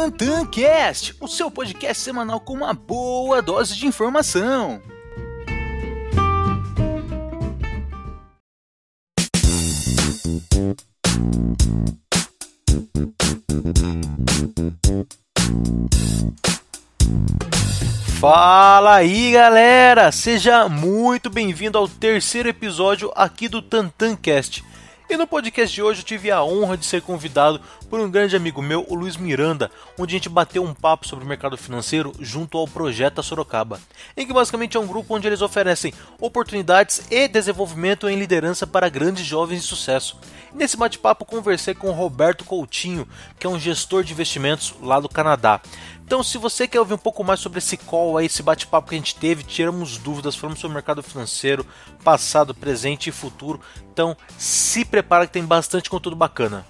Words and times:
TantanCast, 0.00 1.14
o 1.20 1.28
seu 1.28 1.50
podcast 1.50 2.02
semanal 2.02 2.40
com 2.40 2.54
uma 2.54 2.72
boa 2.72 3.42
dose 3.42 3.76
de 3.76 3.86
informação. 3.86 4.80
Fala 18.18 18.94
aí 18.94 19.32
galera, 19.32 20.10
seja 20.10 20.66
muito 20.66 21.28
bem-vindo 21.28 21.76
ao 21.76 21.86
terceiro 21.86 22.48
episódio 22.48 23.12
aqui 23.14 23.48
do 23.48 23.60
TantanCast. 23.60 24.69
E 25.10 25.16
no 25.16 25.26
podcast 25.26 25.74
de 25.74 25.82
hoje 25.82 26.02
eu 26.02 26.04
tive 26.04 26.30
a 26.30 26.40
honra 26.44 26.76
de 26.76 26.86
ser 26.86 27.02
convidado 27.02 27.60
por 27.90 27.98
um 27.98 28.08
grande 28.08 28.36
amigo 28.36 28.62
meu, 28.62 28.86
o 28.88 28.94
Luiz 28.94 29.16
Miranda, 29.16 29.68
onde 29.98 30.14
a 30.14 30.16
gente 30.18 30.28
bateu 30.28 30.62
um 30.62 30.72
papo 30.72 31.04
sobre 31.04 31.24
o 31.24 31.28
mercado 31.28 31.56
financeiro 31.56 32.12
junto 32.20 32.56
ao 32.56 32.68
Projeto 32.68 33.20
Sorocaba, 33.20 33.80
em 34.16 34.24
que 34.24 34.32
basicamente 34.32 34.76
é 34.76 34.80
um 34.80 34.86
grupo 34.86 35.12
onde 35.16 35.26
eles 35.26 35.42
oferecem 35.42 35.92
oportunidades 36.20 37.02
e 37.10 37.26
desenvolvimento 37.26 38.08
em 38.08 38.16
liderança 38.16 38.68
para 38.68 38.88
grandes 38.88 39.26
jovens 39.26 39.62
de 39.62 39.66
sucesso. 39.66 40.16
E 40.54 40.56
nesse 40.56 40.76
bate-papo 40.76 41.24
conversei 41.24 41.74
com 41.74 41.88
o 41.88 41.92
Roberto 41.92 42.44
Coutinho, 42.44 43.08
que 43.36 43.48
é 43.48 43.50
um 43.50 43.58
gestor 43.58 44.04
de 44.04 44.12
investimentos 44.12 44.76
lá 44.80 45.00
do 45.00 45.08
Canadá. 45.08 45.60
Então, 46.10 46.24
se 46.24 46.38
você 46.38 46.66
quer 46.66 46.80
ouvir 46.80 46.94
um 46.94 46.98
pouco 46.98 47.22
mais 47.22 47.38
sobre 47.38 47.58
esse 47.58 47.76
call 47.76 48.18
aí, 48.18 48.26
esse 48.26 48.42
bate-papo 48.42 48.88
que 48.88 48.96
a 48.96 48.98
gente 48.98 49.14
teve, 49.14 49.44
tiramos 49.44 49.96
dúvidas, 49.96 50.34
falamos 50.34 50.58
sobre 50.58 50.72
o 50.72 50.74
mercado 50.74 51.04
financeiro, 51.04 51.64
passado, 52.02 52.52
presente 52.52 53.10
e 53.10 53.12
futuro. 53.12 53.60
Então, 53.92 54.16
se 54.36 54.84
prepara 54.84 55.24
que 55.24 55.32
tem 55.32 55.46
bastante 55.46 55.88
conteúdo 55.88 56.16
bacana. 56.16 56.66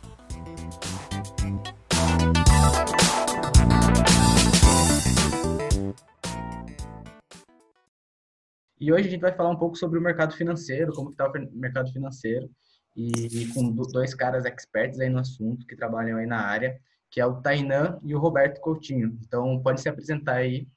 E 8.79 8.93
hoje 8.93 9.09
a 9.09 9.11
gente 9.11 9.23
vai 9.23 9.35
falar 9.35 9.49
um 9.49 9.57
pouco 9.57 9.75
sobre 9.75 9.99
o 9.99 10.03
mercado 10.03 10.35
financeiro, 10.35 10.93
como 10.93 11.13
está 11.13 11.27
o 11.27 11.33
mercado 11.55 11.91
financeiro, 11.91 12.47
e, 12.95 13.11
e, 13.45 13.55
com 13.55 13.73
dois 13.73 14.15
caras 14.15 14.45
experts 14.45 15.01
aí 15.01 15.09
no 15.09 15.21
assunto, 15.21 15.65
que 15.65 15.75
trabalham 15.75 16.19
aí 16.19 16.27
na 16.27 16.43
área 16.43 16.79
que 17.11 17.21
é 17.21 17.27
o 17.27 17.41
Tainan 17.41 17.99
e 18.05 18.15
o 18.15 18.19
Roberto 18.19 18.61
Coutinho. 18.61 19.19
Então, 19.27 19.61
pode 19.63 19.81
se 19.81 19.89
apresentar 19.89 20.37
aí. 20.37 20.69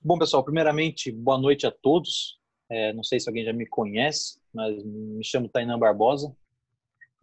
Bom, 0.00 0.18
pessoal, 0.18 0.44
primeiramente, 0.44 1.10
boa 1.10 1.38
noite 1.38 1.66
a 1.66 1.70
todos. 1.70 2.38
É, 2.68 2.92
não 2.92 3.02
sei 3.02 3.18
se 3.18 3.28
alguém 3.28 3.44
já 3.44 3.52
me 3.52 3.66
conhece, 3.66 4.38
mas 4.52 4.82
me 4.84 5.24
chamo 5.24 5.48
Tainan 5.48 5.78
Barbosa. 5.78 6.34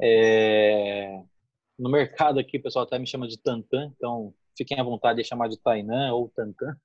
É, 0.01 1.21
no 1.77 1.89
mercado 1.89 2.39
aqui, 2.39 2.57
o 2.57 2.61
pessoal 2.61 2.85
até 2.85 2.97
me 2.97 3.07
chama 3.07 3.27
de 3.27 3.37
Tantan, 3.37 3.91
então 3.95 4.33
fiquem 4.57 4.79
à 4.79 4.83
vontade 4.83 5.21
de 5.21 5.27
chamar 5.27 5.47
de 5.47 5.57
Tainan 5.57 6.13
ou 6.13 6.29
Tantan. 6.29 6.75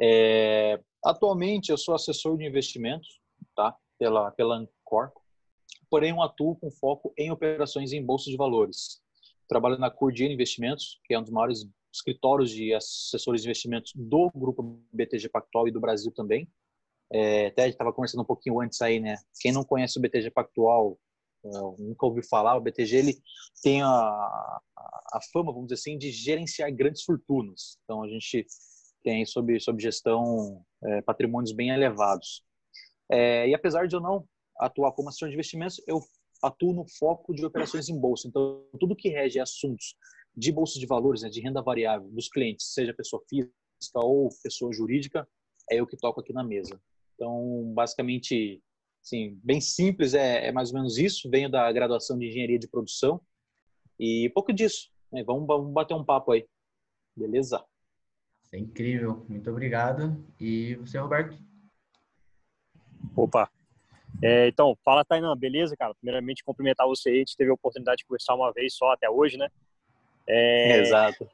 É, 0.00 0.80
atualmente, 1.04 1.70
eu 1.70 1.76
sou 1.76 1.94
assessor 1.94 2.36
de 2.36 2.46
investimentos 2.46 3.20
tá? 3.54 3.76
pela, 3.98 4.30
pela 4.32 4.56
Ancor, 4.56 5.12
porém 5.92 6.10
eu 6.10 6.22
atuo 6.22 6.56
com 6.56 6.70
foco 6.70 7.12
em 7.18 7.30
operações 7.30 7.92
em 7.92 8.02
bolsa 8.02 8.30
de 8.30 8.36
valores 8.38 9.02
trabalho 9.52 9.78
na 9.78 9.90
Cordiano 9.90 10.32
Investimentos, 10.32 10.98
que 11.04 11.12
é 11.12 11.18
um 11.18 11.22
dos 11.22 11.30
maiores 11.30 11.68
escritórios 11.92 12.50
de 12.50 12.72
assessores 12.72 13.42
de 13.42 13.48
investimentos 13.48 13.92
do 13.94 14.30
grupo 14.34 14.80
BTG 14.90 15.28
Pactual 15.28 15.68
e 15.68 15.70
do 15.70 15.80
Brasil 15.80 16.10
também. 16.10 16.48
É, 17.12 17.48
até 17.48 17.68
estava 17.68 17.92
conversando 17.92 18.22
um 18.22 18.26
pouquinho 18.26 18.58
antes 18.60 18.80
aí, 18.80 18.98
né? 18.98 19.16
Quem 19.40 19.52
não 19.52 19.62
conhece 19.62 19.98
o 19.98 20.00
BTG 20.00 20.30
Pactual, 20.30 20.98
é, 21.44 21.50
nunca 21.78 22.06
ouviu 22.06 22.22
falar, 22.24 22.56
o 22.56 22.62
BTG 22.62 22.96
ele 22.96 23.14
tem 23.62 23.82
a, 23.82 23.88
a, 23.88 25.20
fama, 25.30 25.52
vamos 25.52 25.68
dizer 25.68 25.80
assim, 25.80 25.98
de 25.98 26.10
gerenciar 26.10 26.74
grandes 26.74 27.02
fortunas. 27.02 27.76
Então 27.84 28.02
a 28.02 28.08
gente 28.08 28.46
tem 29.04 29.26
sob, 29.26 29.60
sob 29.60 29.82
gestão 29.82 30.64
é, 30.82 31.02
patrimônios 31.02 31.52
bem 31.52 31.68
elevados. 31.68 32.42
É, 33.10 33.46
e 33.48 33.54
apesar 33.54 33.86
de 33.86 33.94
eu 33.94 34.00
não 34.00 34.26
atuar 34.58 34.92
como 34.92 35.08
assessor 35.08 35.28
de 35.28 35.34
investimentos, 35.34 35.80
eu 35.86 36.00
atuo 36.42 36.72
no 36.72 36.84
foco 36.98 37.34
de 37.34 37.44
operações 37.44 37.88
em 37.88 37.98
bolsa. 37.98 38.26
Então, 38.26 38.64
tudo 38.78 38.96
que 38.96 39.08
rege 39.08 39.38
assuntos 39.38 39.94
de 40.36 40.50
bolsa 40.50 40.78
de 40.78 40.86
valores, 40.86 41.22
né, 41.22 41.28
de 41.28 41.40
renda 41.40 41.62
variável 41.62 42.08
dos 42.10 42.28
clientes, 42.28 42.72
seja 42.72 42.94
pessoa 42.94 43.22
física 43.28 43.52
ou 43.94 44.28
pessoa 44.42 44.72
jurídica, 44.72 45.28
é 45.70 45.76
eu 45.76 45.86
que 45.86 45.96
toco 45.96 46.20
aqui 46.20 46.32
na 46.32 46.42
mesa. 46.42 46.80
Então, 47.14 47.72
basicamente, 47.74 48.62
assim, 49.04 49.38
bem 49.42 49.60
simples, 49.60 50.14
é, 50.14 50.48
é 50.48 50.52
mais 50.52 50.70
ou 50.70 50.74
menos 50.74 50.98
isso. 50.98 51.30
Venho 51.30 51.50
da 51.50 51.70
graduação 51.70 52.18
de 52.18 52.26
engenharia 52.26 52.58
de 52.58 52.68
produção 52.68 53.20
e 53.98 54.30
pouco 54.34 54.52
disso. 54.52 54.90
Né? 55.12 55.22
Vamos, 55.22 55.46
vamos 55.46 55.72
bater 55.72 55.94
um 55.94 56.04
papo 56.04 56.32
aí. 56.32 56.46
Beleza? 57.16 57.64
É 58.52 58.58
incrível. 58.58 59.24
Muito 59.28 59.50
obrigado. 59.50 60.24
E 60.40 60.74
você, 60.76 60.98
Roberto? 60.98 61.38
Opa, 63.14 63.50
é, 64.20 64.48
então, 64.48 64.76
fala, 64.84 65.04
Tainan, 65.04 65.36
beleza, 65.36 65.76
cara? 65.76 65.94
Primeiramente, 65.94 66.44
cumprimentar 66.44 66.86
você 66.86 67.10
aí. 67.10 67.16
A 67.16 67.18
gente 67.18 67.36
teve 67.36 67.50
a 67.50 67.54
oportunidade 67.54 67.98
de 67.98 68.04
conversar 68.04 68.34
uma 68.34 68.52
vez 68.52 68.74
só 68.74 68.92
até 68.92 69.08
hoje, 69.08 69.36
né? 69.36 69.48
É, 70.26 70.78
Exato. 70.78 71.28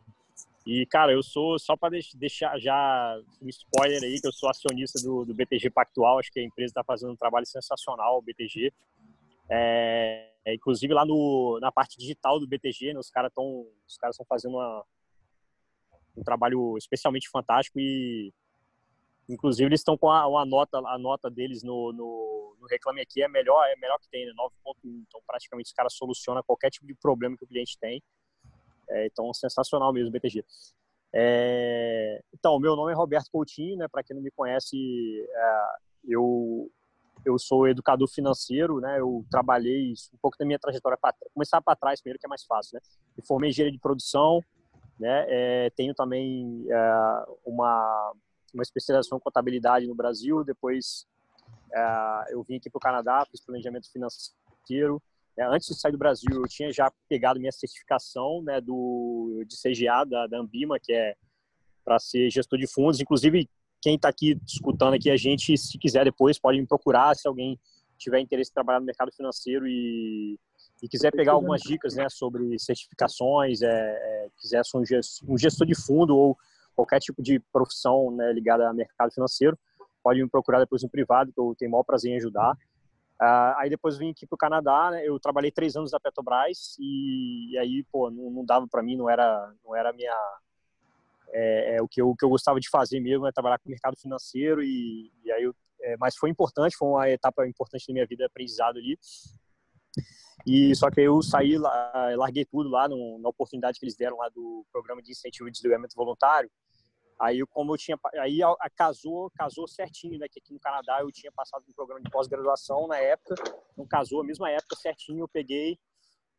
E, 0.67 0.85
cara, 0.85 1.13
eu 1.13 1.23
sou, 1.23 1.59
só 1.59 1.77
para 1.77 1.99
deixar 2.15 2.59
já 2.59 3.19
um 3.41 3.49
spoiler 3.49 4.03
aí, 4.03 4.21
que 4.21 4.27
eu 4.27 4.33
sou 4.33 4.51
acionista 4.51 5.01
do, 5.03 5.25
do 5.25 5.35
BTG 5.35 5.71
Pactual. 5.71 6.19
Acho 6.19 6.31
que 6.31 6.41
a 6.41 6.45
empresa 6.45 6.73
está 6.73 6.85
fazendo 6.85 7.13
um 7.13 7.17
trabalho 7.17 7.47
sensacional, 7.47 8.19
o 8.19 8.23
BTG. 8.23 8.71
É, 9.49 10.29
é, 10.45 10.55
inclusive, 10.55 10.93
lá 10.93 11.07
no, 11.07 11.59
na 11.61 11.73
parte 11.73 11.99
digital 11.99 12.39
do 12.39 12.47
BTG, 12.47 12.93
né, 12.93 13.01
os 13.01 13.11
caras 13.11 13.31
estão 13.31 13.67
os 13.87 13.97
caras 13.97 14.15
estão 14.15 14.27
fazendo 14.27 14.57
uma, 14.57 14.85
um 16.17 16.23
trabalho 16.23 16.77
especialmente 16.77 17.29
fantástico 17.31 17.79
e 17.81 18.33
Inclusive, 19.29 19.69
eles 19.69 19.81
estão 19.81 19.97
com 19.97 20.11
a, 20.11 20.23
a, 20.23 20.47
nota, 20.47 20.79
a 20.79 20.99
nota 20.99 21.31
deles 21.31 21.63
no, 21.63 21.93
no, 21.93 22.57
no, 22.59 22.67
Reclame 22.67 23.03
Aqui 23.03 23.23
é 23.23 23.29
melhor, 23.29 23.67
é 23.67 23.77
melhor 23.77 23.99
que 23.99 24.09
tem, 24.09 24.25
né? 24.25 24.33
9.1. 24.33 24.75
Então, 25.07 25.21
praticamente, 25.27 25.67
os 25.67 25.73
caras 25.73 25.93
solucionam 25.95 26.43
qualquer 26.43 26.71
tipo 26.71 26.87
de 26.87 26.95
problema 26.95 27.37
que 27.37 27.45
o 27.45 27.49
cliente 27.49 27.79
tem. 27.79 28.03
É, 28.89 29.07
então, 29.07 29.33
sensacional 29.35 29.93
mesmo, 29.93 30.11
BTG. 30.11 30.43
É, 31.13 32.23
então, 32.33 32.59
meu 32.59 32.75
nome 32.75 32.93
é 32.93 32.95
Roberto 32.95 33.31
Coutinho, 33.31 33.77
né? 33.77 33.87
Para 33.89 34.03
quem 34.03 34.17
não 34.17 34.23
me 34.23 34.31
conhece, 34.31 34.77
é, 35.31 35.67
eu 36.05 36.71
eu 37.25 37.39
sou 37.39 37.69
educador 37.69 38.09
financeiro, 38.09 38.81
né? 38.81 39.01
Eu 39.01 39.25
trabalhei 39.31 39.93
um 40.13 40.19
pouco 40.21 40.39
da 40.39 40.47
minha 40.47 40.59
trajetória 40.59 40.97
para 40.97 41.15
começar 41.35 41.61
para 41.61 41.77
trás 41.77 42.01
primeiro 42.01 42.19
que 42.19 42.27
é 42.27 42.29
mais 42.29 42.45
fácil, 42.45 42.77
né? 42.77 42.81
Me 43.17 43.27
formei 43.27 43.49
em 43.49 43.51
engenharia 43.51 43.73
de 43.73 43.79
produção, 43.79 44.41
né? 44.99 45.27
É, 45.29 45.71
tenho 45.71 45.95
também 45.95 46.65
é, 46.71 47.25
uma 47.45 48.15
uma 48.55 48.63
especialização 48.63 49.19
em 49.19 49.21
contabilidade 49.21 49.87
no 49.87 49.95
Brasil, 49.95 50.43
depois 50.45 51.07
é, 51.73 52.25
eu 52.31 52.43
vim 52.43 52.57
aqui 52.57 52.71
para 52.71 52.79
o 52.79 52.81
Canadá, 52.81 53.27
fiz 53.31 53.41
planejamento 53.41 53.91
financeiro. 53.91 55.03
É, 55.37 55.45
antes 55.45 55.69
de 55.69 55.81
sair 55.81 55.93
do 55.93 55.99
Brasil, 55.99 56.31
eu 56.33 56.49
tinha 56.49 56.73
já 56.73 56.93
pegado 57.09 57.39
minha 57.39 57.53
certificação 57.53 58.43
né, 58.43 58.61
do, 58.61 59.45
de 59.47 59.57
CGA, 59.57 60.05
da, 60.05 60.27
da 60.27 60.39
Ambima, 60.39 60.79
que 60.81 60.93
é 60.93 61.15
para 61.85 61.99
ser 61.99 62.31
gestor 62.31 62.59
de 62.59 62.67
fundos. 62.67 63.01
Inclusive, 63.01 63.49
quem 63.81 63.95
está 63.95 64.09
aqui 64.09 64.39
escutando 64.47 64.95
aqui 64.95 65.11
a 65.11 65.17
gente, 65.17 65.57
se 65.57 65.79
quiser 65.79 66.05
depois, 66.05 66.39
pode 66.39 66.61
me 66.61 66.67
procurar 66.67 67.15
se 67.15 67.29
alguém 67.29 67.59
tiver 67.97 68.21
interesse 68.21 68.51
em 68.51 68.55
trabalhar 68.55 68.81
no 68.81 68.87
mercado 68.87 69.13
financeiro 69.13 69.67
e, 69.67 70.39
e 70.83 70.89
quiser 70.89 71.13
pegar 71.13 71.33
algumas 71.33 71.61
dicas 71.63 71.95
né, 71.95 72.09
sobre 72.09 72.59
certificações, 72.59 73.63
é, 73.63 73.69
é, 73.69 74.29
quiser 74.41 74.65
ser 74.65 74.79
um 75.27 75.39
gestor 75.39 75.67
de 75.67 75.75
fundo 75.75 76.17
ou 76.17 76.37
qualquer 76.79 77.01
tipo 77.01 77.21
de 77.21 77.41
profissão 77.53 78.13
né, 78.13 78.33
ligada 78.33 78.69
ao 78.69 78.73
mercado 78.73 79.13
financeiro, 79.13 79.59
pode 80.01 80.23
me 80.23 80.31
procurar 80.31 80.61
depois 80.61 80.81
no 80.81 80.89
privado, 80.89 81.33
que 81.33 81.41
eu 81.41 81.53
tenho 81.59 81.71
o 81.71 81.73
maior 81.73 81.83
prazer 81.83 82.13
em 82.13 82.17
ajudar. 82.17 82.53
Uh, 83.21 83.53
aí 83.57 83.69
depois 83.69 83.99
vim 83.99 84.13
aqui 84.13 84.25
para 84.25 84.37
o 84.37 84.39
Canadá, 84.39 84.93
né, 84.93 85.05
eu 85.05 85.19
trabalhei 85.19 85.51
três 85.51 85.75
anos 85.75 85.91
na 85.91 85.99
Petrobras 85.99 86.77
e, 86.79 87.51
e 87.51 87.59
aí, 87.59 87.85
pô, 87.91 88.09
não, 88.13 88.31
não 88.31 88.45
dava 88.45 88.69
para 88.69 88.81
mim, 88.81 88.97
não 88.97 89.11
era, 89.11 89.53
não 89.65 89.75
era 89.75 89.93
minha, 89.93 90.15
é, 91.31 91.77
é, 91.77 91.83
o, 91.83 91.89
que 91.89 92.01
eu, 92.01 92.11
o 92.11 92.15
que 92.15 92.25
eu 92.25 92.29
gostava 92.29 92.61
de 92.61 92.71
fazer 92.71 93.01
mesmo, 93.01 93.27
é 93.27 93.33
trabalhar 93.33 93.59
com 93.59 93.69
o 93.69 93.73
mercado 93.73 93.99
financeiro 93.99 94.63
e, 94.63 95.11
e 95.25 95.33
aí 95.33 95.43
eu, 95.43 95.55
é, 95.81 95.97
mas 95.97 96.17
foi 96.17 96.31
importante, 96.31 96.77
foi 96.77 96.87
uma 96.87 97.11
etapa 97.11 97.45
importante 97.45 97.89
da 97.89 97.93
minha 97.93 98.07
vida, 98.07 98.25
aprendizado 98.25 98.79
ali. 98.79 98.97
E 100.47 100.75
só 100.77 100.89
que 100.91 101.01
eu 101.01 101.21
saí, 101.23 101.59
larguei 101.59 102.45
tudo 102.45 102.69
lá 102.69 102.89
no, 102.89 103.19
na 103.19 103.29
oportunidade 103.29 103.81
que 103.81 103.85
eles 103.85 103.97
deram 103.97 104.17
lá 104.17 104.29
do 104.29 104.65
programa 104.73 105.03
de 105.03 105.11
incentivo 105.11 105.51
de 105.51 105.55
desligamento 105.55 105.97
voluntário. 105.97 106.49
Aí, 107.21 107.45
como 107.47 107.73
eu 107.73 107.77
tinha, 107.77 107.99
aí 108.21 108.43
a, 108.43 108.49
a, 108.61 108.71
casou, 108.71 109.31
casou 109.35 109.67
certinho, 109.67 110.19
né? 110.19 110.27
Que 110.31 110.39
aqui 110.39 110.53
no 110.53 110.61
Canadá 110.61 111.01
eu 111.01 111.11
tinha 111.11 111.33
passado 111.33 111.65
um 111.69 111.73
programa 111.73 112.01
de 112.01 112.11
pós-graduação 112.11 112.87
na 112.87 112.97
época, 112.99 113.35
não 113.77 113.85
casou, 113.87 114.21
a 114.21 114.25
mesma 114.25 114.49
época 114.51 114.77
certinho, 114.77 115.25
eu 115.25 115.29
peguei, 115.29 115.77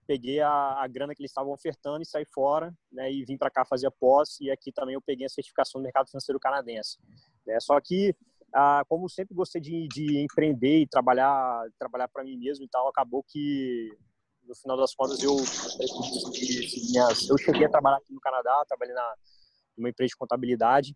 peguei 0.08 0.40
a, 0.40 0.82
a 0.82 0.88
grana 0.88 1.14
que 1.14 1.22
eles 1.22 1.32
estavam 1.32 1.52
ofertando 1.52 2.02
e 2.02 2.06
saí 2.06 2.26
fora, 2.26 2.74
né? 2.92 3.12
E 3.12 3.26
vim 3.26 3.38
para 3.38 3.52
cá 3.52 3.66
fazer 3.66 3.88
a 3.88 3.92
pós 3.92 4.40
e 4.40 4.50
aqui 4.50 4.72
também 4.72 4.96
eu 4.96 5.02
peguei 5.02 5.26
a 5.26 5.30
certificação 5.30 5.82
do 5.82 5.84
mercado 5.84 6.10
financeiro 6.10 6.40
canadense. 6.40 6.98
Né? 7.46 7.60
Só 7.60 7.80
que, 7.82 8.16
ah, 8.56 8.84
como 8.88 9.10
sempre 9.10 9.36
gostei 9.36 9.60
de, 9.60 9.86
de 9.90 10.20
empreender 10.20 10.80
e 10.80 10.88
trabalhar, 10.88 11.66
trabalhar 11.78 12.08
para 12.08 12.24
mim 12.24 12.38
mesmo 12.38 12.64
e 12.64 12.70
tal, 12.70 12.88
acabou 12.88 13.22
que 13.22 13.90
no 14.48 14.56
final 14.56 14.78
das 14.78 14.96
contas, 14.96 15.22
eu, 15.22 15.36
eu 17.30 17.38
cheguei 17.38 17.66
a 17.66 17.70
trabalhar 17.70 17.98
aqui 17.98 18.12
no 18.12 18.20
Canadá, 18.20 18.66
trabalhei 18.68 18.96
na 18.96 19.14
numa 19.80 19.90
empresa 19.90 20.10
de 20.10 20.18
contabilidade, 20.18 20.96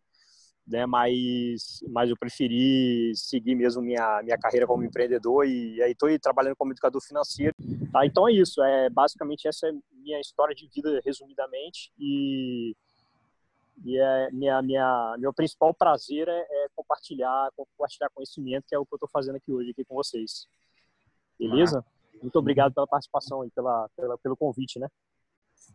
né? 0.67 0.85
Mas, 0.85 1.79
mas 1.89 2.09
eu 2.09 2.17
preferi 2.17 3.11
seguir 3.15 3.55
mesmo 3.55 3.81
minha 3.81 4.21
minha 4.23 4.37
carreira 4.37 4.65
como 4.65 4.83
empreendedor 4.83 5.45
e, 5.45 5.75
e 5.75 5.83
aí 5.83 5.91
estou 5.91 6.09
trabalhando 6.19 6.55
como 6.55 6.71
educador 6.71 7.01
financeiro. 7.01 7.53
Tá? 7.91 8.05
Então 8.05 8.27
é 8.27 8.33
isso. 8.33 8.63
É 8.63 8.89
basicamente 8.89 9.47
essa 9.47 9.67
é 9.67 9.71
minha 9.91 10.19
história 10.19 10.55
de 10.55 10.67
vida 10.67 11.01
resumidamente 11.05 11.91
e 11.99 12.75
e 13.83 13.97
é 13.97 14.31
minha 14.31 14.61
minha 14.61 15.15
meu 15.19 15.33
principal 15.33 15.73
prazer 15.73 16.27
é, 16.27 16.39
é 16.39 16.67
compartilhar 16.75 17.49
compartilhar 17.55 18.09
conhecimento 18.13 18.65
que 18.67 18.75
é 18.75 18.79
o 18.79 18.85
que 18.85 18.93
eu 18.93 18.97
estou 18.97 19.09
fazendo 19.09 19.35
aqui 19.35 19.51
hoje 19.51 19.71
aqui 19.71 19.83
com 19.83 19.95
vocês. 19.95 20.47
Beleza? 21.37 21.83
Muito 22.21 22.37
obrigado 22.39 22.73
pela 22.73 22.87
participação 22.87 23.43
e 23.43 23.51
pela, 23.51 23.89
pela 23.97 24.17
pelo 24.17 24.37
convite, 24.37 24.79
né? 24.79 24.87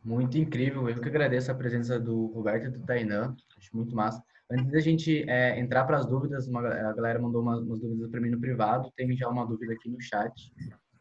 Muito 0.05 0.38
incrível. 0.38 0.88
Eu 0.88 1.00
que 1.00 1.08
agradeço 1.08 1.50
a 1.50 1.55
presença 1.55 1.99
do 1.99 2.26
Roberto 2.26 2.67
e 2.67 2.70
do 2.70 2.85
Tainan. 2.87 3.37
Acho 3.56 3.76
muito 3.76 3.94
massa. 3.94 4.23
Antes 4.50 4.73
da 4.73 4.81
gente 4.81 5.29
é, 5.29 5.58
entrar 5.61 5.85
para 5.85 5.99
as 5.99 6.06
dúvidas, 6.06 6.49
uma, 6.49 6.67
a 6.67 6.93
galera 6.94 7.19
mandou 7.19 7.43
umas, 7.43 7.61
umas 7.61 7.81
dúvidas 7.81 8.11
para 8.11 8.20
mim 8.20 8.31
no 8.31 8.40
privado. 8.40 8.90
Tem 8.96 9.14
já 9.17 9.29
uma 9.29 9.46
dúvida 9.46 9.75
aqui 9.75 9.90
no 9.90 10.00
chat. 10.00 10.32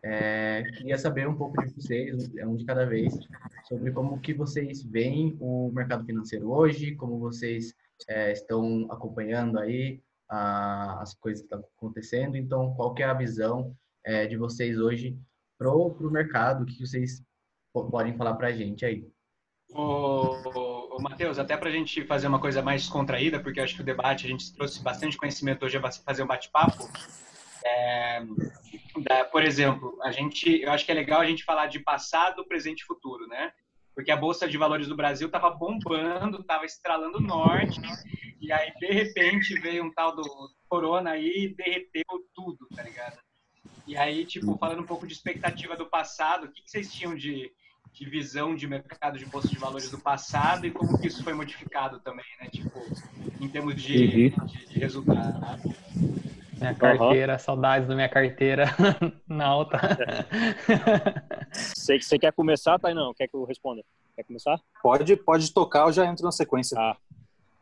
É, 0.03 0.63
queria 0.77 0.97
saber 0.97 1.27
um 1.27 1.35
pouco 1.35 1.61
de 1.65 1.73
vocês, 1.73 2.29
um 2.45 2.55
de 2.55 2.65
cada 2.65 2.85
vez, 2.85 3.13
sobre 3.67 3.91
como 3.91 4.19
que 4.19 4.33
vocês 4.33 4.83
veem 4.83 5.37
o 5.39 5.71
mercado 5.73 6.05
financeiro 6.05 6.51
hoje, 6.51 6.95
como 6.95 7.19
vocês 7.19 7.73
é, 8.07 8.31
estão 8.31 8.87
acompanhando 8.91 9.59
aí 9.59 10.01
a, 10.29 11.01
as 11.01 11.13
coisas 11.13 11.41
que 11.41 11.45
estão 11.53 11.63
acontecendo. 11.77 12.37
Então, 12.37 12.73
qual 12.75 12.93
que 12.93 13.03
é 13.03 13.05
a 13.05 13.13
visão 13.13 13.75
é, 14.05 14.27
de 14.27 14.37
vocês 14.37 14.77
hoje 14.77 15.17
pro, 15.57 15.91
pro 15.91 16.11
mercado? 16.11 16.63
O 16.63 16.65
que 16.65 16.85
vocês 16.85 17.23
podem 17.85 18.15
falar 18.15 18.35
para 18.35 18.47
a 18.47 18.51
gente 18.51 18.85
aí. 18.85 19.05
Ô, 19.73 20.95
ô, 20.95 21.01
Matheus, 21.01 21.37
até 21.37 21.57
para 21.57 21.69
a 21.69 21.71
gente 21.71 22.03
fazer 22.05 22.27
uma 22.27 22.39
coisa 22.39 22.61
mais 22.61 22.83
descontraída, 22.83 23.39
porque 23.39 23.59
eu 23.59 23.63
acho 23.63 23.75
que 23.75 23.81
o 23.81 23.85
debate, 23.85 24.25
a 24.25 24.29
gente 24.29 24.53
trouxe 24.53 24.81
bastante 24.81 25.17
conhecimento 25.17 25.65
hoje 25.65 25.77
a 25.77 25.91
fazer 25.91 26.23
um 26.23 26.27
bate-papo. 26.27 26.89
É, 27.65 28.23
por 29.31 29.43
exemplo, 29.43 29.97
a 30.03 30.11
gente, 30.11 30.61
eu 30.61 30.71
acho 30.71 30.85
que 30.85 30.91
é 30.91 30.95
legal 30.95 31.19
a 31.19 31.25
gente 31.25 31.43
falar 31.43 31.67
de 31.67 31.79
passado, 31.79 32.47
presente 32.47 32.81
e 32.81 32.85
futuro, 32.85 33.27
né? 33.27 33.51
Porque 33.93 34.11
a 34.11 34.17
Bolsa 34.17 34.47
de 34.47 34.57
Valores 34.57 34.87
do 34.87 34.95
Brasil 34.95 35.27
estava 35.27 35.49
bombando, 35.49 36.39
estava 36.39 36.65
estralando 36.65 37.19
norte, 37.19 37.81
e 38.39 38.51
aí, 38.51 38.71
de 38.79 38.87
repente, 38.87 39.59
veio 39.59 39.83
um 39.83 39.91
tal 39.91 40.15
do 40.15 40.23
corona 40.69 41.11
aí 41.11 41.45
e 41.45 41.55
derreteu 41.55 42.05
tudo, 42.33 42.67
tá 42.75 42.83
ligado? 42.83 43.17
E 43.85 43.97
aí, 43.97 44.25
tipo, 44.25 44.57
falando 44.57 44.81
um 44.81 44.85
pouco 44.85 45.07
de 45.07 45.13
expectativa 45.13 45.75
do 45.75 45.87
passado, 45.87 46.45
o 46.45 46.51
que, 46.51 46.61
que 46.61 46.69
vocês 46.69 46.93
tinham 46.93 47.15
de, 47.15 47.51
de 47.93 48.09
visão 48.09 48.55
de 48.55 48.67
mercado 48.67 49.17
de 49.17 49.25
bolsa 49.25 49.47
de 49.47 49.57
valores 49.57 49.89
do 49.89 49.97
passado 49.97 50.65
e 50.65 50.71
como 50.71 50.99
que 50.99 51.07
isso 51.07 51.23
foi 51.23 51.33
modificado 51.33 51.99
também, 51.99 52.25
né? 52.39 52.47
Tipo, 52.49 52.79
em 53.41 53.47
termos 53.47 53.75
de, 53.75 54.33
uhum. 54.37 54.45
de, 54.45 54.65
de 54.67 54.79
resultado. 54.79 55.75
Minha 56.53 56.73
carteira, 56.73 57.33
uhum. 57.33 57.39
saudades 57.39 57.87
da 57.87 57.95
minha 57.95 58.09
carteira 58.09 58.65
na 59.27 59.45
alta. 59.45 59.79
Você, 61.51 61.99
você 61.99 62.17
quer 62.17 62.33
começar, 62.33 62.79
Tainão? 62.79 63.13
Quer 63.13 63.27
que 63.27 63.35
eu 63.35 63.43
responda? 63.43 63.83
Quer 64.15 64.23
começar? 64.23 64.59
Pode, 64.81 65.15
pode 65.15 65.53
tocar, 65.53 65.87
eu 65.87 65.93
já 65.93 66.05
entro 66.05 66.25
na 66.25 66.31
sequência. 66.31 66.77
Ah, 66.79 66.97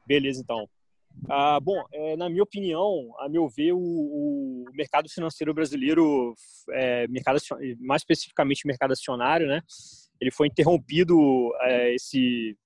beleza, 0.08 0.42
então. 0.42 0.68
Ah, 1.30 1.60
bom, 1.60 1.84
é, 1.92 2.16
na 2.16 2.30
minha 2.30 2.44
opinião, 2.44 3.14
a 3.20 3.28
meu 3.28 3.48
ver, 3.48 3.74
o, 3.74 3.80
o 3.80 4.66
mercado 4.74 5.10
financeiro 5.10 5.54
brasileiro, 5.54 6.34
é, 6.72 7.08
mercado, 7.08 7.40
mais 7.80 8.02
especificamente 8.02 8.66
o 8.66 8.68
mercado 8.68 8.92
acionário, 8.92 9.48
né, 9.48 9.62
ele 10.20 10.32
foi 10.32 10.48
interrompido, 10.48 11.52
é, 11.62 11.94
esse, 11.94 12.58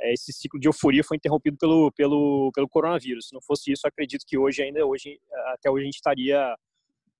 é, 0.00 0.12
esse 0.12 0.32
ciclo 0.32 0.58
de 0.58 0.68
euforia 0.68 1.04
foi 1.04 1.16
interrompido 1.16 1.56
pelo, 1.58 1.92
pelo, 1.92 2.50
pelo 2.54 2.68
coronavírus. 2.68 3.28
Se 3.28 3.34
não 3.34 3.40
fosse 3.40 3.72
isso, 3.72 3.86
acredito 3.86 4.24
que 4.26 4.38
hoje 4.38 4.62
ainda, 4.62 4.84
hoje, 4.86 5.18
até 5.52 5.70
hoje 5.70 5.82
a 5.82 5.86
gente 5.86 5.96
estaria 5.96 6.56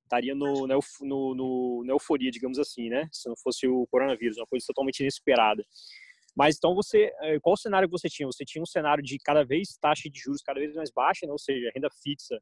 estaria 0.09 0.35
no, 0.35 0.67
no, 0.67 1.35
no, 1.35 1.85
na 1.85 1.93
euforia, 1.93 2.31
digamos 2.31 2.59
assim, 2.59 2.89
né? 2.89 3.07
Se 3.13 3.29
não 3.29 3.37
fosse 3.37 3.69
o 3.69 3.87
coronavírus, 3.89 4.39
uma 4.39 4.47
coisa 4.47 4.65
totalmente 4.67 5.01
inesperada. 5.01 5.63
Mas 6.35 6.57
então 6.57 6.75
você, 6.75 7.13
eh, 7.21 7.39
qual 7.41 7.55
o 7.55 7.57
cenário 7.57 7.89
que 7.89 7.93
você 7.93 8.09
tinha? 8.09 8.27
Você 8.27 8.45
tinha 8.45 8.63
um 8.63 8.67
cenário 8.67 9.03
de 9.03 9.19
cada 9.19 9.45
vez 9.45 9.77
taxa 9.81 10.09
de 10.09 10.19
juros 10.19 10.41
cada 10.41 10.59
vez 10.59 10.75
mais 10.75 10.91
baixa, 10.91 11.27
né? 11.27 11.33
ou 11.33 11.39
seja, 11.39 11.71
renda 11.75 11.89
fixa 12.03 12.41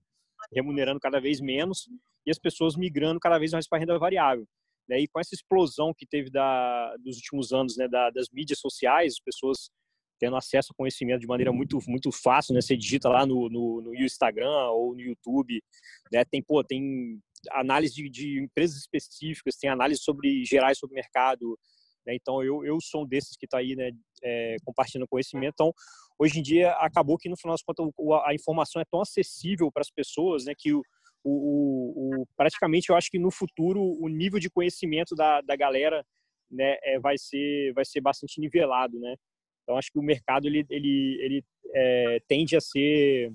remunerando 0.53 1.01
cada 1.01 1.21
vez 1.21 1.41
menos 1.41 1.89
e 2.25 2.31
as 2.31 2.39
pessoas 2.39 2.77
migrando 2.77 3.19
cada 3.19 3.39
vez 3.39 3.53
mais 3.53 3.67
para 3.69 3.79
renda 3.79 3.99
variável. 3.99 4.47
Né? 4.89 5.01
E 5.01 5.09
com 5.09 5.21
essa 5.21 5.35
explosão 5.35 5.93
que 5.97 6.07
teve 6.07 6.31
da, 6.31 6.97
dos 6.99 7.17
últimos 7.17 7.53
anos, 7.53 7.77
né, 7.77 7.89
da, 7.89 8.11
das 8.11 8.29
mídias 8.33 8.59
sociais, 8.61 9.15
as 9.15 9.21
pessoas 9.21 9.71
tendo 10.19 10.37
acesso 10.37 10.69
ao 10.71 10.77
conhecimento 10.77 11.21
de 11.21 11.27
maneira 11.27 11.53
muito 11.53 11.79
muito 11.87 12.11
fácil, 12.11 12.55
né? 12.55 12.63
Você 12.63 12.75
digita 12.75 13.07
lá 13.07 13.27
no, 13.27 13.51
no, 13.51 13.83
no 13.83 13.95
Instagram 13.95 14.71
ou 14.71 14.95
no 14.95 15.01
YouTube, 15.01 15.63
né? 16.11 16.25
Tem 16.25 16.43
pô, 16.43 16.65
tem 16.65 17.21
análise 17.51 17.95
de, 17.95 18.09
de 18.09 18.43
empresas 18.43 18.79
específicas, 18.79 19.57
tem 19.57 19.69
análise 19.69 20.01
sobre 20.03 20.43
gerais 20.45 20.79
sobre 20.79 20.95
mercado, 20.95 21.59
né? 22.07 22.15
Então, 22.15 22.43
eu, 22.43 22.65
eu 22.65 22.81
sou 22.81 23.03
um 23.03 23.07
desses 23.07 23.37
que 23.37 23.47
está 23.47 23.59
aí 23.59 23.75
né, 23.75 23.91
é, 24.23 24.57
compartilhando 24.65 25.09
conhecimento. 25.09 25.55
Então, 25.55 25.73
hoje 26.19 26.39
em 26.39 26.43
dia, 26.43 26.71
acabou 26.75 27.19
que, 27.19 27.29
no 27.29 27.37
final 27.37 27.55
das 27.55 27.63
contas, 27.63 27.87
a 28.25 28.35
informação 28.35 28.81
é 28.81 28.85
tão 28.85 29.01
acessível 29.01 29.71
para 29.73 29.83
as 29.83 29.91
pessoas 29.91 30.45
né, 30.45 30.55
que 30.57 30.73
o, 30.73 30.83
o, 31.29 32.21
o, 32.23 32.27
praticamente 32.37 32.91
eu 32.91 32.97
acho 32.97 33.11
que 33.11 33.19
no 33.19 33.31
futuro 33.31 33.81
o 34.01 34.09
nível 34.09 34.39
de 34.39 34.49
conhecimento 34.49 35.15
da, 35.15 35.41
da 35.41 35.57
galera 35.57 36.05
né, 36.51 36.77
é, 36.83 36.99
vai, 37.01 37.19
ser, 37.19 37.73
vai 37.73 37.85
ser 37.85 38.01
bastante 38.01 38.41
nivelado. 38.41 38.99
Né? 38.99 39.17
Então, 39.63 39.77
acho 39.77 39.91
que 39.91 39.99
o 39.99 40.03
mercado 40.03 40.47
ele, 40.47 40.65
ele, 40.71 41.19
ele 41.21 41.45
é, 41.75 42.21
tende 42.29 42.57
a 42.57 42.61
ser 42.61 43.33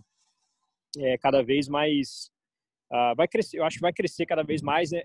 é, 0.98 1.18
cada 1.18 1.44
vez 1.44 1.68
mais. 1.68 2.32
Uh, 2.92 3.16
vai 3.16 3.26
crescer, 3.26 3.58
eu 3.58 3.64
acho 3.64 3.78
que 3.78 3.82
vai 3.82 3.94
crescer 3.94 4.26
cada 4.26 4.44
vez 4.44 4.62
mais. 4.62 4.92
Né? 4.92 5.02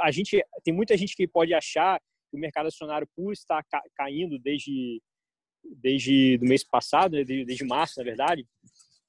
A 0.00 0.10
gente 0.10 0.42
tem 0.64 0.72
muita 0.72 0.96
gente 0.96 1.14
que 1.14 1.28
pode 1.28 1.52
achar 1.52 2.00
o 2.32 2.38
mercado 2.38 2.66
acionário, 2.66 3.08
por 3.14 3.32
estar 3.32 3.62
ca 3.64 3.82
caindo 3.94 4.38
desde, 4.38 5.02
desde 5.64 6.38
do 6.38 6.46
mês 6.46 6.64
passado, 6.64 7.16
né, 7.16 7.24
desde, 7.24 7.44
desde 7.44 7.64
março, 7.64 7.98
na 7.98 8.04
verdade, 8.04 8.46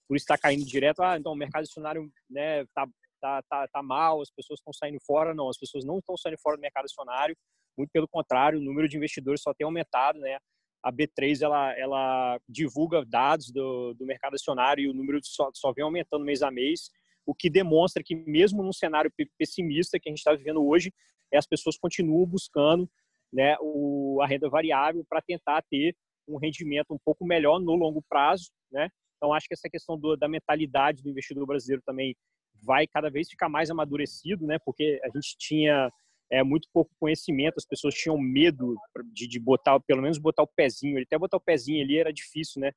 por 0.08 0.18
estar 0.18 0.38
caindo 0.38 0.66
direto, 0.66 1.02
ah, 1.02 1.18
então 1.18 1.32
o 1.32 1.38
mercado 1.38 1.64
acionário 1.64 2.12
né, 2.30 2.66
tá, 2.74 2.86
tá, 3.22 3.42
tá, 3.44 3.68
tá 3.68 3.84
mal, 3.84 4.22
as 4.22 4.32
pessoas 4.32 4.60
estão 4.60 4.74
saindo 4.74 5.00
fora. 5.06 5.34
Não, 5.34 5.48
as 5.48 5.58
pessoas 5.58 5.86
não 5.86 6.00
estão 6.00 6.18
saindo 6.18 6.40
fora 6.42 6.58
do 6.58 6.62
mercado 6.62 6.86
acionário, 6.86 7.36
muito 7.78 7.92
pelo 7.92 8.08
contrário, 8.08 8.60
o 8.60 8.62
número 8.62 8.88
de 8.88 8.98
investidores 8.98 9.42
só 9.42 9.54
tem 9.54 9.66
aumentado, 9.66 10.20
né? 10.20 10.38
A 10.84 10.92
B3 10.92 11.42
ela, 11.42 11.78
ela 11.78 12.40
divulga 12.50 13.06
dados 13.06 13.52
do, 13.52 13.94
do 13.94 14.06
mercado 14.06 14.34
acionário 14.34 14.84
e 14.84 14.90
o 14.90 14.94
número 14.94 15.20
só, 15.24 15.50
só 15.54 15.72
vem 15.72 15.84
aumentando 15.84 16.26
mês 16.26 16.42
a 16.42 16.50
mês, 16.50 16.90
o 17.26 17.36
que 17.36 17.50
demonstra 17.50 18.04
que 18.04 18.16
mesmo 18.16 18.64
num 18.64 18.74
cenário 18.74 19.12
pessimista 19.38 20.00
que 20.00 20.10
a 20.10 20.12
gente 20.12 20.20
está 20.20 20.34
vivendo 20.34 20.66
hoje, 20.66 20.92
as 21.34 21.46
pessoas 21.46 21.78
continuam 21.78 22.26
buscando 22.26 22.90
né, 23.32 23.56
o, 23.62 24.20
a 24.22 24.28
renda 24.28 24.50
variável 24.50 25.06
para 25.08 25.22
tentar 25.22 25.62
ter 25.70 25.96
um 26.28 26.38
rendimento 26.38 26.94
um 26.94 27.00
pouco 27.04 27.26
melhor 27.26 27.60
no 27.60 27.76
longo 27.76 28.04
prazo, 28.10 28.50
né? 28.72 28.90
Então 29.18 29.34
acho 29.34 29.48
que 29.48 29.54
essa 29.54 29.70
questão 29.70 29.98
do, 29.98 30.18
da 30.18 30.28
mentalidade 30.28 31.04
do 31.04 31.10
investidor 31.10 31.46
brasileiro 31.46 31.84
também 31.86 32.16
vai 32.62 32.88
cada 32.88 33.10
vez 33.10 33.30
ficar 33.30 33.50
mais 33.50 33.70
amadurecido, 33.70 34.46
né? 34.46 34.58
Porque 34.64 35.00
a 35.04 35.08
gente 35.08 35.36
tinha 35.38 35.90
é, 36.32 36.44
muito 36.44 36.68
pouco 36.74 36.92
conhecimento, 37.00 37.56
as 37.58 37.66
pessoas 37.66 37.94
tinham 37.94 38.18
medo 38.18 38.76
de, 39.14 39.28
de 39.28 39.40
botar, 39.40 39.80
pelo 39.82 40.02
menos 40.02 40.18
botar 40.18 40.44
o 40.44 40.48
pezinho, 40.48 41.02
até 41.02 41.18
botar 41.18 41.38
o 41.38 41.42
pezinho 41.42 41.84
ali 41.84 41.98
era 41.98 42.14
difícil, 42.14 42.62
né? 42.62 42.72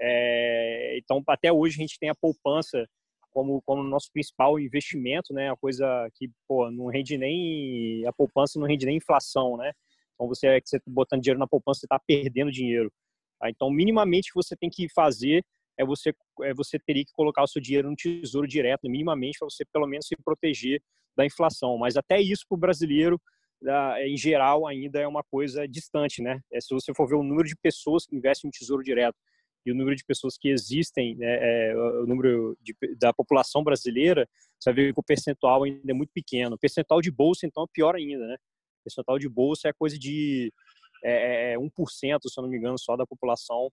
É, 0.00 0.98
então 0.98 1.22
até 1.28 1.52
hoje 1.52 1.76
a 1.76 1.82
gente 1.82 1.98
tem 1.98 2.10
a 2.10 2.14
poupança 2.14 2.84
como 3.30 3.62
como 3.62 3.82
nosso 3.82 4.10
principal 4.12 4.58
investimento, 4.58 5.32
né? 5.32 5.50
A 5.50 5.56
coisa 5.56 5.86
que 6.14 6.30
pô, 6.48 6.70
não 6.70 6.86
rende 6.86 7.18
nem 7.18 8.06
a 8.06 8.12
poupança 8.12 8.58
não 8.58 8.66
rende 8.66 8.86
nem 8.86 8.96
inflação, 8.96 9.56
né? 9.56 9.72
Então, 10.14 10.28
você, 10.28 10.60
você 10.64 10.78
tá 10.78 10.84
botando 10.86 11.22
dinheiro 11.22 11.38
na 11.38 11.46
poupança, 11.46 11.80
você 11.80 11.86
está 11.86 11.98
perdendo 11.98 12.50
dinheiro. 12.50 12.92
Tá? 13.38 13.50
Então, 13.50 13.70
minimamente, 13.70 14.30
você 14.34 14.56
tem 14.56 14.70
que 14.70 14.88
fazer 14.88 15.44
é 15.78 15.84
você, 15.84 16.14
é 16.42 16.54
você 16.54 16.78
teria 16.78 17.04
que 17.04 17.12
colocar 17.12 17.42
o 17.42 17.46
seu 17.46 17.60
dinheiro 17.60 17.90
no 17.90 17.96
tesouro 17.96 18.46
direto, 18.46 18.88
minimamente, 18.88 19.38
para 19.38 19.48
você 19.48 19.64
pelo 19.64 19.86
menos 19.86 20.06
se 20.06 20.16
proteger 20.24 20.82
da 21.16 21.24
inflação. 21.24 21.76
Mas 21.78 21.96
até 21.96 22.20
isso, 22.20 22.44
para 22.48 22.56
o 22.56 22.58
brasileiro, 22.58 23.20
em 24.04 24.16
geral, 24.16 24.66
ainda 24.66 25.00
é 25.00 25.06
uma 25.06 25.22
coisa 25.22 25.66
distante, 25.66 26.22
né? 26.22 26.40
É, 26.52 26.60
se 26.60 26.74
você 26.74 26.92
for 26.94 27.08
ver 27.08 27.14
o 27.14 27.22
número 27.22 27.48
de 27.48 27.56
pessoas 27.56 28.04
que 28.06 28.14
investem 28.16 28.48
no 28.48 28.52
tesouro 28.52 28.82
direto 28.82 29.16
e 29.64 29.72
o 29.72 29.74
número 29.74 29.96
de 29.96 30.04
pessoas 30.04 30.36
que 30.36 30.48
existem, 30.48 31.16
né, 31.16 31.38
é, 31.70 31.76
o 31.76 32.06
número 32.06 32.56
de, 32.60 32.76
da 32.98 33.14
população 33.14 33.64
brasileira, 33.64 34.28
você 34.60 34.70
vai 34.70 34.84
ver 34.84 34.92
que 34.92 35.00
o 35.00 35.02
percentual 35.02 35.64
ainda 35.64 35.90
é 35.90 35.94
muito 35.94 36.10
pequeno. 36.12 36.56
O 36.56 36.58
percentual 36.58 37.00
de 37.00 37.10
bolsa, 37.10 37.46
então, 37.46 37.64
é 37.64 37.66
pior 37.72 37.94
ainda, 37.94 38.26
né? 38.26 38.36
percentual 38.84 39.18
de 39.18 39.28
bolsa 39.28 39.68
é 39.68 39.72
coisa 39.72 39.98
de 39.98 40.52
é, 41.02 41.56
1%, 41.56 41.64
é, 41.64 42.14
é 42.14 42.18
se 42.20 42.38
eu 42.38 42.42
não 42.42 42.50
me 42.50 42.58
engano, 42.58 42.78
só 42.78 42.96
da 42.96 43.06
população. 43.06 43.70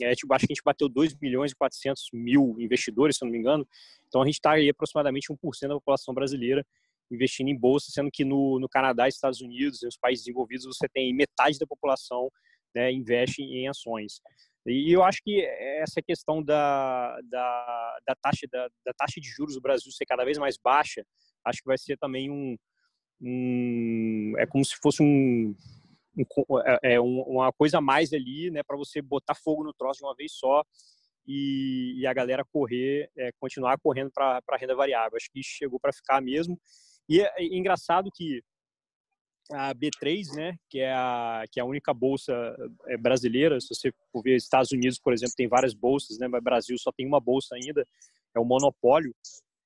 É, 0.00 0.14
tipo, 0.14 0.32
acho 0.32 0.46
que 0.46 0.52
a 0.52 0.54
gente 0.54 0.64
bateu 0.64 0.88
2 0.88 1.14
milhões 1.20 1.52
e 1.52 1.56
400 1.56 2.08
mil 2.12 2.56
investidores, 2.58 3.16
se 3.16 3.24
eu 3.24 3.26
não 3.26 3.32
me 3.32 3.38
engano. 3.38 3.66
Então, 4.08 4.22
a 4.22 4.24
gente 4.24 4.34
está 4.34 4.52
aí 4.52 4.68
aproximadamente 4.68 5.32
1% 5.32 5.68
da 5.68 5.74
população 5.74 6.14
brasileira 6.14 6.64
investindo 7.10 7.48
em 7.48 7.58
bolsa, 7.58 7.90
sendo 7.90 8.10
que 8.10 8.24
no, 8.24 8.58
no 8.58 8.68
Canadá, 8.68 9.06
Estados 9.06 9.42
Unidos 9.42 9.82
e 9.82 9.86
os 9.86 9.98
países 9.98 10.24
desenvolvidos 10.24 10.64
você 10.64 10.88
tem 10.88 11.14
metade 11.14 11.58
da 11.58 11.66
população 11.66 12.30
né, 12.74 12.90
investe 12.90 13.42
em 13.42 13.68
ações. 13.68 14.20
E 14.66 14.92
eu 14.92 15.02
acho 15.02 15.20
que 15.22 15.44
essa 15.44 16.00
questão 16.00 16.42
da, 16.42 17.18
da, 17.24 17.98
da 18.06 18.14
taxa, 18.14 18.46
da, 18.50 18.68
da, 18.84 18.92
taxa 18.96 19.20
de 19.20 19.28
juros 19.28 19.54
do 19.54 19.60
Brasil 19.60 19.90
ser 19.90 20.06
cada 20.06 20.24
vez 20.24 20.38
mais 20.38 20.56
baixa, 20.56 21.04
acho 21.44 21.58
que 21.58 21.66
vai 21.66 21.76
ser 21.76 21.98
também 21.98 22.30
um, 22.30 22.56
um 23.20 24.34
é 24.38 24.46
como 24.46 24.64
se 24.64 24.76
fosse 24.80 25.02
um, 25.02 25.54
é, 26.82 26.94
é 26.94 27.00
uma 27.00 27.52
coisa 27.52 27.78
a 27.78 27.80
mais 27.80 28.12
ali, 28.12 28.50
né, 28.50 28.62
para 28.62 28.76
você 28.76 29.00
botar 29.00 29.34
fogo 29.34 29.64
no 29.64 29.72
troço 29.72 29.98
de 29.98 30.04
uma 30.04 30.14
vez 30.14 30.32
só 30.32 30.62
e, 31.26 31.94
e 31.98 32.06
a 32.06 32.12
galera 32.12 32.44
correr, 32.44 33.10
é, 33.16 33.30
continuar 33.38 33.78
correndo 33.78 34.10
para 34.10 34.42
renda 34.58 34.74
variável. 34.74 35.16
Acho 35.16 35.30
que 35.30 35.40
isso 35.40 35.50
chegou 35.50 35.78
para 35.78 35.92
ficar 35.92 36.20
mesmo. 36.20 36.58
E 37.08 37.20
é, 37.20 37.32
é 37.38 37.44
engraçado 37.44 38.10
que 38.14 38.42
a 39.50 39.74
B3, 39.74 40.34
né, 40.34 40.56
que 40.68 40.80
é 40.80 40.92
a, 40.92 41.44
que 41.50 41.58
é 41.58 41.62
a 41.62 41.66
única 41.66 41.92
bolsa 41.92 42.32
é, 42.86 42.96
brasileira, 42.96 43.60
se 43.60 43.68
você 43.68 43.92
for 44.10 44.22
ver 44.22 44.36
Estados 44.36 44.72
Unidos, 44.72 44.98
por 44.98 45.12
exemplo, 45.12 45.34
tem 45.36 45.48
várias 45.48 45.74
bolsas, 45.74 46.18
né, 46.18 46.28
mas 46.28 46.42
Brasil 46.42 46.76
só 46.78 46.92
tem 46.92 47.06
uma 47.06 47.20
bolsa 47.20 47.54
ainda, 47.54 47.86
é 48.34 48.40
o 48.40 48.44
monopólio. 48.44 49.14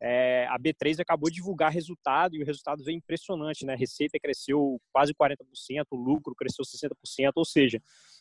É, 0.00 0.47
a 0.49 0.59
B3 0.59 1.00
acabou 1.00 1.31
de 1.31 1.37
divulgar 1.37 1.73
resultado 1.73 2.37
e 2.37 2.43
o 2.43 2.47
resultado 2.47 2.85
veio 2.85 2.97
impressionante, 2.97 3.65
né? 3.65 3.73
A 3.73 3.76
receita 3.76 4.19
cresceu 4.21 4.79
quase 4.93 5.15
40%, 5.15 5.38
o 5.91 5.97
lucro 5.97 6.35
cresceu 6.35 6.65
60%, 6.65 7.33
ou 7.35 7.45
seja, 7.45 7.81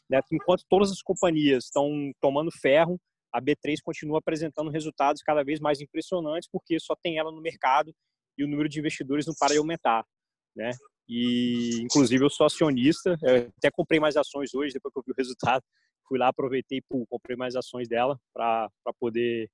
né, 0.09 0.21
enquanto 0.31 0.63
todas 0.69 0.91
as 0.91 1.01
companhias 1.01 1.65
estão 1.65 2.11
tomando 2.21 2.49
ferro, 2.51 2.99
a 3.33 3.41
B3 3.41 3.75
continua 3.83 4.19
apresentando 4.19 4.71
resultados 4.71 5.21
cada 5.21 5.43
vez 5.43 5.59
mais 5.59 5.81
impressionantes 5.81 6.47
porque 6.49 6.79
só 6.79 6.95
tem 6.95 7.17
ela 7.17 7.31
no 7.31 7.41
mercado 7.41 7.93
e 8.37 8.43
o 8.45 8.47
número 8.47 8.69
de 8.69 8.79
investidores 8.79 9.25
não 9.25 9.33
para 9.37 9.51
de 9.51 9.57
aumentar, 9.57 10.05
né? 10.55 10.71
E, 11.07 11.81
inclusive, 11.81 12.23
eu 12.23 12.29
sou 12.29 12.45
acionista, 12.45 13.17
até 13.57 13.69
comprei 13.69 13.99
mais 13.99 14.15
ações 14.15 14.53
hoje, 14.53 14.73
depois 14.73 14.91
que 14.93 14.99
eu 14.99 15.03
vi 15.05 15.11
o 15.11 15.15
resultado. 15.15 15.63
Fui 16.07 16.17
lá, 16.17 16.29
aproveitei, 16.29 16.81
pô, 16.87 17.05
comprei 17.07 17.35
mais 17.35 17.55
ações 17.55 17.87
dela 17.87 18.19
para 18.33 18.69
poder 18.99 19.49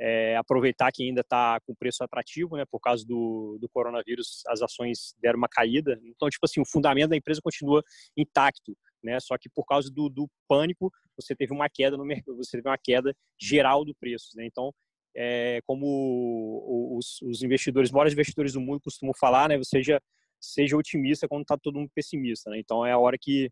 é, 0.00 0.36
aproveitar 0.36 0.90
que 0.92 1.02
ainda 1.02 1.22
está 1.22 1.60
com 1.66 1.74
preço 1.74 2.04
atrativo, 2.04 2.56
né? 2.56 2.64
Por 2.70 2.80
causa 2.80 3.04
do, 3.06 3.58
do 3.60 3.68
coronavírus, 3.68 4.42
as 4.46 4.62
ações 4.62 5.14
deram 5.20 5.38
uma 5.38 5.48
caída. 5.48 5.98
Então, 6.04 6.28
tipo 6.28 6.44
assim, 6.44 6.60
o 6.60 6.66
fundamento 6.66 7.10
da 7.10 7.16
empresa 7.16 7.40
continua 7.42 7.82
intacto, 8.16 8.76
né? 9.02 9.18
Só 9.20 9.36
que 9.36 9.48
por 9.48 9.64
causa 9.64 9.90
do, 9.90 10.08
do 10.08 10.28
pânico, 10.46 10.90
você 11.16 11.34
teve 11.34 11.52
uma 11.52 11.68
queda 11.68 11.96
no 11.96 12.04
mercado, 12.04 12.36
você 12.36 12.58
teve 12.58 12.68
uma 12.68 12.78
queda 12.78 13.14
geral 13.40 13.84
do 13.84 13.94
preço, 13.94 14.30
né? 14.36 14.46
Então, 14.46 14.72
é, 15.16 15.60
como 15.66 16.96
os, 16.96 17.20
os 17.22 17.42
investidores, 17.42 17.90
maiores 17.90 18.12
investidores 18.12 18.52
do 18.52 18.60
mundo 18.60 18.80
costumam 18.80 19.14
falar, 19.18 19.48
né? 19.48 19.58
Você 19.58 19.82
já 19.82 20.00
seja 20.40 20.76
otimista 20.76 21.26
quando 21.28 21.42
está 21.42 21.56
todo 21.56 21.78
mundo 21.78 21.90
pessimista. 21.94 22.50
Né? 22.50 22.58
Então 22.58 22.84
é 22.86 22.92
a 22.92 22.98
hora 22.98 23.16
que, 23.20 23.50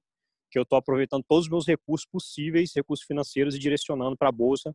que 0.51 0.59
eu 0.59 0.63
estou 0.63 0.79
aproveitando 0.79 1.25
todos 1.29 1.47
os 1.47 1.51
meus 1.51 1.67
recursos 1.67 2.07
possíveis, 2.07 2.73
recursos 2.75 3.05
financeiros 3.05 3.55
e 3.55 3.59
direcionando 3.59 4.17
para 4.17 4.29
a 4.29 4.33
bolsa 4.33 4.75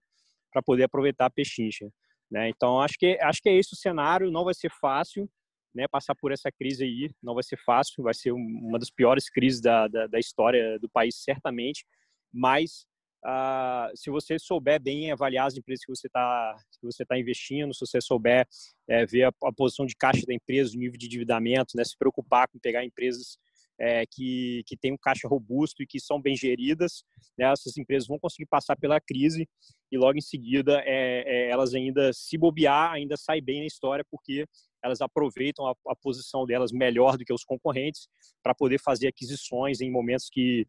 para 0.51 0.61
poder 0.61 0.83
aproveitar 0.83 1.25
a 1.25 1.29
pechincha. 1.29 1.89
Né? 2.29 2.49
Então 2.49 2.81
acho 2.81 2.95
que 2.97 3.17
acho 3.21 3.41
que 3.41 3.49
é 3.49 3.55
esse 3.57 3.73
o 3.73 3.77
cenário. 3.77 4.31
Não 4.31 4.43
vai 4.43 4.53
ser 4.53 4.71
fácil, 4.79 5.29
né? 5.73 5.87
Passar 5.87 6.15
por 6.15 6.31
essa 6.31 6.51
crise 6.51 6.83
aí 6.83 7.09
não 7.21 7.33
vai 7.33 7.43
ser 7.43 7.57
fácil. 7.57 8.03
Vai 8.03 8.13
ser 8.13 8.31
uma 8.31 8.79
das 8.79 8.89
piores 8.89 9.29
crises 9.29 9.61
da, 9.61 9.87
da, 9.87 10.07
da 10.07 10.19
história 10.19 10.79
do 10.79 10.89
país 10.89 11.15
certamente. 11.23 11.85
Mas 12.33 12.85
Uh, 13.23 13.95
se 13.95 14.09
você 14.09 14.39
souber 14.39 14.81
bem 14.81 15.11
avaliar 15.11 15.45
as 15.45 15.55
empresas 15.55 15.85
que 15.85 15.91
você 15.95 16.07
está 16.07 16.57
que 16.71 16.83
você 16.83 17.05
tá 17.05 17.19
investindo, 17.19 17.71
se 17.71 17.85
você 17.85 18.01
souber 18.01 18.47
é, 18.89 19.05
ver 19.05 19.25
a, 19.25 19.31
a, 19.43 19.53
posição 19.53 19.85
de 19.85 19.95
caixa 19.95 20.25
da 20.25 20.33
empresa, 20.33 20.75
o 20.75 20.79
nível 20.79 20.97
de 20.97 21.05
endividamento, 21.05 21.77
né, 21.77 21.83
se 21.83 21.95
preocupar 21.95 22.47
com 22.47 22.57
pegar 22.57 22.83
empresas 22.83 23.37
é, 23.81 24.05
que, 24.05 24.63
que 24.67 24.77
têm 24.77 24.93
um 24.93 24.97
caixa 24.97 25.27
robusto 25.27 25.81
e 25.81 25.87
que 25.87 25.99
são 25.99 26.21
bem 26.21 26.35
geridas, 26.35 27.03
né, 27.37 27.51
essas 27.51 27.75
empresas 27.77 28.07
vão 28.07 28.19
conseguir 28.19 28.45
passar 28.45 28.75
pela 28.75 29.01
crise 29.01 29.49
e 29.91 29.97
logo 29.97 30.17
em 30.17 30.21
seguida 30.21 30.81
é, 30.85 31.23
é 31.25 31.49
elas 31.49 31.73
ainda 31.73 32.13
se 32.13 32.37
bobear, 32.37 32.91
ainda 32.91 33.17
saem 33.17 33.43
bem 33.43 33.61
na 33.61 33.65
história 33.65 34.05
porque 34.09 34.45
elas 34.83 35.01
aproveitam 35.01 35.65
a, 35.65 35.73
a 35.87 35.95
posição 35.95 36.45
delas 36.45 36.71
melhor 36.71 37.17
do 37.17 37.25
que 37.25 37.33
os 37.33 37.43
concorrentes 37.43 38.07
para 38.43 38.53
poder 38.53 38.79
fazer 38.79 39.07
aquisições 39.07 39.81
em 39.81 39.91
momentos 39.91 40.29
que 40.31 40.67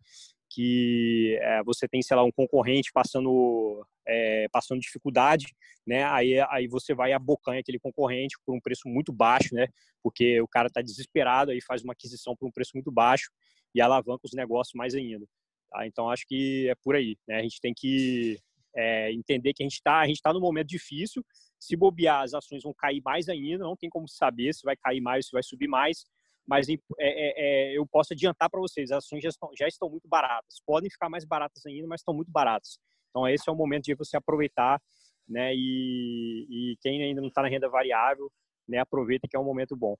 que 0.52 1.38
é, 1.40 1.62
você 1.64 1.88
tem, 1.88 2.02
sei 2.02 2.16
lá, 2.16 2.22
um 2.22 2.30
concorrente 2.30 2.90
passando, 2.92 3.86
é, 4.06 4.46
passando 4.50 4.80
dificuldade, 4.80 5.46
né? 5.86 6.04
Aí, 6.04 6.38
aí 6.50 6.66
você 6.68 6.94
vai 6.94 7.12
abocanha 7.12 7.60
aquele 7.60 7.78
concorrente 7.78 8.36
por 8.44 8.54
um 8.54 8.60
preço 8.60 8.88
muito 8.88 9.12
baixo, 9.12 9.54
né? 9.54 9.66
Porque 10.02 10.40
o 10.40 10.48
cara 10.48 10.68
está 10.68 10.82
desesperado, 10.82 11.50
aí 11.50 11.60
faz 11.62 11.82
uma 11.82 11.92
aquisição 11.92 12.36
por 12.36 12.46
um 12.46 12.52
preço 12.52 12.72
muito 12.74 12.92
baixo 12.92 13.30
e 13.74 13.80
alavanca 13.80 14.20
os 14.24 14.32
negócios 14.32 14.74
mais 14.74 14.94
ainda. 14.94 15.26
Tá? 15.70 15.86
Então, 15.86 16.10
acho 16.10 16.24
que 16.26 16.68
é 16.68 16.74
por 16.82 16.94
aí, 16.94 17.16
né? 17.26 17.36
A 17.36 17.42
gente 17.42 17.60
tem 17.60 17.72
que 17.74 18.38
é, 18.76 19.12
entender 19.12 19.54
que 19.54 19.62
a 19.62 19.66
gente 19.66 19.74
está 19.74 20.00
a 20.00 20.06
gente 20.06 20.20
tá 20.20 20.32
num 20.32 20.40
momento 20.40 20.68
difícil. 20.68 21.24
Se 21.58 21.76
bobear, 21.76 22.22
as 22.22 22.34
ações 22.34 22.62
vão 22.62 22.74
cair 22.76 23.00
mais 23.02 23.28
ainda, 23.28 23.64
não 23.64 23.76
tem 23.76 23.88
como 23.88 24.08
saber 24.08 24.52
se 24.52 24.62
vai 24.64 24.76
cair 24.76 25.00
mais, 25.00 25.26
se 25.26 25.32
vai 25.32 25.42
subir 25.42 25.68
mais 25.68 26.04
mas 26.46 26.68
é, 26.68 26.74
é, 26.98 27.72
é, 27.72 27.78
eu 27.78 27.86
posso 27.86 28.12
adiantar 28.12 28.50
para 28.50 28.60
vocês, 28.60 28.90
as 28.90 29.04
ações 29.04 29.22
já 29.22 29.28
estão, 29.28 29.50
já 29.58 29.68
estão 29.68 29.88
muito 29.88 30.08
baratas. 30.08 30.60
Podem 30.66 30.90
ficar 30.90 31.08
mais 31.08 31.24
baratas 31.24 31.64
ainda, 31.66 31.86
mas 31.86 32.00
estão 32.00 32.14
muito 32.14 32.30
baratas. 32.30 32.78
Então, 33.10 33.28
esse 33.28 33.48
é 33.48 33.52
o 33.52 33.56
momento 33.56 33.84
de 33.84 33.94
você 33.94 34.16
aproveitar, 34.16 34.80
né? 35.28 35.54
E, 35.54 36.46
e 36.50 36.76
quem 36.80 37.02
ainda 37.02 37.20
não 37.20 37.28
está 37.28 37.42
na 37.42 37.48
renda 37.48 37.68
variável, 37.68 38.30
né? 38.68 38.78
Aproveita 38.78 39.28
que 39.28 39.36
é 39.36 39.40
um 39.40 39.44
momento 39.44 39.76
bom. 39.76 39.96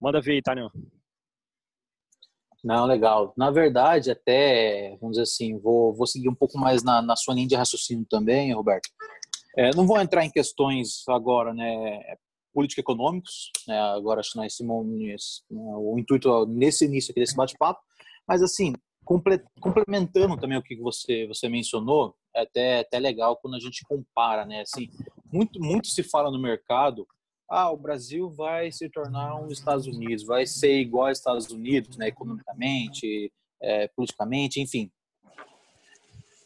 Manda 0.00 0.20
ver 0.20 0.32
aí, 0.32 0.42
Tânia. 0.42 0.70
Não, 2.62 2.86
legal. 2.86 3.32
Na 3.36 3.50
verdade, 3.50 4.10
até, 4.10 4.96
vamos 5.00 5.16
dizer 5.16 5.22
assim, 5.22 5.58
vou, 5.58 5.94
vou 5.94 6.06
seguir 6.06 6.28
um 6.28 6.34
pouco 6.34 6.58
mais 6.58 6.82
na, 6.82 7.00
na 7.02 7.16
sua 7.16 7.34
linha 7.34 7.46
de 7.46 7.54
raciocínio 7.54 8.06
também, 8.08 8.52
Roberto. 8.52 8.88
É, 9.56 9.70
não 9.74 9.86
vou 9.86 10.00
entrar 10.00 10.24
em 10.24 10.30
questões 10.30 11.02
agora, 11.08 11.52
né, 11.52 12.00
política 12.52 12.80
econômicos, 12.80 13.50
né, 13.66 13.78
agora 13.78 14.20
acho 14.20 14.32
que 14.32 14.38
nós 14.38 14.56
temos 14.56 15.44
o 15.50 15.98
intuito 15.98 16.46
nesse 16.46 16.84
início 16.84 17.10
aqui 17.10 17.20
desse 17.20 17.36
bate-papo, 17.36 17.80
mas 18.26 18.42
assim, 18.42 18.72
complementando 19.60 20.36
também 20.36 20.58
o 20.58 20.62
que 20.62 20.76
você, 20.76 21.26
você 21.26 21.48
mencionou, 21.48 22.14
é 22.34 22.42
até, 22.42 22.80
até 22.80 22.98
legal 22.98 23.36
quando 23.36 23.54
a 23.54 23.60
gente 23.60 23.84
compara, 23.88 24.44
né, 24.44 24.60
assim, 24.60 24.88
muito, 25.32 25.60
muito 25.60 25.88
se 25.88 26.02
fala 26.02 26.30
no 26.30 26.40
mercado, 26.40 27.06
ah, 27.50 27.70
o 27.70 27.78
Brasil 27.78 28.30
vai 28.30 28.70
se 28.70 28.90
tornar 28.90 29.40
um 29.40 29.48
Estados 29.48 29.86
Unidos, 29.86 30.24
vai 30.24 30.46
ser 30.46 30.80
igual 30.80 31.06
aos 31.06 31.18
Estados 31.18 31.50
Unidos, 31.50 31.96
né, 31.96 32.08
economicamente, 32.08 33.32
é, 33.60 33.88
politicamente, 33.88 34.60
enfim. 34.60 34.90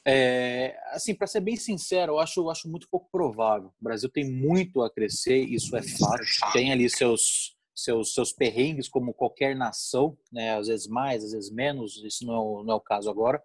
É, 0.04 0.76
assim, 0.90 1.14
para 1.14 1.28
ser 1.28 1.40
bem 1.40 1.56
sincero, 1.56 2.12
eu 2.12 2.18
acho, 2.18 2.40
eu 2.40 2.50
acho 2.50 2.68
muito 2.68 2.88
pouco 2.88 3.09
provável. 3.11 3.68
O 3.80 3.85
Brasil 3.85 4.11
tem 4.11 4.28
muito 4.28 4.82
a 4.82 4.90
crescer, 4.90 5.38
isso 5.38 5.76
é 5.76 5.82
fato. 5.82 6.25
Tem 6.52 6.73
ali 6.73 6.90
seus, 6.90 7.56
seus, 7.75 8.12
seus 8.12 8.32
perrengues, 8.32 8.88
como 8.88 9.14
qualquer 9.14 9.54
nação, 9.54 10.18
né? 10.32 10.56
às 10.56 10.66
vezes 10.66 10.87
mais, 10.88 11.25
às 11.25 11.32
vezes 11.32 11.50
menos, 11.50 12.02
isso 12.04 12.26
não 12.26 12.35
é, 12.35 12.38
o, 12.38 12.64
não 12.64 12.75
é 12.75 12.76
o 12.76 12.80
caso 12.80 13.09
agora. 13.09 13.42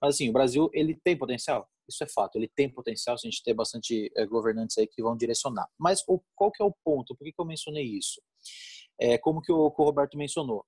Mas, 0.00 0.16
assim, 0.16 0.28
o 0.28 0.32
Brasil 0.32 0.68
ele 0.72 0.98
tem 1.02 1.16
potencial, 1.16 1.68
isso 1.88 2.02
é 2.02 2.06
fato. 2.08 2.36
Ele 2.36 2.48
tem 2.48 2.68
potencial 2.68 3.16
se 3.16 3.26
a 3.26 3.30
gente 3.30 3.42
ter 3.42 3.54
bastante 3.54 4.10
é, 4.16 4.26
governantes 4.26 4.76
aí 4.76 4.86
que 4.88 5.02
vão 5.02 5.16
direcionar. 5.16 5.68
Mas 5.78 6.02
o, 6.08 6.20
qual 6.34 6.50
que 6.50 6.62
é 6.62 6.66
o 6.66 6.74
ponto? 6.84 7.14
Por 7.14 7.24
que, 7.24 7.32
que 7.32 7.40
eu 7.40 7.46
mencionei 7.46 7.84
isso? 7.84 8.20
É, 9.00 9.16
como 9.16 9.40
que 9.40 9.52
o, 9.52 9.70
que 9.70 9.80
o 9.80 9.84
Roberto 9.84 10.18
mencionou. 10.18 10.66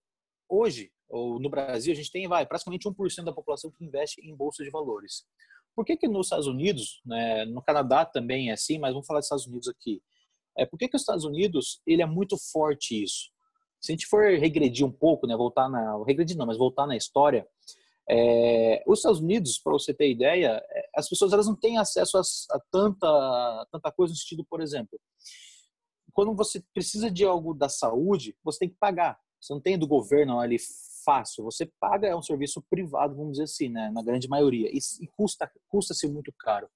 Hoje, 0.48 0.92
ou 1.08 1.38
no 1.40 1.48
Brasil, 1.48 1.92
a 1.92 1.96
gente 1.96 2.10
tem 2.10 2.26
vai, 2.28 2.46
praticamente 2.46 2.88
1% 2.88 3.24
da 3.24 3.32
população 3.32 3.70
que 3.70 3.84
investe 3.84 4.20
em 4.20 4.34
bolsa 4.34 4.64
de 4.64 4.70
valores. 4.70 5.24
Por 5.74 5.84
que, 5.84 5.96
que 5.96 6.08
nos 6.08 6.26
Estados 6.26 6.46
Unidos, 6.46 7.00
né, 7.04 7.44
no 7.44 7.62
Canadá 7.62 8.04
também 8.04 8.50
é 8.50 8.54
assim, 8.54 8.78
mas 8.78 8.92
vamos 8.92 9.06
falar 9.06 9.20
dos 9.20 9.26
Estados 9.26 9.46
Unidos 9.46 9.68
aqui. 9.68 10.02
É, 10.56 10.64
por 10.64 10.78
que, 10.78 10.88
que 10.88 10.96
os 10.96 11.02
Estados 11.02 11.24
Unidos 11.24 11.82
ele 11.86 12.02
é 12.02 12.06
muito 12.06 12.36
forte 12.50 13.02
isso? 13.02 13.30
Se 13.78 13.92
a 13.92 13.94
gente 13.94 14.06
for 14.06 14.24
regredir 14.38 14.86
um 14.86 14.90
pouco, 14.90 15.26
né, 15.26 15.36
voltar 15.36 15.68
na. 15.68 16.02
Regredir 16.04 16.36
não, 16.36 16.46
mas 16.46 16.56
voltar 16.56 16.86
na 16.86 16.96
história, 16.96 17.46
é, 18.08 18.82
os 18.86 19.00
Estados 19.00 19.20
Unidos, 19.20 19.58
para 19.58 19.72
você 19.72 19.92
ter 19.92 20.10
ideia, 20.10 20.64
é, 20.70 20.88
as 20.96 21.08
pessoas 21.08 21.32
elas 21.32 21.46
não 21.46 21.54
têm 21.54 21.76
acesso 21.76 22.16
a, 22.16 22.20
a, 22.20 22.60
tanta, 22.70 23.66
tanta 23.70 23.92
coisa 23.92 24.12
no 24.12 24.16
sentido, 24.16 24.44
por 24.48 24.62
exemplo, 24.62 24.98
quando 26.12 26.34
você 26.34 26.64
precisa 26.72 27.10
de 27.10 27.24
algo 27.24 27.52
da 27.52 27.68
saúde, 27.68 28.34
você 28.42 28.60
tem 28.60 28.68
que 28.70 28.76
pagar. 28.76 29.18
Você 29.38 29.52
não 29.52 29.60
tem 29.60 29.78
do 29.78 29.86
governo 29.86 30.40
ali 30.40 30.56
fácil. 31.06 31.44
Você 31.44 31.70
paga, 31.80 32.08
é 32.08 32.16
um 32.16 32.22
serviço 32.22 32.60
privado, 32.68 33.14
vamos 33.14 33.32
dizer 33.32 33.44
assim, 33.44 33.68
né? 33.68 33.90
na 33.90 34.02
grande 34.02 34.28
maioria, 34.28 34.68
e, 34.70 34.78
e 35.00 35.06
custa 35.16 35.50
custa-se 35.68 36.08
muito 36.08 36.32
caro. 36.38 36.68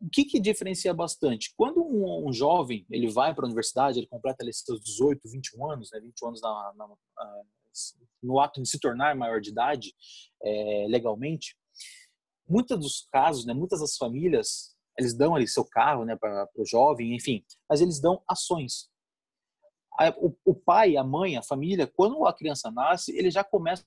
O 0.00 0.10
que, 0.10 0.24
que 0.24 0.40
diferencia 0.40 0.92
bastante? 0.92 1.54
Quando 1.56 1.80
um, 1.80 2.28
um 2.28 2.32
jovem 2.32 2.84
ele 2.90 3.08
vai 3.10 3.34
para 3.34 3.44
a 3.44 3.46
universidade, 3.46 3.98
ele 3.98 4.08
completa 4.08 4.42
ali 4.42 4.52
seus 4.52 4.80
18, 4.80 5.20
21 5.24 5.70
anos, 5.70 5.90
né? 5.92 6.00
21 6.00 6.28
anos 6.28 6.42
na, 6.42 6.72
na, 6.76 6.88
na, 6.88 7.42
no 8.22 8.40
ato 8.40 8.60
de 8.60 8.68
se 8.68 8.78
tornar 8.78 9.16
maior 9.16 9.40
de 9.40 9.50
idade 9.50 9.94
é, 10.42 10.86
legalmente, 10.88 11.56
muitos 12.48 12.78
dos 12.78 13.08
casos, 13.10 13.46
né, 13.46 13.54
muitas 13.54 13.80
das 13.80 13.96
famílias, 13.96 14.76
eles 14.98 15.16
dão 15.16 15.34
ali 15.34 15.48
seu 15.48 15.64
carro 15.64 16.04
né, 16.04 16.16
para 16.16 16.48
o 16.56 16.66
jovem, 16.66 17.14
enfim, 17.14 17.42
mas 17.68 17.80
eles 17.80 18.00
dão 18.00 18.22
ações. 18.28 18.90
O, 20.44 20.54
pai, 20.54 20.96
a 20.96 21.04
mãe, 21.04 21.36
a 21.36 21.42
família, 21.42 21.86
quando 21.86 22.26
a 22.26 22.32
criança 22.32 22.70
nasce, 22.70 23.16
ele 23.16 23.30
já 23.30 23.44
começa 23.44 23.84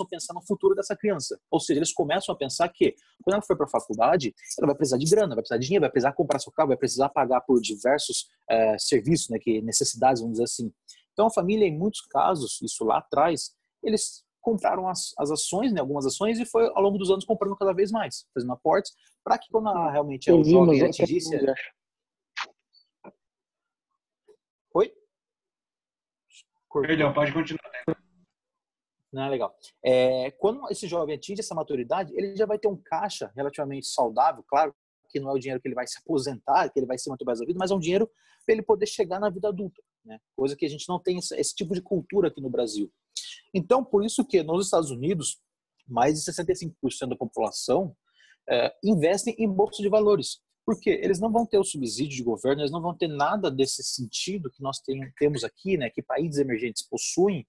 a 0.00 0.06
pensar 0.06 0.34
no 0.34 0.42
futuro 0.42 0.74
dessa 0.74 0.96
criança. 0.96 1.38
Ou 1.50 1.58
seja, 1.58 1.78
eles 1.78 1.92
começam 1.92 2.32
a 2.34 2.38
pensar 2.38 2.68
que 2.68 2.94
quando 3.22 3.34
ela 3.34 3.42
for 3.42 3.56
para 3.56 3.66
a 3.66 3.70
faculdade, 3.70 4.34
ela 4.58 4.68
vai 4.68 4.76
precisar 4.76 4.98
de 4.98 5.06
grana, 5.06 5.34
vai 5.34 5.42
precisar 5.42 5.58
de 5.58 5.66
dinheiro, 5.66 5.82
vai 5.82 5.90
precisar 5.90 6.12
comprar 6.12 6.38
seu 6.38 6.52
carro, 6.52 6.68
vai 6.68 6.76
precisar 6.76 7.08
pagar 7.08 7.40
por 7.40 7.60
diversos 7.60 8.28
é, 8.48 8.76
serviços, 8.78 9.28
né, 9.28 9.38
que 9.40 9.60
necessidades, 9.62 10.20
vamos 10.20 10.34
dizer 10.34 10.44
assim. 10.44 10.72
Então, 11.12 11.26
a 11.26 11.30
família, 11.30 11.66
em 11.66 11.76
muitos 11.76 12.02
casos, 12.02 12.60
isso 12.62 12.84
lá 12.84 12.98
atrás, 12.98 13.52
eles 13.82 14.24
compraram 14.40 14.88
as, 14.88 15.12
as 15.18 15.30
ações, 15.30 15.72
né, 15.72 15.80
algumas 15.80 16.06
ações, 16.06 16.38
e 16.38 16.46
foi 16.46 16.70
ao 16.74 16.82
longo 16.82 16.96
dos 16.96 17.10
anos 17.10 17.24
comprando 17.24 17.56
cada 17.56 17.72
vez 17.72 17.90
mais, 17.90 18.24
fazendo 18.32 18.52
aportes, 18.52 18.92
para 19.24 19.36
que 19.36 19.50
quando 19.50 19.68
a, 19.68 19.90
realmente 19.90 20.30
o 20.30 20.44
jovem 20.44 20.82
atingisse... 20.82 21.36
Oi? 21.36 21.54
Perdão, 26.72 27.12
pode 27.12 27.32
continuar. 27.32 27.62
Não 29.12 29.22
é 29.22 29.28
legal. 29.28 29.54
É, 29.82 30.30
quando 30.32 30.70
esse 30.70 30.86
jovem 30.86 31.14
atinge 31.14 31.40
essa 31.40 31.54
maturidade, 31.54 32.12
ele 32.14 32.36
já 32.36 32.44
vai 32.44 32.58
ter 32.58 32.68
um 32.68 32.76
caixa 32.76 33.32
relativamente 33.34 33.86
saudável, 33.86 34.44
claro 34.46 34.74
que 35.08 35.18
não 35.18 35.30
é 35.30 35.32
o 35.32 35.38
dinheiro 35.38 35.60
que 35.60 35.66
ele 35.66 35.74
vai 35.74 35.86
se 35.86 35.98
aposentar, 35.98 36.68
que 36.68 36.78
ele 36.78 36.86
vai 36.86 36.98
ser 36.98 37.08
muito 37.08 37.24
mais 37.24 37.40
vida, 37.40 37.54
mas 37.58 37.70
é 37.70 37.74
um 37.74 37.80
dinheiro 37.80 38.10
para 38.44 38.54
ele 38.54 38.62
poder 38.62 38.86
chegar 38.86 39.18
na 39.18 39.30
vida 39.30 39.48
adulta, 39.48 39.82
né? 40.04 40.18
Coisa 40.36 40.54
que 40.54 40.66
a 40.66 40.68
gente 40.68 40.86
não 40.88 41.00
tem 41.00 41.18
esse, 41.18 41.34
esse 41.34 41.54
tipo 41.54 41.74
de 41.74 41.80
cultura 41.80 42.28
aqui 42.28 42.40
no 42.42 42.50
Brasil. 42.50 42.92
Então, 43.54 43.82
por 43.82 44.04
isso 44.04 44.24
que 44.26 44.42
nos 44.42 44.66
Estados 44.66 44.90
Unidos, 44.90 45.40
mais 45.86 46.22
de 46.22 46.30
65% 46.30 47.08
da 47.08 47.16
população 47.16 47.96
é, 48.48 48.74
investem 48.84 49.34
em 49.38 49.50
bolsa 49.50 49.82
de 49.82 49.88
valores. 49.88 50.40
Porque 50.68 50.90
eles 50.90 51.18
não 51.18 51.32
vão 51.32 51.46
ter 51.46 51.56
o 51.56 51.64
subsídio 51.64 52.14
de 52.14 52.22
governo, 52.22 52.60
eles 52.60 52.70
não 52.70 52.82
vão 52.82 52.94
ter 52.94 53.08
nada 53.08 53.50
desse 53.50 53.82
sentido 53.82 54.50
que 54.50 54.62
nós 54.62 54.78
tem, 54.80 55.10
temos 55.18 55.42
aqui, 55.42 55.78
né, 55.78 55.88
que 55.88 56.02
países 56.02 56.38
emergentes 56.38 56.86
possuem. 56.86 57.46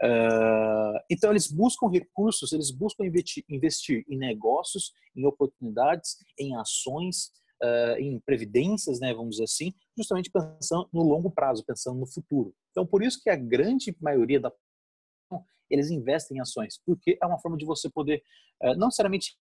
Uh, 0.00 0.96
então, 1.10 1.32
eles 1.32 1.50
buscam 1.50 1.88
recursos, 1.88 2.52
eles 2.52 2.70
buscam 2.70 3.04
investir, 3.04 3.44
investir, 3.48 4.04
em 4.08 4.16
negócios, 4.16 4.92
em 5.16 5.26
oportunidades, 5.26 6.18
em 6.38 6.54
ações, 6.54 7.32
uh, 7.64 7.98
em 7.98 8.20
previdências, 8.20 9.00
né, 9.00 9.12
vamos 9.12 9.30
dizer 9.30 9.44
assim, 9.44 9.74
justamente 9.98 10.30
pensando 10.30 10.88
no 10.92 11.02
longo 11.02 11.32
prazo, 11.32 11.64
pensando 11.66 11.98
no 11.98 12.06
futuro. 12.06 12.54
Então, 12.70 12.86
por 12.86 13.02
isso 13.02 13.20
que 13.20 13.28
a 13.28 13.34
grande 13.34 13.92
maioria 14.00 14.38
da 14.38 14.52
eles 15.68 15.90
investem 15.90 16.36
em 16.36 16.40
ações, 16.40 16.80
porque 16.86 17.18
é 17.20 17.26
uma 17.26 17.40
forma 17.40 17.56
de 17.56 17.64
você 17.64 17.90
poder, 17.90 18.22
uh, 18.62 18.76
não 18.76 18.86
necessariamente 18.86 19.36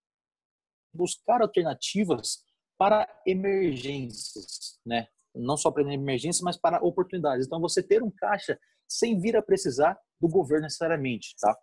buscar 0.92 1.44
alternativas 1.44 2.50
para 2.82 3.08
emergências, 3.28 4.80
né? 4.84 5.08
Não 5.36 5.56
só 5.56 5.70
para 5.70 5.84
emergência, 5.94 6.44
mas 6.44 6.58
para 6.58 6.84
oportunidades. 6.84 7.46
Então, 7.46 7.62
você 7.62 7.84
ter 7.84 8.02
um 8.02 8.10
caixa 8.10 8.60
sem 8.88 9.20
vir 9.20 9.38
a 9.38 9.42
precisar 9.44 10.00
do 10.20 10.28
governo 10.28 10.64
necessariamente, 10.64 11.36
tá? 11.40 11.56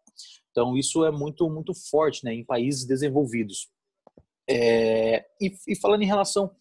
Então, 0.53 0.77
isso 0.77 1.05
é 1.05 1.11
muito, 1.11 1.51
muito 1.51 1.75
forte, 1.75 2.25
né, 2.25 2.33
em 2.33 2.45
países 2.45 2.87
desenvolvidos. 2.87 3.69
É, 4.49 5.27
e, 5.41 5.53
e, 5.67 5.75
falando 5.75 6.03
em 6.03 6.07
relação 6.07 6.55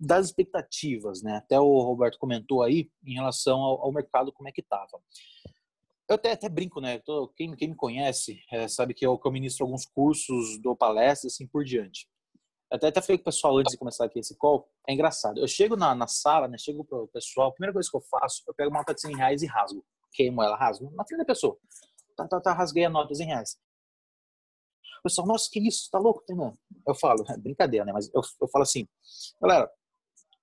das 0.00 0.24
expectativas, 0.24 1.22
né? 1.22 1.36
Até 1.36 1.60
o 1.60 1.78
Roberto 1.82 2.18
comentou 2.18 2.62
aí 2.62 2.90
em 3.04 3.12
relação 3.12 3.60
ao, 3.60 3.82
ao 3.82 3.92
mercado 3.92 4.32
como 4.32 4.48
é 4.48 4.52
que 4.52 4.62
estava. 4.62 4.98
Eu 6.08 6.14
até, 6.14 6.32
até 6.32 6.48
brinco, 6.48 6.80
né? 6.80 6.98
Tô, 7.00 7.28
quem, 7.36 7.54
quem 7.54 7.68
me 7.68 7.76
conhece 7.76 8.40
é, 8.50 8.68
sabe 8.68 8.94
que 8.94 9.04
eu, 9.04 9.18
que 9.18 9.28
eu 9.28 9.32
ministro 9.32 9.66
alguns 9.66 9.84
cursos, 9.84 10.58
dou 10.62 10.74
palestras, 10.74 11.34
assim 11.34 11.46
por 11.46 11.62
diante. 11.62 12.08
Até, 12.70 12.88
até 12.88 13.00
falei 13.00 13.18
com 13.18 13.22
o 13.22 13.24
pessoal 13.24 13.56
antes 13.58 13.72
de 13.72 13.78
começar 13.78 14.04
aqui 14.04 14.18
esse 14.18 14.36
call. 14.36 14.68
É 14.88 14.92
engraçado. 14.92 15.38
Eu 15.38 15.46
chego 15.46 15.76
na, 15.76 15.94
na 15.94 16.06
sala, 16.06 16.48
né? 16.48 16.58
Chego 16.58 16.84
pro 16.84 17.08
pessoal, 17.08 17.48
a 17.48 17.52
primeira 17.52 17.72
coisa 17.72 17.88
que 17.88 17.96
eu 17.96 18.00
faço, 18.00 18.42
eu 18.46 18.54
pego 18.54 18.70
uma 18.70 18.80
nota 18.80 18.94
de 18.94 19.00
100 19.00 19.16
reais 19.16 19.42
e 19.42 19.46
rasgo. 19.46 19.84
Queimo 20.12 20.42
ela, 20.42 20.56
rasgo. 20.56 20.90
Na 20.94 21.04
frente 21.04 21.18
da 21.20 21.24
pessoa. 21.24 21.56
Tá, 22.16 22.26
tá, 22.26 22.40
tá, 22.40 22.52
rasguei 22.52 22.84
a 22.84 22.90
nota 22.90 23.08
de 23.08 23.18
100 23.18 23.26
reais. 23.26 23.58
O 25.00 25.02
pessoal, 25.04 25.26
nossa, 25.26 25.48
que 25.50 25.60
isso? 25.60 25.88
Tá 25.90 25.98
louco, 25.98 26.24
Tenan? 26.26 26.56
Eu 26.86 26.94
falo, 26.94 27.24
é 27.28 27.36
brincadeira, 27.38 27.84
né? 27.84 27.92
Mas 27.92 28.12
eu, 28.12 28.22
eu 28.40 28.48
falo 28.48 28.62
assim, 28.62 28.88
galera, 29.40 29.70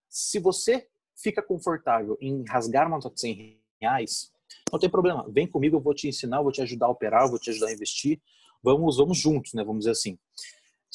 se 0.07 0.39
você 0.39 0.87
fica 1.15 1.41
confortável 1.41 2.17
em 2.21 2.43
rasgar 2.47 2.87
uma 2.87 2.97
nota 2.97 3.09
de 3.09 3.19
100 3.19 3.59
reais, 3.81 4.31
não 4.71 4.79
tem 4.79 4.89
problema. 4.89 5.25
Vem 5.29 5.47
comigo, 5.47 5.77
eu 5.77 5.81
vou 5.81 5.93
te 5.93 6.07
ensinar, 6.07 6.37
eu 6.37 6.43
vou 6.43 6.51
te 6.51 6.61
ajudar 6.61 6.85
a 6.85 6.89
operar, 6.89 7.23
eu 7.23 7.29
vou 7.29 7.39
te 7.39 7.49
ajudar 7.49 7.67
a 7.67 7.73
investir. 7.73 8.21
Vamos, 8.61 8.97
vamos 8.97 9.17
juntos, 9.17 9.53
né? 9.53 9.63
Vamos 9.63 9.79
dizer 9.79 9.91
assim. 9.91 10.17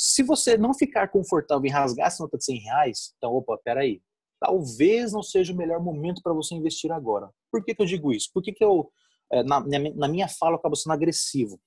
Se 0.01 0.23
você 0.23 0.57
não 0.57 0.73
ficar 0.73 1.09
confortável 1.09 1.67
em 1.67 1.73
rasgar 1.73 2.07
essa 2.07 2.23
nota 2.23 2.39
de 2.39 2.45
100 2.45 2.61
reais, 2.61 3.13
então, 3.17 3.33
opa, 3.33 3.59
peraí. 3.65 4.01
Talvez 4.39 5.13
não 5.13 5.25
seja 5.25 5.53
o 5.53 5.57
melhor 5.57 5.83
momento 5.83 6.23
para 6.23 6.33
você 6.33 6.55
investir 6.55 6.93
agora. 6.93 7.29
Por 7.51 7.65
que, 7.65 7.75
que 7.75 7.83
eu 7.83 7.87
digo 7.87 8.13
isso? 8.13 8.31
Por 8.33 8.41
que, 8.41 8.53
que 8.53 8.65
eu, 8.65 8.93
é, 9.33 9.43
na, 9.43 9.61
na 9.97 10.07
minha 10.07 10.29
fala, 10.29 10.53
eu 10.53 10.59
acabo 10.59 10.77
sendo 10.77 10.93
agressivo? 10.93 11.61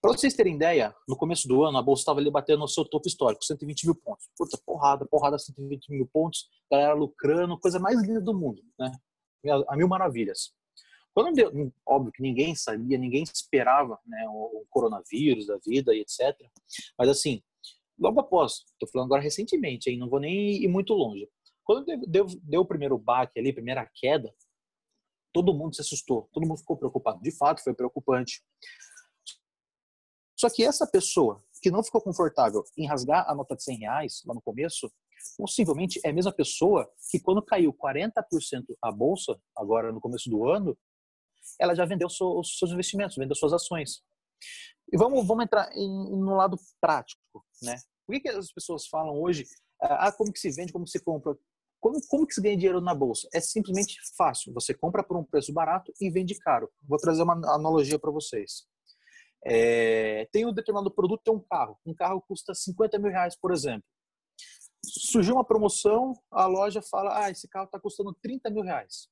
Para 0.00 0.12
vocês 0.12 0.32
terem 0.32 0.54
ideia, 0.54 0.94
no 1.06 1.16
começo 1.16 1.46
do 1.46 1.64
ano, 1.64 1.76
a 1.76 1.82
bolsa 1.82 2.00
estava 2.00 2.18
ali 2.18 2.30
batendo 2.30 2.60
no 2.60 2.68
seu 2.68 2.84
topo 2.84 3.06
histórico, 3.06 3.44
120 3.44 3.84
mil 3.84 3.94
pontos. 3.94 4.26
Puta, 4.34 4.58
porrada, 4.64 5.04
porrada, 5.04 5.38
120 5.38 5.90
mil 5.90 6.08
pontos, 6.10 6.48
galera 6.72 6.94
lucrando, 6.94 7.60
coisa 7.60 7.78
mais 7.78 8.00
linda 8.00 8.22
do 8.22 8.32
mundo, 8.32 8.62
né? 8.78 8.90
A 9.68 9.76
mil 9.76 9.88
maravilhas. 9.88 10.54
Quando 11.16 11.34
deu, 11.34 11.72
óbvio 11.86 12.12
que 12.12 12.20
ninguém 12.20 12.54
sabia, 12.54 12.98
ninguém 12.98 13.22
esperava 13.22 13.98
né, 14.04 14.26
o, 14.28 14.66
coronavírus 14.68 15.46
da 15.46 15.56
vida 15.64 15.94
e 15.94 16.00
etc. 16.00 16.36
Mas 16.98 17.08
assim, 17.08 17.42
logo 17.98 18.20
após, 18.20 18.66
estou 18.72 18.86
falando 18.92 19.06
agora 19.06 19.22
recentemente, 19.22 19.88
aí 19.88 19.96
não 19.96 20.10
vou 20.10 20.20
nem 20.20 20.62
ir 20.62 20.68
muito 20.68 20.92
longe. 20.92 21.26
Quando 21.64 21.86
deu, 21.86 22.00
deu, 22.06 22.26
deu 22.42 22.60
o 22.60 22.66
primeiro 22.66 22.98
baque 22.98 23.40
ali, 23.40 23.50
primeira 23.50 23.90
queda, 23.94 24.30
todo 25.32 25.54
mundo 25.54 25.74
se 25.74 25.80
assustou, 25.80 26.28
todo 26.34 26.46
mundo 26.46 26.58
ficou 26.58 26.76
preocupado. 26.76 27.18
De 27.22 27.30
fato, 27.30 27.62
foi 27.62 27.72
preocupante. 27.72 28.44
Só 30.38 30.50
que 30.50 30.62
essa 30.62 30.86
pessoa 30.86 31.42
que 31.62 31.70
não 31.70 31.82
ficou 31.82 32.02
confortável 32.02 32.62
em 32.76 32.86
rasgar 32.86 33.24
a 33.26 33.34
nota 33.34 33.56
de 33.56 33.62
100 33.62 33.78
reais 33.78 34.22
lá 34.26 34.34
no 34.34 34.42
começo, 34.42 34.92
possivelmente 35.38 35.98
é 36.04 36.10
a 36.10 36.12
mesma 36.12 36.30
pessoa 36.30 36.86
que 37.10 37.18
quando 37.18 37.40
caiu 37.40 37.72
40% 37.72 38.12
a 38.82 38.92
bolsa, 38.92 39.40
agora 39.56 39.90
no 39.90 40.00
começo 40.00 40.28
do 40.28 40.46
ano, 40.46 40.76
ela 41.60 41.74
já 41.74 41.84
vendeu 41.84 42.08
os 42.08 42.58
seus 42.58 42.70
investimentos, 42.70 43.16
vendeu 43.16 43.34
suas 43.34 43.52
ações. 43.52 44.02
E 44.92 44.96
vamos, 44.96 45.26
vamos 45.26 45.44
entrar 45.44 45.70
em, 45.74 45.88
no 45.88 46.36
lado 46.36 46.56
prático, 46.80 47.44
né? 47.62 47.76
Por 48.06 48.14
que, 48.14 48.20
que 48.20 48.28
as 48.28 48.52
pessoas 48.52 48.86
falam 48.86 49.20
hoje, 49.20 49.44
ah, 49.80 50.12
como 50.12 50.32
que 50.32 50.38
se 50.38 50.50
vende, 50.50 50.72
como 50.72 50.84
que 50.84 50.92
se 50.92 51.02
compra? 51.02 51.36
Como, 51.80 51.98
como 52.08 52.26
que 52.26 52.34
se 52.34 52.40
ganha 52.40 52.56
dinheiro 52.56 52.80
na 52.80 52.94
bolsa? 52.94 53.28
É 53.34 53.40
simplesmente 53.40 53.96
fácil. 54.16 54.52
Você 54.54 54.72
compra 54.72 55.02
por 55.02 55.16
um 55.16 55.24
preço 55.24 55.52
barato 55.52 55.92
e 56.00 56.10
vende 56.10 56.38
caro. 56.38 56.70
Vou 56.82 56.98
trazer 56.98 57.22
uma 57.22 57.34
analogia 57.54 57.98
para 57.98 58.10
vocês. 58.10 58.64
É, 59.44 60.26
tem 60.32 60.46
um 60.46 60.52
determinado 60.52 60.90
produto, 60.90 61.22
tem 61.24 61.34
um 61.34 61.40
carro. 61.40 61.78
Um 61.84 61.94
carro 61.94 62.22
custa 62.22 62.54
50 62.54 62.98
mil 62.98 63.10
reais, 63.10 63.36
por 63.36 63.52
exemplo. 63.52 63.84
Surgiu 64.84 65.34
uma 65.34 65.44
promoção, 65.44 66.12
a 66.30 66.46
loja 66.46 66.80
fala, 66.80 67.24
ah, 67.24 67.30
esse 67.30 67.48
carro 67.48 67.66
está 67.66 67.78
custando 67.78 68.16
30 68.22 68.50
mil 68.50 68.62
reais. 68.62 69.08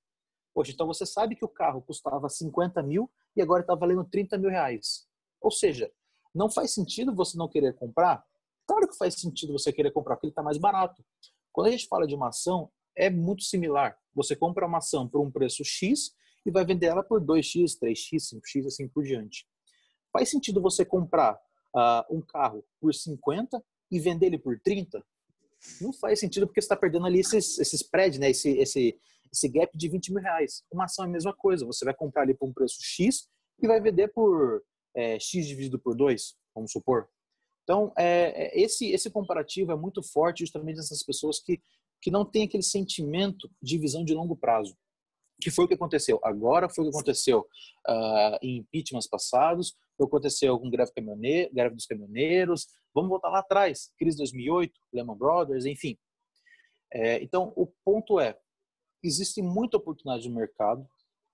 Poxa, 0.55 0.71
então 0.71 0.87
você 0.87 1.05
sabe 1.05 1.35
que 1.35 1.45
o 1.45 1.49
carro 1.49 1.83
custava 1.83 2.29
50 2.29 2.81
mil 2.83 3.11
e 3.37 3.43
agora 3.43 3.63
está 3.63 3.75
valendo 3.75 4.05
30 4.05 4.39
mil 4.39 4.51
reais. 4.51 5.07
Ou 5.41 5.51
seja, 5.51 5.91
não 6.33 6.49
faz 6.49 6.73
sentido 6.73 7.15
você 7.15 7.37
não 7.37 7.49
querer 7.49 7.75
comprar? 7.75 8.25
Claro 8.67 8.89
que 8.89 8.97
faz 8.97 9.15
sentido 9.15 9.53
você 9.53 9.73
querer 9.73 9.91
comprar, 9.91 10.15
porque 10.17 10.27
ele 10.27 10.33
está 10.33 10.43
mais 10.43 10.57
barato. 10.57 11.05
Quando 11.53 11.67
a 11.67 11.71
gente 11.71 11.89
fala 11.89 12.07
de 12.07 12.15
uma 12.15 12.29
ação, 12.29 12.71
é 12.97 13.11
muito 13.11 13.43
similar. 13.43 13.99
Você 14.15 14.37
compra 14.37 14.67
uma 14.67 14.79
ação 14.79 15.09
por 15.09 15.21
um 15.21 15.31
preço 15.31 15.65
X 15.65 16.13
e 16.47 16.51
vai 16.51 16.65
vender 16.65 16.87
ela 16.87 17.03
por 17.03 17.21
2X, 17.21 17.79
3X, 17.81 18.35
5X, 18.35 18.67
assim 18.67 18.89
por 18.89 19.05
diante. 19.05 19.47
Faz 20.13 20.31
sentido 20.31 20.61
você 20.61 20.85
comprar 20.85 21.35
uh, 21.35 22.17
um 22.17 22.21
carro 22.21 22.65
por 22.81 22.95
50 22.95 23.63
e 23.91 23.99
vender 23.99 24.27
ele 24.27 24.39
por 24.39 24.59
30? 24.61 25.05
Não 25.81 25.93
faz 25.93 26.21
sentido 26.21 26.47
porque 26.47 26.61
você 26.61 26.67
está 26.67 26.77
perdendo 26.77 27.07
ali 27.07 27.21
esses, 27.21 27.59
esses 27.59 27.81
spread, 27.81 28.21
né? 28.21 28.31
esse, 28.31 28.51
esse, 28.59 28.99
esse 29.33 29.49
gap 29.49 29.77
de 29.77 29.89
20 29.89 30.13
mil 30.13 30.23
reais. 30.23 30.63
Uma 30.73 30.85
ação 30.85 31.05
é 31.05 31.09
a 31.09 31.11
mesma 31.11 31.35
coisa, 31.35 31.67
você 31.67 31.85
vai 31.85 31.95
comprar 31.95 32.23
ali 32.23 32.35
por 32.35 32.49
um 32.49 32.53
preço 32.53 32.79
X 32.81 33.29
e 33.61 33.67
vai 33.67 33.81
vender 33.81 34.09
por 34.09 34.63
é, 34.95 35.19
X 35.19 35.47
dividido 35.47 35.79
por 35.79 35.95
2, 35.95 36.37
vamos 36.55 36.73
supor. 36.73 37.09
Então, 37.65 37.93
é, 37.97 38.47
é, 38.47 38.61
esse, 38.61 38.91
esse 38.91 39.11
comparativo 39.11 39.73
é 39.73 39.77
muito 39.77 40.03
forte 40.03 40.41
justamente 40.41 40.77
dessas 40.77 41.03
pessoas 41.03 41.41
que, 41.41 41.61
que 42.01 42.11
não 42.11 42.25
têm 42.25 42.45
aquele 42.45 42.63
sentimento 42.63 43.51
de 43.61 43.79
visão 43.79 44.05
de 44.05 44.15
longo 44.15 44.37
prazo. 44.37 44.77
Que 45.41 45.51
foi 45.51 45.65
o 45.65 45.69
que 45.69 45.75
aconteceu 45.75 46.21
agora, 46.23 46.69
foi 46.69 46.85
o 46.85 46.91
que 46.91 46.97
aconteceu 46.97 47.41
uh, 47.89 48.39
em 48.41 48.59
impeachments 48.59 49.09
passados, 49.09 49.75
foi 49.97 50.07
o 50.07 50.09
que 50.09 50.17
aconteceu 50.17 50.59
com 50.59 50.71
greve, 50.71 50.93
caminhoneiro, 50.93 51.53
greve 51.53 51.75
dos 51.75 51.87
caminhoneiros. 51.87 52.69
Vamos 52.95 53.11
voltar 53.11 53.31
lá 53.31 53.41
atrás, 53.41 53.91
crise 53.99 54.19
2008, 54.19 54.73
Lehman 54.93 55.17
Brothers, 55.17 55.65
enfim. 55.65 55.99
É, 56.93 57.21
então, 57.23 57.53
o 57.57 57.67
ponto 57.85 58.21
é, 58.21 58.39
existe 59.05 59.43
muita 59.43 59.77
oportunidade 59.77 60.29
no 60.29 60.35
mercado, 60.35 60.89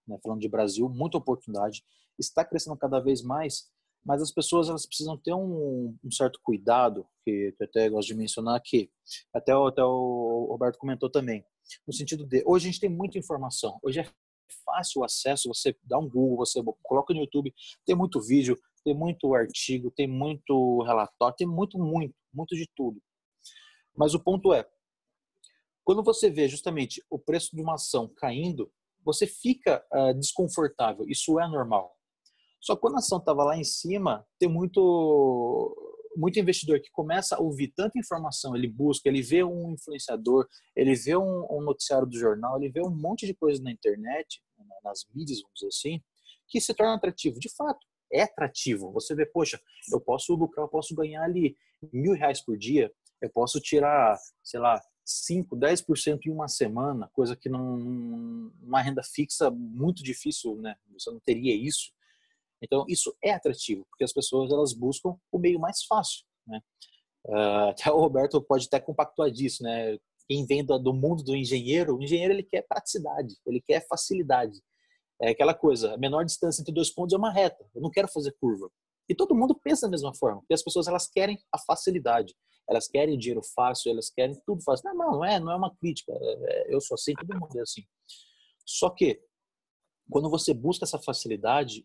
né, 0.07 0.19
falando 0.23 0.41
de 0.41 0.49
Brasil, 0.49 0.89
muita 0.89 1.19
oportunidade, 1.19 1.85
está 2.19 2.45
crescendo 2.45 2.77
cada 2.77 3.01
vez 3.01 3.23
mais, 3.23 3.71
mas 4.05 4.23
as 4.23 4.33
pessoas 4.33 4.69
elas 4.69 4.87
precisam 4.87 5.17
ter 5.17 5.35
um, 5.35 5.97
um 6.03 6.11
certo 6.11 6.41
cuidado, 6.43 7.07
que, 7.25 7.55
eu 7.59 7.67
até 7.67 7.89
gosto 7.89 8.09
de 8.09 8.15
mencionar 8.15 8.57
aqui, 8.57 8.91
até, 9.33 9.53
até 9.53 9.85
o 9.85 10.47
Roberto 10.51 10.79
comentou 10.79 11.11
também. 11.11 11.45
no 11.87 11.93
sentido 11.93 12.27
de 12.27 12.43
hoje 12.47 12.69
a 12.69 12.71
gente 12.71 12.81
tem 12.81 12.91
muita 12.91 13.19
informação, 13.19 13.79
hoje 13.83 14.01
é 14.01 14.11
fácil 14.65 15.01
o 15.01 15.05
acesso, 15.05 15.49
você 15.49 15.77
dá 15.85 15.99
um 15.99 16.09
Google, 16.09 16.39
você 16.39 16.61
coloca 16.83 17.15
no 17.15 17.21
YouTube, 17.21 17.55
tem 17.85 17.95
muito 17.95 18.21
vídeo, 18.21 18.59
tem 18.85 18.95
muito 18.95 19.35
artigo, 19.35 19.91
tem 19.91 20.09
muito 20.09 20.83
relatório, 20.83 21.37
tem 21.37 21.47
muito, 21.47 21.79
muito, 21.79 22.15
muito 22.33 22.57
de 22.57 22.69
tudo. 22.75 23.01
Mas 23.97 24.15
o 24.15 24.21
ponto 24.21 24.53
é, 24.53 24.67
quando 25.91 26.05
você 26.05 26.31
vê 26.31 26.47
justamente 26.47 27.05
o 27.11 27.19
preço 27.19 27.51
de 27.53 27.61
uma 27.61 27.75
ação 27.75 28.07
caindo, 28.07 28.73
você 29.05 29.27
fica 29.27 29.85
uh, 29.93 30.15
desconfortável. 30.15 31.05
Isso 31.09 31.41
é 31.41 31.49
normal. 31.49 31.97
Só 32.61 32.77
que 32.77 32.83
quando 32.83 32.95
a 32.95 32.99
ação 32.99 33.19
estava 33.19 33.43
lá 33.43 33.57
em 33.57 33.65
cima, 33.65 34.25
tem 34.39 34.49
muito 34.49 35.77
muito 36.17 36.39
investidor 36.39 36.81
que 36.81 36.93
começa 36.93 37.35
a 37.35 37.41
ouvir 37.41 37.73
tanta 37.75 37.99
informação, 37.99 38.55
ele 38.55 38.69
busca, 38.69 39.09
ele 39.09 39.21
vê 39.21 39.43
um 39.43 39.73
influenciador, 39.73 40.47
ele 40.77 40.95
vê 40.95 41.17
um, 41.17 41.47
um 41.51 41.61
noticiário 41.61 42.07
do 42.07 42.17
jornal, 42.17 42.57
ele 42.57 42.71
vê 42.71 42.81
um 42.81 42.91
monte 42.91 43.27
de 43.27 43.35
coisa 43.35 43.61
na 43.61 43.73
internet, 43.73 44.41
nas 44.85 45.05
mídias, 45.13 45.41
vamos 45.43 45.55
dizer 45.55 45.69
assim, 45.69 46.01
que 46.47 46.61
se 46.61 46.73
torna 46.73 46.95
atrativo. 46.95 47.41
De 47.41 47.53
fato, 47.53 47.85
é 48.13 48.23
atrativo. 48.23 48.93
Você 48.93 49.13
vê, 49.13 49.27
poxa, 49.27 49.61
eu 49.93 50.01
posso 50.01 50.37
lucrar, 50.37 50.67
eu 50.67 50.71
posso 50.71 50.95
ganhar 50.95 51.25
ali 51.25 51.57
mil 51.93 52.13
reais 52.13 52.41
por 52.41 52.57
dia, 52.57 52.93
eu 53.21 53.31
posso 53.31 53.61
tirar, 53.61 54.17
sei 54.45 54.61
lá, 54.61 54.81
5, 55.05 55.57
10% 55.57 56.27
em 56.27 56.31
uma 56.31 56.49
semana, 56.49 57.11
coisa 57.13 57.37
que 57.37 57.49
não 57.49 58.51
uma 58.63 58.81
renda 58.81 59.03
fixa 59.03 59.51
muito 59.51 60.03
difícil, 60.03 60.57
né? 60.57 60.77
Você 60.93 61.11
não 61.11 61.21
teria 61.21 61.55
isso. 61.55 61.93
Então 62.63 62.85
isso 62.89 63.15
é 63.23 63.33
atrativo, 63.33 63.85
porque 63.91 64.05
as 64.05 64.13
pessoas 64.13 64.53
elas 64.53 64.73
buscam 64.73 65.17
o 65.33 65.39
meio 65.39 65.59
mais 65.59 65.85
fácil, 65.85 66.25
né? 66.47 66.61
Uh, 67.27 67.69
até 67.71 67.91
o 67.91 67.99
Roberto 67.99 68.41
pode 68.41 68.67
até 68.67 68.81
compactuar 68.81 69.31
disso, 69.31 69.63
né? 69.63 69.99
Quem 70.29 70.47
vem 70.47 70.65
do, 70.65 70.79
do 70.79 70.95
mundo 70.95 71.23
do 71.23 71.37
engenheiro, 71.37 71.97
o 71.97 72.03
engenheiro 72.03 72.33
ele 72.33 72.43
quer 72.43 72.63
praticidade, 72.63 73.37
ele 73.47 73.61
quer 73.61 73.87
facilidade. 73.87 74.61
É 75.21 75.31
aquela 75.31 75.53
coisa, 75.53 75.95
a 75.95 75.99
menor 75.99 76.25
distância 76.25 76.63
entre 76.63 76.73
dois 76.73 76.91
pontos 76.91 77.13
é 77.13 77.19
uma 77.19 77.33
reta. 77.33 77.69
Eu 77.75 77.83
não 77.83 77.91
quero 77.91 78.09
fazer 78.09 78.35
curva. 78.41 78.71
E 79.09 79.15
todo 79.15 79.35
mundo 79.35 79.55
pensa 79.55 79.87
da 79.87 79.91
mesma 79.91 80.15
forma, 80.15 80.41
porque 80.41 80.55
as 80.55 80.63
pessoas 80.63 80.87
elas 80.87 81.09
querem 81.09 81.39
a 81.53 81.59
facilidade, 81.59 82.35
elas 82.71 82.87
querem 82.87 83.19
dinheiro 83.19 83.43
fácil, 83.43 83.91
elas 83.91 84.11
querem 84.11 84.41
tudo 84.47 84.63
fácil. 84.63 84.89
Não, 84.95 85.13
não, 85.13 85.25
é, 85.25 85.41
não 85.41 85.51
é 85.51 85.57
uma 85.57 85.75
crítica. 85.75 86.13
É, 86.13 86.73
eu 86.73 86.81
sou 86.81 86.95
assim, 86.95 87.15
todo 87.15 87.39
mundo 87.39 87.59
é 87.59 87.63
assim. 87.63 87.83
Só 88.65 88.89
que 88.89 89.21
quando 90.09 90.31
você 90.31 90.55
busca 90.55 90.85
essa 90.85 90.99
facilidade, 90.99 91.85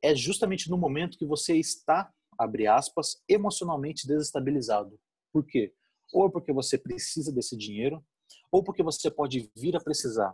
é 0.00 0.14
justamente 0.14 0.70
no 0.70 0.78
momento 0.78 1.18
que 1.18 1.26
você 1.26 1.56
está, 1.56 2.12
abre 2.38 2.68
aspas, 2.68 3.20
emocionalmente 3.28 4.06
desestabilizado. 4.06 4.96
Por 5.32 5.44
quê? 5.44 5.74
Ou 6.12 6.30
porque 6.30 6.52
você 6.52 6.78
precisa 6.78 7.32
desse 7.32 7.56
dinheiro, 7.56 8.04
ou 8.52 8.62
porque 8.62 8.84
você 8.84 9.10
pode 9.10 9.50
vir 9.56 9.74
a 9.74 9.80
precisar. 9.80 10.32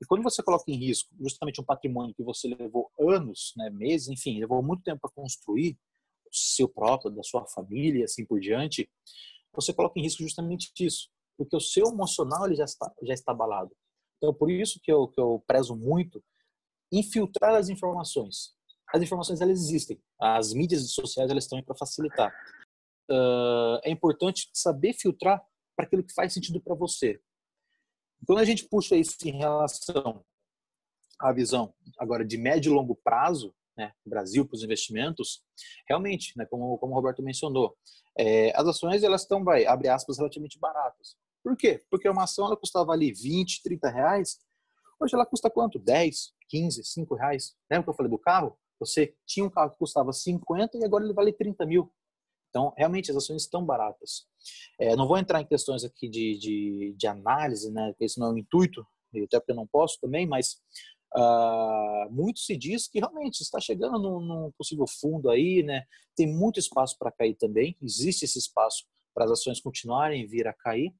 E 0.00 0.06
quando 0.06 0.22
você 0.22 0.42
coloca 0.42 0.70
em 0.70 0.76
risco 0.76 1.14
justamente 1.20 1.60
um 1.60 1.64
patrimônio 1.64 2.14
que 2.14 2.22
você 2.22 2.48
levou 2.48 2.90
anos, 2.98 3.52
né, 3.56 3.68
meses, 3.68 4.08
enfim, 4.08 4.40
levou 4.40 4.62
muito 4.62 4.82
tempo 4.82 5.00
para 5.00 5.10
construir, 5.10 5.78
seu 6.38 6.68
próprio, 6.68 7.10
da 7.10 7.22
sua 7.22 7.46
família, 7.46 8.04
assim 8.04 8.24
por 8.24 8.40
diante, 8.40 8.88
você 9.52 9.72
coloca 9.72 9.98
em 9.98 10.02
risco 10.02 10.22
justamente 10.22 10.70
isso, 10.78 11.08
porque 11.36 11.56
o 11.56 11.60
seu 11.60 11.86
emocional 11.86 12.46
ele 12.46 12.56
já 12.56 12.64
está 12.64 12.92
já 13.02 13.14
está 13.14 13.32
abalado. 13.32 13.74
Então, 14.18 14.32
por 14.32 14.50
isso 14.50 14.80
que 14.82 14.92
eu 14.92 15.08
que 15.08 15.20
eu 15.20 15.42
prezo 15.46 15.74
muito 15.74 16.22
infiltrar 16.92 17.54
as 17.54 17.68
informações. 17.68 18.54
As 18.94 19.02
informações 19.02 19.40
elas 19.40 19.58
existem, 19.58 20.00
as 20.20 20.52
mídias 20.52 20.90
sociais 20.92 21.30
elas 21.30 21.44
estão 21.44 21.58
aí 21.58 21.64
para 21.64 21.76
facilitar. 21.76 22.32
Uh, 23.10 23.78
é 23.82 23.90
importante 23.90 24.48
saber 24.52 24.92
filtrar 24.92 25.44
para 25.76 25.86
aquilo 25.86 26.04
que 26.04 26.14
faz 26.14 26.32
sentido 26.32 26.60
para 26.60 26.74
você. 26.74 27.20
Quando 28.26 28.38
a 28.38 28.44
gente 28.44 28.68
puxa 28.68 28.96
isso 28.96 29.16
em 29.24 29.38
relação 29.38 30.24
à 31.18 31.32
visão 31.32 31.74
agora 31.98 32.24
de 32.24 32.36
médio 32.36 32.70
e 32.70 32.74
longo 32.74 32.96
prazo, 32.96 33.54
né, 33.76 33.92
Brasil 34.04 34.46
para 34.46 34.56
os 34.56 34.62
investimentos, 34.62 35.42
realmente, 35.88 36.32
né, 36.36 36.46
como, 36.46 36.78
como 36.78 36.92
o 36.92 36.94
Roberto 36.94 37.22
mencionou, 37.22 37.76
é, 38.18 38.52
as 38.58 38.66
ações 38.66 39.02
elas 39.02 39.22
estão, 39.22 39.44
vai, 39.44 39.66
abre 39.66 39.88
aspas, 39.88 40.18
relativamente 40.18 40.58
baratas. 40.58 41.16
Por 41.42 41.56
quê? 41.56 41.84
Porque 41.90 42.08
uma 42.08 42.24
ação 42.24 42.46
ela 42.46 42.56
custava 42.56 42.92
ali 42.92 43.12
20, 43.12 43.62
30 43.62 43.90
reais, 43.90 44.38
hoje 45.00 45.14
ela 45.14 45.26
custa 45.26 45.50
quanto? 45.50 45.78
10, 45.78 46.32
15, 46.48 46.82
5 46.84 47.14
reais. 47.14 47.54
Lembra 47.70 47.84
que 47.84 47.90
eu 47.90 47.94
falei 47.94 48.10
do 48.10 48.18
carro? 48.18 48.58
Você 48.80 49.14
tinha 49.26 49.44
um 49.46 49.50
carro 49.50 49.70
que 49.70 49.78
custava 49.78 50.12
50 50.12 50.78
e 50.78 50.84
agora 50.84 51.04
ele 51.04 51.14
vale 51.14 51.32
30 51.32 51.64
mil. 51.66 51.92
Então, 52.50 52.72
realmente, 52.76 53.10
as 53.10 53.16
ações 53.16 53.42
estão 53.42 53.64
baratas. 53.64 54.26
É, 54.80 54.96
não 54.96 55.06
vou 55.06 55.18
entrar 55.18 55.40
em 55.40 55.46
questões 55.46 55.84
aqui 55.84 56.08
de, 56.08 56.38
de, 56.38 56.94
de 56.96 57.06
análise, 57.06 57.70
né? 57.70 57.88
Porque 57.90 58.04
esse 58.04 58.18
não 58.18 58.28
é 58.28 58.32
o 58.32 58.38
intuito, 58.38 58.86
até 59.24 59.38
porque 59.38 59.52
eu 59.52 59.56
não 59.56 59.66
posso 59.66 59.98
também, 60.00 60.26
mas 60.26 60.56
uh, 61.14 62.10
muito 62.10 62.40
se 62.40 62.56
diz 62.56 62.88
que 62.88 62.98
realmente 62.98 63.40
está 63.40 63.60
chegando 63.60 63.98
num, 63.98 64.20
num 64.20 64.50
possível 64.56 64.86
fundo 64.86 65.30
aí, 65.30 65.62
né? 65.62 65.84
Tem 66.14 66.26
muito 66.26 66.58
espaço 66.58 66.96
para 66.98 67.12
cair 67.12 67.34
também, 67.34 67.76
existe 67.82 68.24
esse 68.24 68.38
espaço 68.38 68.84
para 69.14 69.24
as 69.24 69.30
ações 69.30 69.60
continuarem 69.60 70.26
vir 70.26 70.46
a 70.46 70.52
cair. 70.52 70.94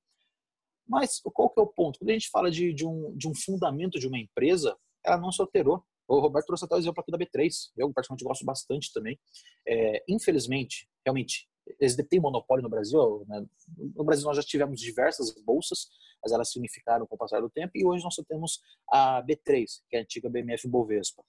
Mas 0.88 1.20
qual 1.20 1.50
que 1.50 1.60
é 1.60 1.62
o 1.62 1.66
ponto? 1.66 1.98
Quando 1.98 2.10
a 2.10 2.12
gente 2.12 2.30
fala 2.30 2.50
de, 2.50 2.72
de, 2.72 2.86
um, 2.86 3.14
de 3.16 3.28
um 3.28 3.34
fundamento 3.34 3.98
de 3.98 4.06
uma 4.06 4.18
empresa, 4.18 4.76
ela 5.04 5.18
não 5.18 5.32
se 5.32 5.40
alterou. 5.40 5.84
O 6.08 6.20
Roberto 6.20 6.46
trouxe 6.46 6.64
até 6.64 6.76
o 6.76 6.78
exemplo 6.78 7.00
aqui 7.00 7.10
da 7.10 7.18
B3, 7.18 7.50
eu 7.76 7.92
particularmente 7.92 8.24
gosto 8.24 8.44
bastante 8.44 8.92
também. 8.92 9.18
É, 9.66 10.04
infelizmente, 10.08 10.88
realmente, 11.04 11.48
eles 11.80 11.96
detêm 11.96 12.20
monopólio 12.20 12.62
no 12.62 12.68
Brasil. 12.68 13.24
Né? 13.26 13.44
No 13.94 14.04
Brasil 14.04 14.24
nós 14.24 14.36
já 14.36 14.42
tivemos 14.42 14.80
diversas 14.80 15.32
bolsas, 15.44 15.88
mas 16.22 16.32
elas 16.32 16.50
se 16.50 16.58
unificaram 16.58 17.06
com 17.06 17.14
o 17.14 17.18
passar 17.18 17.40
do 17.40 17.50
tempo 17.50 17.72
e 17.74 17.84
hoje 17.84 18.04
nós 18.04 18.14
só 18.14 18.22
temos 18.22 18.60
a 18.88 19.22
B3, 19.22 19.66
que 19.88 19.96
é 19.96 20.00
a 20.00 20.02
antiga 20.02 20.28
BMF 20.28 20.68
Bovespa. 20.68 21.22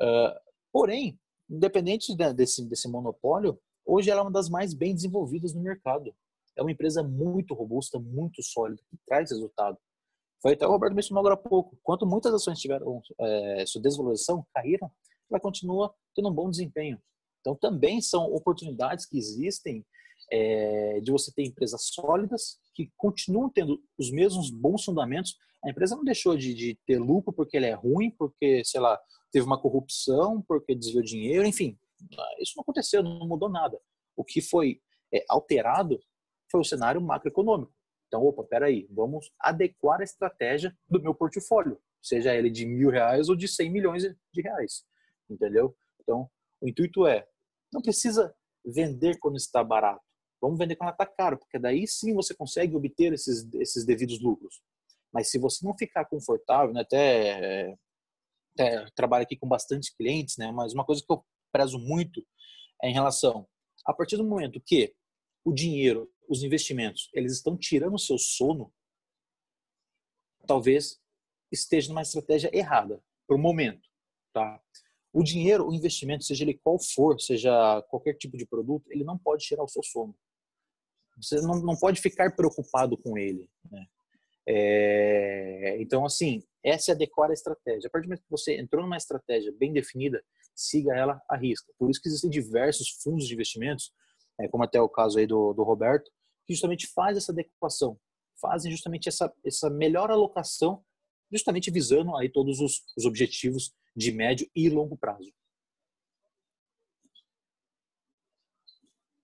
Uh, 0.00 0.38
porém, 0.72 1.18
independente 1.48 2.14
desse, 2.34 2.64
desse 2.68 2.88
monopólio, 2.88 3.58
hoje 3.84 4.10
ela 4.10 4.20
é 4.20 4.22
uma 4.22 4.30
das 4.30 4.48
mais 4.48 4.74
bem 4.74 4.94
desenvolvidas 4.94 5.54
no 5.54 5.62
mercado. 5.62 6.14
É 6.56 6.62
uma 6.62 6.70
empresa 6.70 7.02
muito 7.02 7.54
robusta, 7.54 7.98
muito 7.98 8.42
sólida, 8.42 8.82
que 8.88 8.96
traz 9.06 9.30
resultado. 9.30 9.76
Foi 10.40 10.52
até 10.52 10.66
o 10.66 10.70
Roberto 10.70 10.94
mencionou 10.94 11.20
agora 11.20 11.34
há 11.34 11.48
pouco. 11.48 11.76
Quanto 11.82 12.06
muitas 12.06 12.32
ações 12.32 12.60
tiveram 12.60 13.02
é, 13.18 13.64
sua 13.66 13.80
desvalorização, 13.80 14.46
caíram, 14.54 14.90
ela 15.30 15.40
continua 15.40 15.92
tendo 16.14 16.28
um 16.28 16.34
bom 16.34 16.50
desempenho. 16.50 17.00
Então, 17.44 17.54
também 17.54 18.00
são 18.00 18.24
oportunidades 18.32 19.04
que 19.04 19.18
existem 19.18 19.84
é, 20.32 21.00
de 21.02 21.12
você 21.12 21.30
ter 21.30 21.44
empresas 21.44 21.88
sólidas 21.92 22.58
que 22.74 22.90
continuam 22.96 23.50
tendo 23.50 23.78
os 23.98 24.10
mesmos 24.10 24.50
bons 24.50 24.82
fundamentos. 24.82 25.36
A 25.62 25.68
empresa 25.68 25.94
não 25.94 26.04
deixou 26.04 26.36
de, 26.38 26.54
de 26.54 26.78
ter 26.86 26.98
lucro 26.98 27.34
porque 27.34 27.58
ela 27.58 27.66
é 27.66 27.74
ruim, 27.74 28.10
porque, 28.10 28.64
sei 28.64 28.80
lá, 28.80 28.98
teve 29.30 29.44
uma 29.44 29.60
corrupção, 29.60 30.42
porque 30.48 30.74
desviou 30.74 31.04
dinheiro, 31.04 31.46
enfim. 31.46 31.78
Isso 32.40 32.54
não 32.56 32.62
aconteceu, 32.62 33.02
não 33.02 33.28
mudou 33.28 33.50
nada. 33.50 33.78
O 34.16 34.24
que 34.24 34.40
foi 34.40 34.80
é, 35.12 35.22
alterado 35.28 36.00
foi 36.50 36.62
o 36.62 36.64
cenário 36.64 37.00
macroeconômico. 37.00 37.74
Então, 38.06 38.22
opa, 38.22 38.44
peraí, 38.44 38.86
vamos 38.90 39.30
adequar 39.38 40.00
a 40.00 40.04
estratégia 40.04 40.74
do 40.88 41.02
meu 41.02 41.14
portfólio, 41.14 41.78
seja 42.00 42.34
ele 42.34 42.48
de 42.48 42.64
mil 42.64 42.88
reais 42.88 43.28
ou 43.28 43.36
de 43.36 43.48
100 43.48 43.70
milhões 43.70 44.02
de 44.02 44.40
reais, 44.40 44.84
entendeu? 45.28 45.76
Então, 46.00 46.30
o 46.60 46.68
intuito 46.68 47.06
é 47.06 47.26
não 47.74 47.82
precisa 47.82 48.34
vender 48.64 49.18
quando 49.18 49.36
está 49.36 49.62
barato. 49.62 50.02
Vamos 50.40 50.58
vender 50.58 50.76
quando 50.76 50.92
está 50.92 51.04
caro, 51.04 51.36
porque 51.36 51.58
daí 51.58 51.86
sim 51.86 52.14
você 52.14 52.34
consegue 52.34 52.76
obter 52.76 53.12
esses, 53.12 53.52
esses 53.54 53.84
devidos 53.84 54.20
lucros. 54.22 54.62
Mas 55.12 55.30
se 55.30 55.38
você 55.38 55.66
não 55.66 55.76
ficar 55.76 56.04
confortável, 56.04 56.72
né, 56.72 56.82
até, 56.82 57.76
até 58.54 58.86
trabalho 58.94 59.24
aqui 59.24 59.36
com 59.36 59.48
bastante 59.48 59.94
clientes, 59.96 60.36
né, 60.36 60.52
mas 60.52 60.72
uma 60.72 60.84
coisa 60.84 61.02
que 61.04 61.12
eu 61.12 61.24
prezo 61.52 61.78
muito 61.78 62.24
é 62.82 62.88
em 62.88 62.92
relação 62.92 63.46
a 63.84 63.92
partir 63.92 64.16
do 64.16 64.24
momento 64.24 64.60
que 64.64 64.94
o 65.44 65.52
dinheiro, 65.52 66.10
os 66.28 66.42
investimentos, 66.42 67.10
eles 67.12 67.32
estão 67.32 67.56
tirando 67.56 67.94
o 67.94 67.98
seu 67.98 68.18
sono, 68.18 68.72
talvez 70.46 71.00
esteja 71.52 71.88
numa 71.88 72.02
estratégia 72.02 72.50
errada, 72.52 73.02
por 73.26 73.36
um 73.36 73.40
momento, 73.40 73.88
tá? 74.32 74.60
O 75.14 75.22
dinheiro, 75.22 75.68
o 75.68 75.72
investimento, 75.72 76.24
seja 76.24 76.42
ele 76.42 76.54
qual 76.54 76.76
for, 76.76 77.20
seja 77.20 77.80
qualquer 77.88 78.14
tipo 78.14 78.36
de 78.36 78.44
produto, 78.44 78.90
ele 78.90 79.04
não 79.04 79.16
pode 79.16 79.44
tirar 79.44 79.62
o 79.62 79.68
seu 79.68 79.82
sono. 79.82 80.12
Você 81.16 81.40
não, 81.40 81.60
não 81.60 81.76
pode 81.76 82.00
ficar 82.00 82.34
preocupado 82.34 82.98
com 82.98 83.16
ele. 83.16 83.48
Né? 83.70 83.86
É, 84.44 85.76
então, 85.80 86.04
assim, 86.04 86.42
essa 86.64 86.90
é 86.90 86.94
adequar 86.94 87.30
a 87.30 87.32
estratégia. 87.32 87.86
A 87.86 87.90
partir 87.90 88.06
do 88.06 88.08
momento 88.08 88.24
que 88.24 88.30
você 88.30 88.58
entrou 88.58 88.82
numa 88.82 88.96
estratégia 88.96 89.54
bem 89.56 89.72
definida, 89.72 90.20
siga 90.52 90.92
ela 90.96 91.22
à 91.30 91.36
risca. 91.36 91.72
Por 91.78 91.88
isso 91.88 92.02
que 92.02 92.08
existem 92.08 92.28
diversos 92.28 92.90
fundos 93.00 93.28
de 93.28 93.34
investimentos, 93.34 93.92
é, 94.40 94.48
como 94.48 94.64
até 94.64 94.80
o 94.80 94.88
caso 94.88 95.20
aí 95.20 95.28
do, 95.28 95.52
do 95.52 95.62
Roberto, 95.62 96.10
que 96.44 96.54
justamente 96.54 96.88
faz 96.88 97.16
essa 97.16 97.30
adequação, 97.30 97.96
fazem 98.40 98.72
justamente 98.72 99.08
essa, 99.08 99.32
essa 99.44 99.70
melhor 99.70 100.10
alocação, 100.10 100.84
justamente 101.34 101.70
visando 101.70 102.16
aí 102.16 102.28
todos 102.28 102.60
os, 102.60 102.82
os 102.96 103.04
objetivos 103.04 103.72
de 103.94 104.12
médio 104.12 104.48
e 104.54 104.68
longo 104.68 104.96
prazo. 104.96 105.32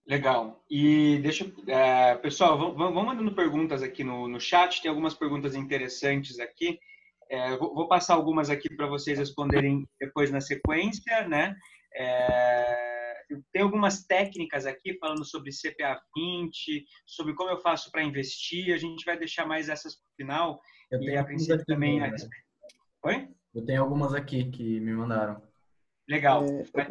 Legal. 0.07 0.65
E 0.69 1.19
deixa, 1.23 1.51
é, 1.69 2.17
pessoal, 2.17 2.59
vamos, 2.59 3.05
mandando 3.05 3.33
perguntas 3.33 3.81
aqui 3.81 4.03
no, 4.03 4.27
no 4.27 4.41
chat. 4.41 4.83
Tem 4.83 4.89
algumas 4.89 5.15
perguntas 5.15 5.55
interessantes 5.55 6.41
aqui. 6.41 6.81
É, 7.31 7.57
vou, 7.57 7.73
vou, 7.73 7.87
passar 7.87 8.15
algumas 8.15 8.51
aqui 8.51 8.69
para 8.75 8.89
vocês 8.89 9.17
responderem 9.17 9.89
depois 10.01 10.33
na 10.33 10.41
sequência, 10.41 11.29
né? 11.29 11.55
É, 11.95 12.90
tem 13.53 13.63
algumas 13.63 14.05
técnicas 14.05 14.67
aqui 14.67 14.99
falando 14.99 15.25
sobre 15.25 15.51
CPA 15.51 16.01
20, 16.17 16.85
sobre 17.07 17.35
como 17.35 17.51
eu 17.51 17.59
faço 17.59 17.91
para 17.91 18.03
investir. 18.03 18.75
A 18.75 18.79
gente 18.79 19.05
vai 19.05 19.19
deixar 19.19 19.47
mais 19.47 19.69
essas 19.69 19.97
para 19.97 20.07
o 20.07 20.17
final. 20.17 20.61
Eu 20.91 21.01
e 21.03 21.17
a 21.17 21.25
princípio 21.25 21.65
também. 21.67 22.01
Né? 22.01 22.15
Oi? 23.05 23.29
Eu 23.55 23.65
tenho 23.65 23.83
algumas 23.83 24.15
aqui 24.15 24.51
que 24.51 24.81
me 24.81 24.93
mandaram. 24.93 25.43
Legal. 26.09 26.45
É, 26.45 26.65
vai 26.73 26.89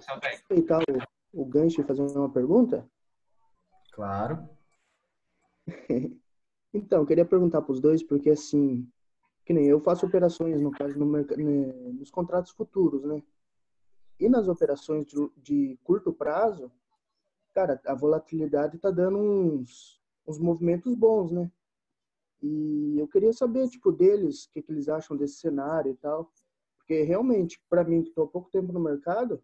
o, 1.34 1.42
o 1.42 1.46
gancho 1.46 1.82
e 1.82 1.84
fazer 1.84 2.02
uma 2.02 2.32
pergunta? 2.32 2.90
Claro. 3.92 4.50
então, 6.74 7.06
queria 7.06 7.26
perguntar 7.26 7.62
para 7.62 7.74
os 7.74 7.82
dois, 7.82 8.02
porque 8.02 8.30
assim, 8.30 8.90
que 9.46 9.54
nem 9.54 9.66
eu 9.66 9.80
faço 9.80 10.06
operações, 10.06 10.62
no 10.62 10.72
caso, 10.72 10.98
no, 10.98 11.08
nos 11.94 12.10
contratos 12.10 12.52
futuros, 12.52 13.04
né? 13.04 13.22
E 14.20 14.28
nas 14.28 14.48
operações 14.48 15.06
de, 15.06 15.16
de 15.38 15.80
curto 15.84 16.12
prazo, 16.12 16.72
cara, 17.54 17.80
a 17.86 17.94
volatilidade 17.94 18.76
está 18.76 18.92
dando 18.92 19.18
uns, 19.18 20.02
uns 20.28 20.38
movimentos 20.38 20.94
bons, 20.94 21.32
né? 21.32 21.50
E 22.42 22.98
eu 22.98 23.08
queria 23.08 23.34
saber, 23.34 23.68
tipo, 23.70 23.92
deles, 23.92 24.46
o 24.46 24.52
que, 24.52 24.62
que 24.62 24.72
eles 24.72 24.90
acham 24.90 25.16
desse 25.16 25.36
cenário 25.38 25.92
e 25.92 25.96
tal. 25.96 26.32
Porque 26.78 27.02
realmente, 27.04 27.62
para 27.70 27.84
mim, 27.84 28.02
que 28.02 28.10
estou 28.10 28.26
há 28.26 28.28
pouco 28.28 28.50
tempo 28.50 28.74
no 28.74 28.80
mercado, 28.80 29.42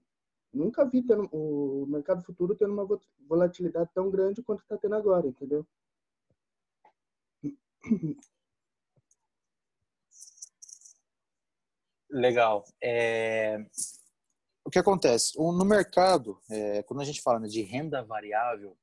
nunca 0.54 0.86
vi 0.86 1.02
tendo, 1.04 1.30
o 1.32 1.86
mercado 1.88 2.24
futuro 2.24 2.56
tendo 2.56 2.74
uma 2.74 2.88
volatilidade 3.28 3.90
tão 3.94 4.10
grande 4.10 4.42
quanto 4.44 4.62
está 4.62 4.78
tendo 4.78 4.96
agora, 4.96 5.28
entendeu? 5.28 5.66
Legal. 12.10 12.64
É... 12.82 13.66
O 14.66 14.72
que 14.72 14.80
acontece? 14.80 15.38
No 15.38 15.64
mercado, 15.64 16.42
é, 16.50 16.82
quando 16.84 17.02
a 17.02 17.06
gente 17.06 17.22
fala 17.22 17.40
né, 17.40 17.48
de 17.48 17.62
renda 17.62 18.04
variável, 18.04 18.76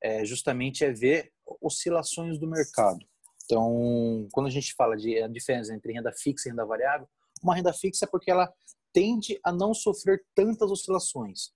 é, 0.00 0.24
justamente 0.24 0.84
é 0.84 0.92
ver 0.92 1.32
oscilações 1.60 2.38
do 2.38 2.46
mercado. 2.46 3.04
Então, 3.44 4.28
quando 4.32 4.46
a 4.46 4.50
gente 4.50 4.74
fala 4.74 4.96
de 4.96 5.20
a 5.20 5.26
diferença 5.26 5.74
entre 5.74 5.92
renda 5.92 6.12
fixa 6.12 6.48
e 6.48 6.52
renda 6.52 6.64
variável, 6.64 7.08
uma 7.42 7.56
renda 7.56 7.72
fixa 7.72 8.04
é 8.04 8.08
porque 8.08 8.30
ela 8.30 8.52
tende 8.92 9.40
a 9.42 9.50
não 9.50 9.74
sofrer 9.74 10.24
tantas 10.36 10.70
oscilações. 10.70 11.50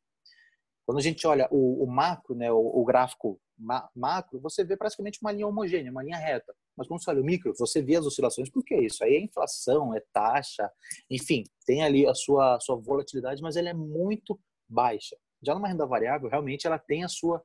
Quando 0.85 0.99
a 0.99 1.03
gente 1.03 1.25
olha 1.25 1.47
o, 1.51 1.85
o 1.85 1.87
macro, 1.87 2.35
né, 2.35 2.51
o, 2.51 2.59
o 2.59 2.85
gráfico 2.85 3.41
ma 3.57 3.89
macro, 3.95 4.41
você 4.41 4.65
vê 4.65 4.77
praticamente 4.77 5.21
uma 5.23 5.31
linha 5.31 5.47
homogênea, 5.47 5.93
uma 5.93 6.03
linha 6.03 6.19
reta. 6.19 6.53
Mas 6.77 6.87
quando 6.87 7.03
você 7.03 7.11
olha 7.11 7.21
o 7.21 7.25
micro, 7.25 7.55
você 7.57 7.83
vê 7.83 7.97
as 7.97 8.07
oscilações. 8.07 8.51
Por 8.51 8.65
que 8.65 8.75
isso? 8.75 9.05
Aí 9.05 9.15
é 9.15 9.21
inflação, 9.21 9.95
é 9.95 10.03
taxa, 10.13 10.71
enfim, 11.11 11.45
tem 11.67 11.83
ali 11.83 12.07
a 12.07 12.15
sua, 12.15 12.59
sua 12.61 12.77
volatilidade, 12.77 13.43
mas 13.43 13.57
ela 13.57 13.69
é 13.69 13.75
muito 13.75 14.39
baixa. 14.69 15.17
Já 15.43 15.55
numa 15.55 15.69
renda 15.69 15.87
variável, 15.87 16.29
realmente 16.29 16.67
ela 16.67 16.79
tem 16.79 17.05
a 17.05 17.09
sua, 17.09 17.39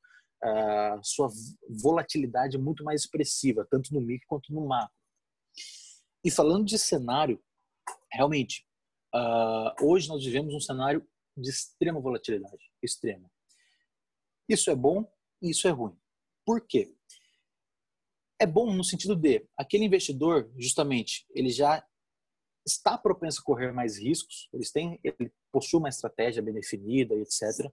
uh, 0.43 0.99
sua 1.03 1.29
volatilidade 1.81 2.57
muito 2.57 2.83
mais 2.83 3.01
expressiva, 3.01 3.67
tanto 3.69 3.93
no 3.93 4.01
micro 4.01 4.27
quanto 4.27 4.53
no 4.53 4.65
macro. 4.67 4.95
E 6.23 6.31
falando 6.31 6.65
de 6.65 6.77
cenário, 6.77 7.41
realmente, 8.11 8.67
Uh, 9.15 9.73
hoje 9.81 10.09
nós 10.09 10.23
vivemos 10.23 10.53
um 10.53 10.59
cenário 10.59 11.05
de 11.35 11.49
extrema 11.49 11.99
volatilidade, 11.99 12.71
extrema. 12.83 13.29
Isso 14.47 14.69
é 14.69 14.75
bom 14.75 15.09
e 15.41 15.49
isso 15.49 15.67
é 15.67 15.71
ruim. 15.71 15.97
Por 16.45 16.61
quê? 16.61 16.93
É 18.39 18.45
bom 18.45 18.71
no 18.73 18.83
sentido 18.83 19.15
de 19.15 19.45
aquele 19.57 19.85
investidor, 19.85 20.49
justamente, 20.57 21.25
ele 21.33 21.49
já 21.49 21.83
está 22.65 22.97
propenso 22.97 23.41
a 23.41 23.43
correr 23.43 23.71
mais 23.71 23.97
riscos, 23.97 24.49
eles 24.53 24.71
têm, 24.71 24.99
ele 25.03 25.31
possui 25.51 25.79
uma 25.79 25.89
estratégia 25.89 26.41
bem 26.41 26.53
definida, 26.53 27.15
etc. 27.15 27.71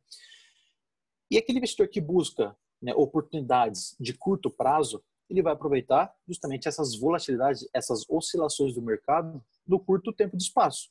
E 1.30 1.36
aquele 1.36 1.58
investidor 1.58 1.88
que 1.88 2.00
busca 2.00 2.56
né, 2.80 2.94
oportunidades 2.94 3.96
de 3.98 4.14
curto 4.14 4.50
prazo, 4.50 5.02
ele 5.28 5.42
vai 5.42 5.52
aproveitar 5.52 6.14
justamente 6.28 6.68
essas 6.68 6.94
volatilidades, 6.96 7.68
essas 7.74 8.08
oscilações 8.08 8.74
do 8.74 8.82
mercado 8.82 9.42
no 9.66 9.80
curto 9.80 10.12
tempo 10.12 10.36
de 10.36 10.44
espaço. 10.44 10.90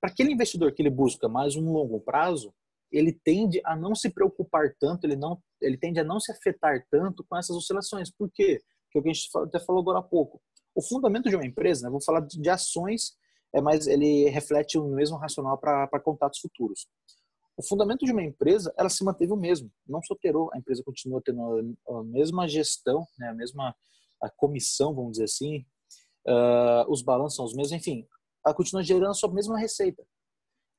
Para 0.00 0.10
aquele 0.10 0.32
investidor 0.32 0.72
que 0.72 0.82
ele 0.82 0.90
busca 0.90 1.28
mais 1.28 1.56
um 1.56 1.72
longo 1.72 2.00
prazo, 2.00 2.54
ele 2.92 3.12
tende 3.12 3.60
a 3.64 3.76
não 3.76 3.94
se 3.94 4.10
preocupar 4.10 4.74
tanto, 4.78 5.04
ele 5.04 5.16
não, 5.16 5.40
ele 5.60 5.76
tende 5.76 6.00
a 6.00 6.04
não 6.04 6.18
se 6.18 6.32
afetar 6.32 6.86
tanto 6.90 7.24
com 7.24 7.36
essas 7.36 7.56
oscilações. 7.56 8.10
Por 8.10 8.30
quê? 8.30 8.62
Que 8.90 8.98
é 8.98 9.00
o 9.00 9.02
que 9.02 9.10
a 9.10 9.12
gente 9.12 9.28
até 9.36 9.60
falou 9.60 9.82
agora 9.82 9.98
há 9.98 10.02
pouco. 10.02 10.40
O 10.74 10.82
fundamento 10.82 11.28
de 11.28 11.36
uma 11.36 11.44
empresa, 11.44 11.84
né, 11.84 11.90
vou 11.90 12.02
falar 12.02 12.20
de 12.20 12.48
ações, 12.48 13.16
é 13.54 13.60
mais 13.60 13.86
ele 13.86 14.28
reflete 14.28 14.78
o 14.78 14.88
mesmo 14.88 15.16
racional 15.16 15.58
para 15.58 16.00
contatos 16.00 16.38
futuros. 16.38 16.86
O 17.56 17.62
fundamento 17.62 18.06
de 18.06 18.12
uma 18.12 18.22
empresa, 18.22 18.72
ela 18.78 18.88
se 18.88 19.04
manteve 19.04 19.32
o 19.32 19.36
mesmo, 19.36 19.70
não 19.86 20.00
se 20.00 20.12
alterou. 20.12 20.50
A 20.54 20.58
empresa 20.58 20.82
continua 20.82 21.20
tendo 21.22 21.76
a, 21.88 22.02
mesma 22.04 22.48
gestão, 22.48 23.06
né, 23.18 23.28
a 23.28 23.34
mesma 23.34 23.74
a 24.22 24.28
comissão, 24.30 24.94
vamos 24.94 25.12
dizer 25.12 25.24
assim, 25.24 25.64
uh, 26.26 26.90
os 26.90 27.02
balanços 27.02 27.36
são 27.36 27.44
os 27.46 27.54
mesmos, 27.54 27.72
enfim, 27.72 28.06
ela 28.44 28.54
continua 28.54 28.82
gerando 28.82 29.10
a 29.10 29.14
sua 29.14 29.32
mesma 29.32 29.58
receita. 29.58 30.04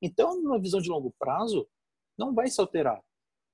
Então, 0.00 0.40
numa 0.40 0.60
visão 0.60 0.80
de 0.80 0.88
longo 0.88 1.14
prazo, 1.18 1.68
não 2.18 2.34
vai 2.34 2.48
se 2.48 2.60
alterar. 2.60 3.00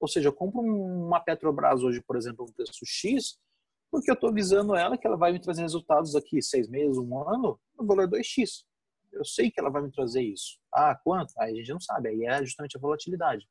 Ou 0.00 0.08
seja, 0.08 0.28
eu 0.28 0.32
compro 0.32 0.60
uma 0.60 1.20
Petrobras 1.20 1.82
hoje, 1.82 2.02
por 2.02 2.16
exemplo, 2.16 2.46
um 2.48 2.52
preço 2.52 2.84
X, 2.84 3.38
porque 3.90 4.10
eu 4.10 4.14
estou 4.14 4.32
visando 4.32 4.74
ela 4.74 4.96
que 4.98 5.06
ela 5.06 5.16
vai 5.16 5.32
me 5.32 5.40
trazer 5.40 5.62
resultados 5.62 6.12
daqui 6.12 6.40
seis 6.42 6.68
meses, 6.68 6.98
um 6.98 7.28
ano, 7.28 7.58
no 7.78 7.86
valor 7.86 8.08
2x. 8.08 8.64
Eu 9.12 9.24
sei 9.24 9.50
que 9.50 9.58
ela 9.58 9.70
vai 9.70 9.82
me 9.82 9.90
trazer 9.90 10.22
isso. 10.22 10.58
Ah, 10.72 10.94
quanto? 10.94 11.32
Aí 11.38 11.52
a 11.52 11.56
gente 11.56 11.72
não 11.72 11.80
sabe. 11.80 12.10
Aí 12.10 12.24
é 12.24 12.44
justamente 12.44 12.76
a 12.76 12.80
volatilidade. 12.80 13.48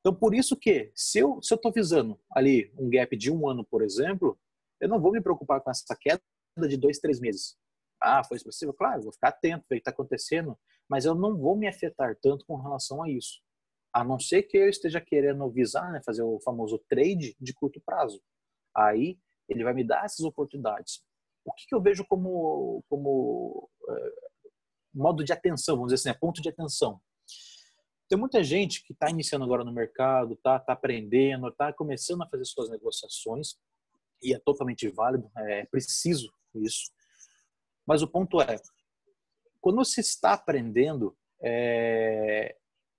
Então, 0.00 0.14
por 0.14 0.34
isso 0.34 0.56
que, 0.56 0.90
se 0.94 1.18
eu 1.18 1.38
estou 1.40 1.60
se 1.60 1.68
eu 1.68 1.72
visando 1.72 2.18
ali 2.34 2.72
um 2.78 2.88
gap 2.88 3.14
de 3.16 3.30
um 3.30 3.48
ano, 3.48 3.64
por 3.64 3.82
exemplo, 3.82 4.38
eu 4.80 4.88
não 4.88 5.00
vou 5.00 5.12
me 5.12 5.20
preocupar 5.20 5.60
com 5.60 5.70
essa 5.70 5.96
queda 5.98 6.20
de 6.68 6.76
dois, 6.76 6.98
três 6.98 7.20
meses. 7.20 7.56
Ah, 8.02 8.24
foi 8.24 8.38
expressivo? 8.38 8.72
Claro, 8.72 9.02
vou 9.02 9.12
ficar 9.12 9.28
atento, 9.28 9.66
ver 9.68 9.76
o 9.76 9.78
que 9.78 9.82
está 9.82 9.90
acontecendo, 9.90 10.58
mas 10.88 11.04
eu 11.04 11.14
não 11.14 11.36
vou 11.36 11.54
me 11.54 11.68
afetar 11.68 12.16
tanto 12.20 12.46
com 12.46 12.56
relação 12.56 13.02
a 13.02 13.10
isso. 13.10 13.42
A 13.92 14.02
não 14.02 14.18
ser 14.18 14.44
que 14.44 14.56
eu 14.56 14.68
esteja 14.68 15.00
querendo 15.00 15.48
visar, 15.50 15.92
né, 15.92 16.00
fazer 16.04 16.22
o 16.22 16.40
famoso 16.40 16.78
trade 16.88 17.36
de 17.38 17.52
curto 17.52 17.80
prazo. 17.84 18.22
Aí 18.80 19.18
ele 19.48 19.64
vai 19.64 19.74
me 19.74 19.84
dar 19.84 20.04
essas 20.04 20.24
oportunidades. 20.24 21.02
O 21.44 21.52
que, 21.52 21.66
que 21.66 21.74
eu 21.74 21.80
vejo 21.80 22.04
como, 22.06 22.84
como 22.88 23.68
é, 23.88 24.12
modo 24.94 25.24
de 25.24 25.32
atenção, 25.32 25.76
vamos 25.76 25.92
dizer 25.92 26.08
assim, 26.08 26.16
é 26.16 26.18
ponto 26.18 26.40
de 26.40 26.48
atenção? 26.48 27.00
Tem 28.08 28.18
muita 28.18 28.42
gente 28.42 28.84
que 28.84 28.92
está 28.92 29.08
iniciando 29.08 29.44
agora 29.44 29.64
no 29.64 29.72
mercado, 29.72 30.34
está 30.34 30.58
tá 30.58 30.72
aprendendo, 30.72 31.48
está 31.48 31.72
começando 31.72 32.22
a 32.22 32.28
fazer 32.28 32.44
suas 32.44 32.68
negociações, 32.68 33.56
e 34.22 34.34
é 34.34 34.38
totalmente 34.38 34.88
válido, 34.88 35.30
é 35.36 35.64
preciso 35.66 36.32
isso. 36.54 36.90
Mas 37.86 38.02
o 38.02 38.08
ponto 38.08 38.40
é, 38.40 38.56
quando 39.60 39.76
você 39.76 40.00
está 40.00 40.32
aprendendo, 40.32 41.16
é, 41.42 42.56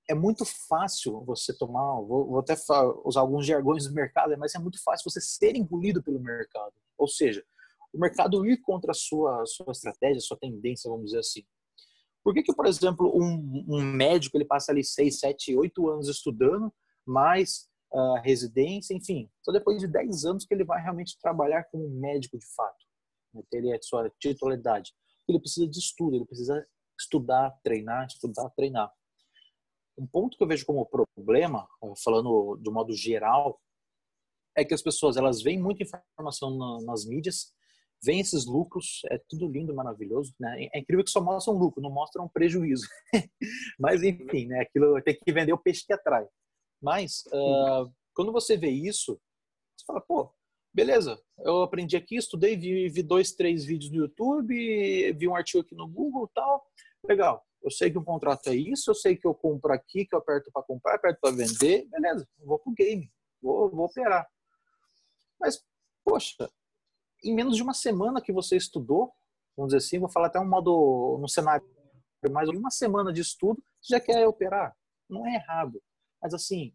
é 0.09 0.15
muito 0.15 0.43
fácil 0.67 1.23
você 1.25 1.55
tomar, 1.57 2.01
vou, 2.01 2.27
vou 2.27 2.39
até 2.39 2.55
usar 3.05 3.21
alguns 3.21 3.45
jargões 3.45 3.87
do 3.87 3.93
mercado, 3.93 4.37
mas 4.37 4.55
é 4.55 4.59
muito 4.59 4.81
fácil 4.83 5.09
você 5.09 5.21
ser 5.21 5.55
engolido 5.55 6.03
pelo 6.03 6.19
mercado. 6.19 6.73
Ou 6.97 7.07
seja, 7.07 7.43
o 7.93 7.99
mercado 7.99 8.45
ir 8.45 8.57
contra 8.61 8.91
a 8.91 8.95
sua, 8.95 9.45
sua 9.45 9.71
estratégia, 9.71 10.19
sua 10.21 10.37
tendência, 10.37 10.89
vamos 10.89 11.05
dizer 11.05 11.19
assim. 11.19 11.43
Por 12.23 12.33
que, 12.33 12.43
que 12.43 12.53
por 12.53 12.65
exemplo, 12.65 13.11
um, 13.15 13.65
um 13.67 13.81
médico 13.81 14.37
ele 14.37 14.45
passa 14.45 14.71
ali 14.71 14.83
6, 14.83 15.19
7, 15.19 15.55
8 15.55 15.89
anos 15.89 16.07
estudando, 16.07 16.71
mais 17.05 17.67
uh, 17.91 18.21
residência, 18.23 18.93
enfim, 18.93 19.29
só 19.41 19.51
depois 19.51 19.79
de 19.79 19.87
10 19.87 20.25
anos 20.25 20.45
que 20.45 20.53
ele 20.53 20.63
vai 20.63 20.81
realmente 20.81 21.17
trabalhar 21.19 21.63
como 21.71 21.89
médico 21.89 22.37
de 22.37 22.45
fato? 22.55 22.91
né, 23.33 23.41
ter 23.49 23.73
a 23.73 23.81
sua 23.81 24.09
titularidade. 24.19 24.93
Ele 25.27 25.39
precisa 25.39 25.67
de 25.67 25.79
estudo, 25.79 26.15
ele 26.15 26.25
precisa 26.25 26.65
estudar, 26.99 27.51
treinar, 27.63 28.07
estudar, 28.07 28.49
treinar. 28.51 28.91
Um 30.01 30.07
ponto 30.07 30.35
que 30.35 30.43
eu 30.43 30.47
vejo 30.47 30.65
como 30.65 30.89
problema, 31.15 31.67
falando 32.03 32.57
de 32.57 32.67
um 32.67 32.73
modo 32.73 32.91
geral, 32.91 33.61
é 34.57 34.65
que 34.65 34.73
as 34.73 34.81
pessoas 34.81 35.15
elas 35.15 35.43
veem 35.43 35.61
muita 35.61 35.83
informação 35.83 36.81
nas 36.81 37.05
mídias, 37.05 37.53
veem 38.03 38.19
esses 38.19 38.47
lucros, 38.47 39.01
é 39.11 39.21
tudo 39.29 39.47
lindo, 39.47 39.75
maravilhoso, 39.75 40.33
né? 40.39 40.69
É 40.73 40.79
incrível 40.79 41.05
que 41.05 41.11
só 41.11 41.21
mostram 41.21 41.53
lucro, 41.53 41.83
não 41.83 41.91
mostram 41.91 42.27
prejuízo. 42.27 42.87
Mas 43.79 44.01
enfim, 44.01 44.47
né? 44.47 44.61
Aquilo 44.61 44.99
tem 45.03 45.15
que 45.15 45.31
vender 45.31 45.53
o 45.53 45.57
peixe 45.61 45.85
que 45.85 45.93
atrai. 45.93 46.27
Mas 46.81 47.23
uh, 47.27 47.93
quando 48.15 48.31
você 48.31 48.57
vê 48.57 48.71
isso, 48.71 49.21
você 49.77 49.85
fala, 49.85 50.01
pô, 50.01 50.33
beleza, 50.73 51.21
eu 51.41 51.61
aprendi 51.61 51.95
aqui, 51.95 52.15
estudei, 52.15 52.57
vi, 52.57 52.89
vi, 52.89 53.03
dois, 53.03 53.33
três 53.33 53.63
vídeos 53.63 53.91
no 53.91 53.97
YouTube, 53.97 55.13
vi 55.13 55.27
um 55.27 55.35
artigo 55.35 55.61
aqui 55.61 55.75
no 55.75 55.87
Google 55.87 56.27
tal, 56.33 56.65
legal. 57.07 57.45
Eu 57.61 57.69
sei 57.69 57.91
que 57.91 57.97
um 57.97 58.03
contrato 58.03 58.47
é 58.49 58.55
isso, 58.55 58.89
eu 58.89 58.95
sei 58.95 59.15
que 59.15 59.27
eu 59.27 59.33
compro 59.33 59.71
aqui, 59.71 60.05
que 60.05 60.15
eu 60.15 60.19
aperto 60.19 60.51
para 60.51 60.63
comprar, 60.63 60.95
aperto 60.95 61.19
para 61.21 61.35
vender, 61.35 61.87
beleza, 61.89 62.27
vou 62.39 62.57
pro 62.57 62.73
game. 62.73 63.11
vou, 63.41 63.69
vou 63.69 63.85
operar. 63.85 64.27
Mas, 65.39 65.63
poxa, 66.03 66.49
em 67.23 67.33
menos 67.33 67.55
de 67.55 67.63
uma 67.63 67.73
semana 67.73 68.21
que 68.21 68.33
você 68.33 68.57
estudou, 68.57 69.13
vamos 69.55 69.73
dizer 69.73 69.85
assim, 69.85 69.99
vou 69.99 70.09
falar 70.09 70.27
até 70.27 70.39
um 70.39 70.47
modo, 70.47 71.17
no 71.19 71.27
cenário 71.27 71.65
mais 72.29 72.49
uma 72.49 72.69
semana 72.69 73.11
de 73.11 73.21
estudo, 73.21 73.63
você 73.81 73.95
já 73.95 73.99
quer 73.99 74.27
operar. 74.27 74.75
Não 75.09 75.25
é 75.25 75.35
errado. 75.35 75.81
Mas 76.21 76.33
assim, 76.33 76.71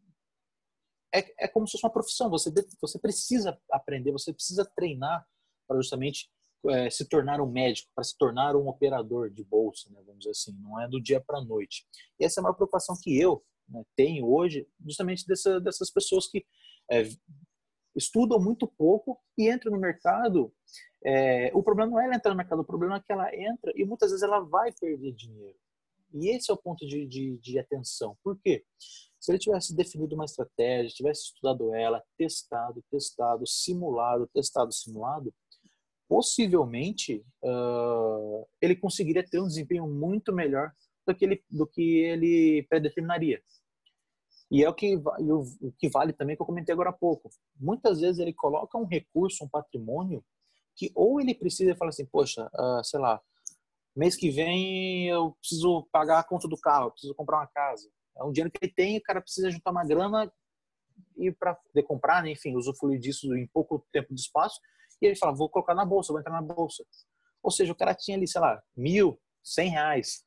é, 1.14 1.44
é 1.44 1.48
como 1.48 1.66
se 1.66 1.72
fosse 1.72 1.84
uma 1.84 1.92
profissão. 1.92 2.28
Você, 2.30 2.52
você 2.80 2.98
precisa 2.98 3.56
aprender, 3.70 4.10
você 4.10 4.32
precisa 4.32 4.68
treinar 4.74 5.24
para 5.66 5.76
justamente 5.76 6.28
é, 6.68 6.90
se 6.90 7.08
tornar 7.08 7.40
um 7.40 7.50
médico, 7.50 7.90
para 7.94 8.04
se 8.04 8.16
tornar 8.16 8.56
um 8.56 8.68
operador 8.68 9.30
de 9.30 9.44
bolsa, 9.44 9.90
né, 9.90 10.00
vamos 10.04 10.20
dizer 10.20 10.30
assim. 10.30 10.52
Não 10.60 10.80
é 10.80 10.88
do 10.88 11.00
dia 11.00 11.20
para 11.20 11.38
a 11.38 11.44
noite. 11.44 11.86
E 12.18 12.24
essa 12.24 12.40
é 12.40 12.42
uma 12.42 12.54
preocupação 12.54 12.96
que 13.00 13.18
eu 13.18 13.42
né, 13.68 13.84
tenho 13.96 14.26
hoje, 14.26 14.66
justamente 14.84 15.26
dessa, 15.26 15.60
dessas 15.60 15.90
pessoas 15.90 16.28
que 16.28 16.44
é, 16.90 17.08
estudam 17.94 18.38
muito 18.38 18.66
pouco 18.66 19.18
e 19.36 19.50
entram 19.50 19.72
no 19.72 19.80
mercado. 19.80 20.52
É, 21.04 21.50
o 21.54 21.62
problema 21.62 21.90
não 21.90 22.00
é 22.00 22.04
ela 22.04 22.16
entrar 22.16 22.30
no 22.30 22.36
mercado, 22.36 22.60
o 22.60 22.64
problema 22.64 22.96
é 22.96 23.00
que 23.00 23.12
ela 23.12 23.34
entra 23.34 23.72
e 23.74 23.84
muitas 23.84 24.10
vezes 24.10 24.22
ela 24.22 24.40
vai 24.40 24.72
perder 24.72 25.12
dinheiro. 25.12 25.56
E 26.12 26.28
esse 26.28 26.50
é 26.50 26.54
o 26.54 26.56
ponto 26.56 26.86
de, 26.86 27.06
de, 27.06 27.36
de 27.38 27.58
atenção. 27.58 28.16
Por 28.22 28.38
quê? 28.38 28.64
Se 29.18 29.32
ele 29.32 29.38
tivesse 29.38 29.74
definido 29.74 30.14
uma 30.14 30.24
estratégia, 30.24 30.94
tivesse 30.94 31.24
estudado 31.24 31.74
ela, 31.74 32.02
testado, 32.16 32.82
testado, 32.90 33.46
simulado, 33.46 34.28
testado, 34.32 34.72
simulado, 34.72 35.34
possivelmente 36.08 37.24
uh, 37.42 38.46
ele 38.60 38.76
conseguiria 38.76 39.24
ter 39.24 39.40
um 39.40 39.46
desempenho 39.46 39.86
muito 39.86 40.32
melhor 40.32 40.72
do 41.06 41.14
que 41.14 41.24
ele, 41.24 41.44
do 41.50 41.66
que 41.66 42.00
ele 42.00 42.66
predeterminaria. 42.68 43.42
E 44.50 44.62
é 44.62 44.68
o 44.68 44.74
que, 44.74 44.96
o, 44.96 45.72
que 45.78 45.88
vale 45.88 46.12
também 46.12 46.36
que 46.36 46.42
eu 46.42 46.46
comentei 46.46 46.72
agora 46.72 46.90
há 46.90 46.92
pouco. 46.92 47.30
Muitas 47.58 48.00
vezes 48.00 48.20
ele 48.20 48.32
coloca 48.32 48.78
um 48.78 48.84
recurso, 48.84 49.44
um 49.44 49.48
patrimônio, 49.48 50.24
que 50.76 50.92
ou 50.94 51.20
ele 51.20 51.34
precisa 51.34 51.72
e 51.72 51.76
fala 51.76 51.88
assim, 51.88 52.06
poxa, 52.06 52.48
uh, 52.54 52.84
sei 52.84 53.00
lá, 53.00 53.20
mês 53.94 54.14
que 54.14 54.30
vem 54.30 55.08
eu 55.08 55.32
preciso 55.40 55.88
pagar 55.90 56.20
a 56.20 56.24
conta 56.24 56.46
do 56.46 56.58
carro, 56.58 56.92
preciso 56.92 57.14
comprar 57.14 57.38
uma 57.38 57.46
casa. 57.46 57.88
É 58.16 58.22
um 58.22 58.30
dinheiro 58.30 58.50
que 58.50 58.58
ele 58.62 58.72
tem, 58.72 58.98
o 58.98 59.02
cara 59.02 59.20
precisa 59.20 59.50
juntar 59.50 59.70
uma 59.70 59.84
grana 59.84 60.30
e 61.16 61.32
para 61.32 61.58
comprar, 61.86 62.22
né? 62.22 62.30
enfim, 62.30 62.54
usufruir 62.54 63.00
disso 63.00 63.34
em 63.34 63.46
pouco 63.48 63.84
tempo 63.92 64.14
de 64.14 64.20
espaço. 64.20 64.60
E 65.00 65.06
ele 65.06 65.16
fala, 65.16 65.34
vou 65.34 65.48
colocar 65.48 65.74
na 65.74 65.84
bolsa, 65.84 66.12
vou 66.12 66.20
entrar 66.20 66.32
na 66.32 66.42
bolsa. 66.42 66.84
Ou 67.42 67.50
seja, 67.50 67.72
o 67.72 67.76
cara 67.76 67.94
tinha 67.94 68.16
ali, 68.16 68.26
sei 68.26 68.40
lá, 68.40 68.62
mil, 68.76 69.20
cem 69.42 69.70
reais, 69.70 70.24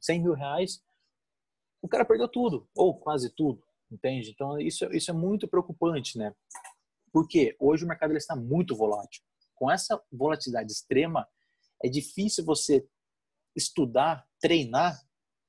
cem 0.00 0.22
mil 0.22 0.34
reais, 0.34 0.82
o 1.80 1.88
cara 1.88 2.04
perdeu 2.04 2.28
tudo, 2.28 2.68
ou 2.74 2.98
quase 2.98 3.30
tudo, 3.30 3.62
entende? 3.90 4.30
Então, 4.30 4.58
isso, 4.60 4.84
isso 4.86 5.10
é 5.10 5.14
muito 5.14 5.48
preocupante, 5.48 6.18
né? 6.18 6.34
Porque 7.12 7.56
hoje 7.58 7.84
o 7.84 7.88
mercado 7.88 8.10
ele 8.10 8.18
está 8.18 8.36
muito 8.36 8.76
volátil. 8.76 9.22
Com 9.54 9.70
essa 9.70 10.00
volatilidade 10.12 10.70
extrema, 10.70 11.26
é 11.82 11.88
difícil 11.88 12.44
você 12.44 12.86
estudar, 13.56 14.26
treinar 14.40 15.00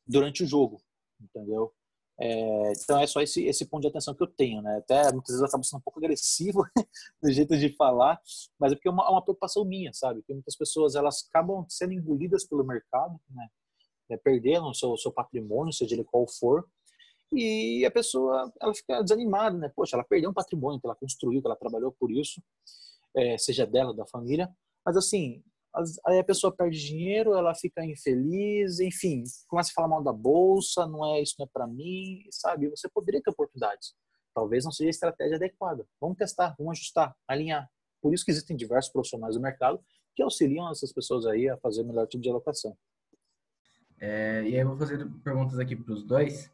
durante 0.05 0.43
o 0.43 0.47
jogo, 0.47 0.81
entendeu? 1.19 1.73
É, 2.21 2.73
então 2.73 2.99
é 2.99 3.07
só 3.07 3.21
esse, 3.21 3.45
esse 3.45 3.65
ponto 3.65 3.81
de 3.81 3.87
atenção 3.87 4.13
que 4.13 4.21
eu 4.21 4.27
tenho, 4.27 4.61
né? 4.61 4.77
Até 4.77 5.03
muitas 5.11 5.29
vezes 5.29 5.41
eu 5.41 5.47
acabo 5.47 5.63
sendo 5.63 5.79
um 5.79 5.83
pouco 5.83 5.99
agressivo 5.99 6.65
no 7.23 7.31
jeito 7.31 7.57
de 7.57 7.69
falar, 7.75 8.19
mas 8.59 8.73
é 8.73 8.75
porque 8.75 8.89
é 8.89 8.91
uma, 8.91 9.05
é 9.05 9.09
uma 9.09 9.21
preocupação 9.21 9.63
minha, 9.63 9.93
sabe? 9.93 10.21
Que 10.23 10.33
muitas 10.33 10.55
pessoas 10.55 10.95
elas 10.95 11.25
acabam 11.29 11.65
sendo 11.69 11.93
engolidas 11.93 12.45
pelo 12.45 12.63
mercado, 12.63 13.19
né? 13.29 13.47
É, 14.09 14.17
perdendo 14.17 14.67
o 14.67 14.73
seu, 14.73 14.97
seu 14.97 15.11
patrimônio, 15.11 15.71
seja 15.71 15.95
ele 15.95 16.03
qual 16.03 16.27
for, 16.27 16.67
e 17.31 17.85
a 17.85 17.91
pessoa 17.91 18.51
ela 18.59 18.73
fica 18.73 19.01
desanimada, 19.03 19.57
né? 19.57 19.71
Poxa, 19.73 19.95
ela 19.95 20.03
perdeu 20.03 20.31
um 20.31 20.33
patrimônio 20.33 20.79
que 20.79 20.87
ela 20.87 20.95
construiu, 20.95 21.41
que 21.41 21.47
ela 21.47 21.55
trabalhou 21.55 21.91
por 21.91 22.11
isso, 22.11 22.41
é, 23.15 23.37
seja 23.37 23.65
dela, 23.65 23.93
da 23.93 24.05
família, 24.05 24.49
mas 24.83 24.97
assim, 24.97 25.43
aí 26.05 26.19
a 26.19 26.23
pessoa 26.23 26.55
perde 26.55 26.79
dinheiro, 26.79 27.33
ela 27.33 27.53
fica 27.53 27.83
infeliz, 27.85 28.79
enfim, 28.79 29.23
começa 29.47 29.71
a 29.71 29.73
falar 29.73 29.87
mal 29.87 30.03
da 30.03 30.11
bolsa, 30.11 30.87
não 30.87 31.05
é 31.05 31.21
isso 31.21 31.35
não 31.37 31.45
é 31.45 31.49
para 31.51 31.67
mim, 31.67 32.25
sabe? 32.31 32.69
Você 32.69 32.89
poderia 32.89 33.21
ter 33.21 33.29
oportunidades. 33.29 33.93
Talvez 34.33 34.65
não 34.65 34.71
seja 34.71 34.89
a 34.89 34.91
estratégia 34.91 35.35
adequada. 35.35 35.85
Vamos 35.99 36.17
testar, 36.17 36.55
vamos 36.57 36.77
ajustar, 36.77 37.15
alinhar. 37.27 37.69
Por 38.01 38.13
isso 38.13 38.25
que 38.25 38.31
existem 38.31 38.55
diversos 38.55 38.91
profissionais 38.91 39.35
do 39.35 39.41
mercado 39.41 39.83
que 40.15 40.23
auxiliam 40.23 40.69
essas 40.69 40.91
pessoas 40.91 41.25
aí 41.25 41.49
a 41.49 41.57
fazer 41.57 41.81
o 41.81 41.85
melhor 41.85 42.07
tipo 42.07 42.23
de 42.23 42.29
alocação. 42.29 42.77
É, 43.99 44.43
e 44.43 44.55
aí 44.55 44.59
eu 44.59 44.67
vou 44.67 44.77
fazer 44.77 45.05
perguntas 45.23 45.59
aqui 45.59 45.75
para 45.75 45.93
os 45.93 46.03
dois. 46.03 46.51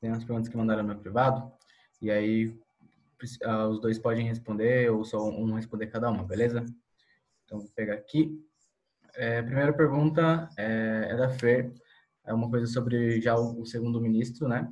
Tem 0.00 0.10
umas 0.10 0.24
perguntas 0.24 0.48
que 0.48 0.56
mandaram 0.56 0.82
no 0.82 0.98
privado. 0.98 1.52
E 2.00 2.10
aí 2.10 2.46
uh, 2.46 3.68
os 3.70 3.80
dois 3.80 3.98
podem 3.98 4.26
responder 4.26 4.90
ou 4.90 5.04
só 5.04 5.22
um 5.28 5.54
responder 5.54 5.88
cada 5.88 6.10
uma, 6.10 6.24
beleza? 6.24 6.64
Então 7.44 7.60
vou 7.60 7.68
pegar 7.74 7.94
aqui. 7.94 8.42
É, 9.14 9.42
primeira 9.42 9.72
pergunta 9.72 10.48
é, 10.56 11.08
é, 11.10 11.16
da 11.16 11.28
Fer, 11.28 11.72
é 12.26 12.32
uma 12.32 12.48
coisa 12.48 12.66
sobre 12.66 13.20
já 13.20 13.36
o, 13.36 13.60
o 13.62 13.66
segundo 13.66 14.00
ministro, 14.00 14.48
né? 14.48 14.68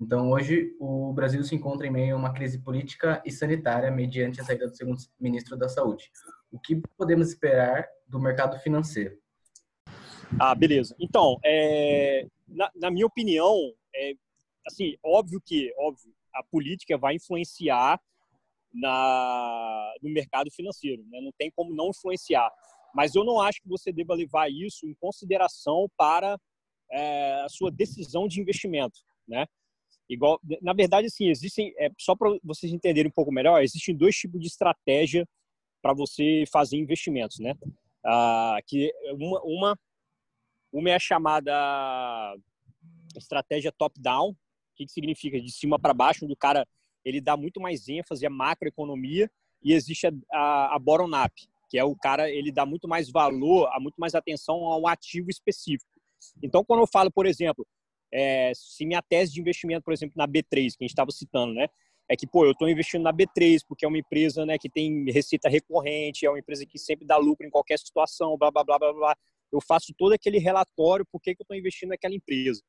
Então, 0.00 0.30
hoje, 0.30 0.74
o 0.80 1.12
Brasil 1.12 1.44
se 1.44 1.54
encontra 1.54 1.86
em 1.86 1.90
meio 1.90 2.16
a 2.16 2.18
uma 2.18 2.32
crise 2.32 2.58
política 2.58 3.22
e 3.24 3.30
sanitária 3.30 3.90
mediante 3.90 4.40
a 4.40 4.44
saída 4.44 4.66
do 4.66 4.76
segundo 4.76 5.00
ministro 5.20 5.56
da 5.56 5.68
Saúde. 5.68 6.10
O 6.50 6.58
que 6.58 6.82
podemos 6.96 7.28
esperar 7.28 7.86
do 8.08 8.18
mercado 8.18 8.58
financeiro? 8.58 9.16
Ah, 10.40 10.54
beleza. 10.54 10.96
Então, 10.98 11.38
é, 11.44 12.26
na, 12.48 12.70
na, 12.74 12.90
minha 12.90 13.06
opinião, 13.06 13.56
é, 13.94 14.14
assim, 14.66 14.96
óbvio 15.04 15.40
que, 15.44 15.72
óbvio, 15.78 16.12
a 16.34 16.42
política 16.42 16.96
vai 16.96 17.14
influenciar 17.14 18.00
na, 18.72 19.94
no 20.02 20.10
mercado 20.10 20.50
financeiro, 20.50 21.04
né? 21.10 21.20
não 21.20 21.32
tem 21.38 21.50
como 21.50 21.74
não 21.74 21.90
influenciar. 21.90 22.50
Mas 22.94 23.14
eu 23.14 23.24
não 23.24 23.40
acho 23.40 23.60
que 23.62 23.68
você 23.68 23.92
deva 23.92 24.14
levar 24.14 24.50
isso 24.50 24.86
em 24.86 24.94
consideração 24.94 25.88
para 25.96 26.38
é, 26.90 27.42
a 27.42 27.48
sua 27.48 27.70
decisão 27.70 28.28
de 28.28 28.40
investimento, 28.40 29.00
né? 29.26 29.46
Igual, 30.08 30.38
na 30.60 30.74
verdade, 30.74 31.06
assim, 31.06 31.28
existem, 31.28 31.72
é, 31.78 31.88
só 31.98 32.14
para 32.14 32.36
vocês 32.44 32.72
entenderem 32.72 33.08
um 33.08 33.14
pouco 33.14 33.32
melhor, 33.32 33.62
existem 33.62 33.96
dois 33.96 34.14
tipos 34.14 34.40
de 34.40 34.46
estratégia 34.46 35.26
para 35.80 35.94
você 35.94 36.44
fazer 36.52 36.76
investimentos, 36.76 37.38
né? 37.38 37.54
Ah, 38.04 38.58
que 38.66 38.92
uma, 39.12 39.40
uma, 39.42 39.78
uma 40.72 40.90
é 40.90 40.94
a 40.94 40.98
chamada 40.98 42.36
estratégia 43.16 43.72
top-down, 43.72 44.34
que, 44.74 44.84
que 44.86 44.92
significa 44.92 45.40
de 45.40 45.50
cima 45.50 45.78
para 45.78 45.94
baixo, 45.94 46.24
onde 46.24 46.34
o 46.34 46.36
cara 46.36 46.66
ele 47.04 47.20
dá 47.20 47.36
muito 47.36 47.60
mais 47.60 47.88
ênfase 47.88 48.26
à 48.26 48.30
macroeconomia 48.30 49.30
e 49.62 49.72
existe 49.72 50.06
a, 50.06 50.12
a, 50.32 50.76
a 50.76 50.78
bottom-up, 50.78 51.32
que 51.72 51.78
é 51.78 51.84
o 51.84 51.96
cara, 51.96 52.30
ele 52.30 52.52
dá 52.52 52.66
muito 52.66 52.86
mais 52.86 53.10
valor, 53.10 53.66
a 53.72 53.80
muito 53.80 53.94
mais 53.96 54.14
atenção 54.14 54.66
a 54.66 54.76
um 54.76 54.86
ativo 54.86 55.30
específico. 55.30 55.90
Então, 56.42 56.62
quando 56.62 56.80
eu 56.80 56.86
falo, 56.86 57.10
por 57.10 57.24
exemplo, 57.24 57.66
é, 58.12 58.52
se 58.54 58.84
minha 58.84 59.00
tese 59.00 59.32
de 59.32 59.40
investimento, 59.40 59.82
por 59.82 59.94
exemplo, 59.94 60.12
na 60.14 60.28
B3, 60.28 60.50
que 60.50 60.58
a 60.58 60.84
gente 60.84 60.90
estava 60.90 61.10
citando, 61.10 61.54
né? 61.54 61.68
É 62.10 62.14
que, 62.14 62.26
pô, 62.26 62.44
eu 62.44 62.52
estou 62.52 62.68
investindo 62.68 63.00
na 63.00 63.10
B3 63.10 63.60
porque 63.66 63.86
é 63.86 63.88
uma 63.88 63.96
empresa 63.96 64.44
né, 64.44 64.58
que 64.58 64.68
tem 64.68 65.10
receita 65.10 65.48
recorrente, 65.48 66.26
é 66.26 66.28
uma 66.28 66.38
empresa 66.38 66.66
que 66.66 66.78
sempre 66.78 67.06
dá 67.06 67.16
lucro 67.16 67.46
em 67.46 67.50
qualquer 67.50 67.78
situação, 67.78 68.36
blá, 68.36 68.50
blá, 68.50 68.62
blá, 68.62 68.78
blá, 68.78 68.92
blá. 68.92 69.16
Eu 69.50 69.60
faço 69.62 69.94
todo 69.96 70.12
aquele 70.12 70.38
relatório 70.38 71.06
por 71.10 71.22
que 71.22 71.30
eu 71.30 71.36
estou 71.40 71.56
investindo 71.56 71.88
naquela 71.88 72.14
empresa. 72.14 72.60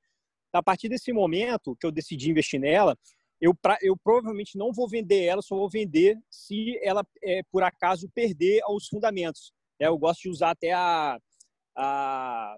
A 0.53 0.63
partir 0.63 0.87
desse 0.87 1.11
momento 1.11 1.75
que 1.77 1.85
eu 1.85 1.91
decidi 1.91 2.31
investir 2.31 2.57
nela, 2.57 2.97
eu, 3.43 3.53
pra, 3.53 3.77
eu 3.82 3.97
provavelmente 3.97 4.58
não 4.58 4.71
vou 4.71 4.88
vender 4.88 5.25
ela, 5.25 5.41
só 5.41 5.53
vou 5.53 5.69
vender 5.69 6.17
se 6.29 6.79
ela, 6.82 7.06
é, 7.21 7.43
por 7.51 7.62
acaso, 7.62 8.10
perder 8.15 8.62
aos 8.63 8.88
fundamentos. 8.88 9.51
É, 9.77 9.88
eu 9.88 9.97
gosto 9.97 10.21
de 10.21 10.29
usar 10.29 10.51
até 10.51 10.71
a, 10.71 11.19
a, 11.75 12.56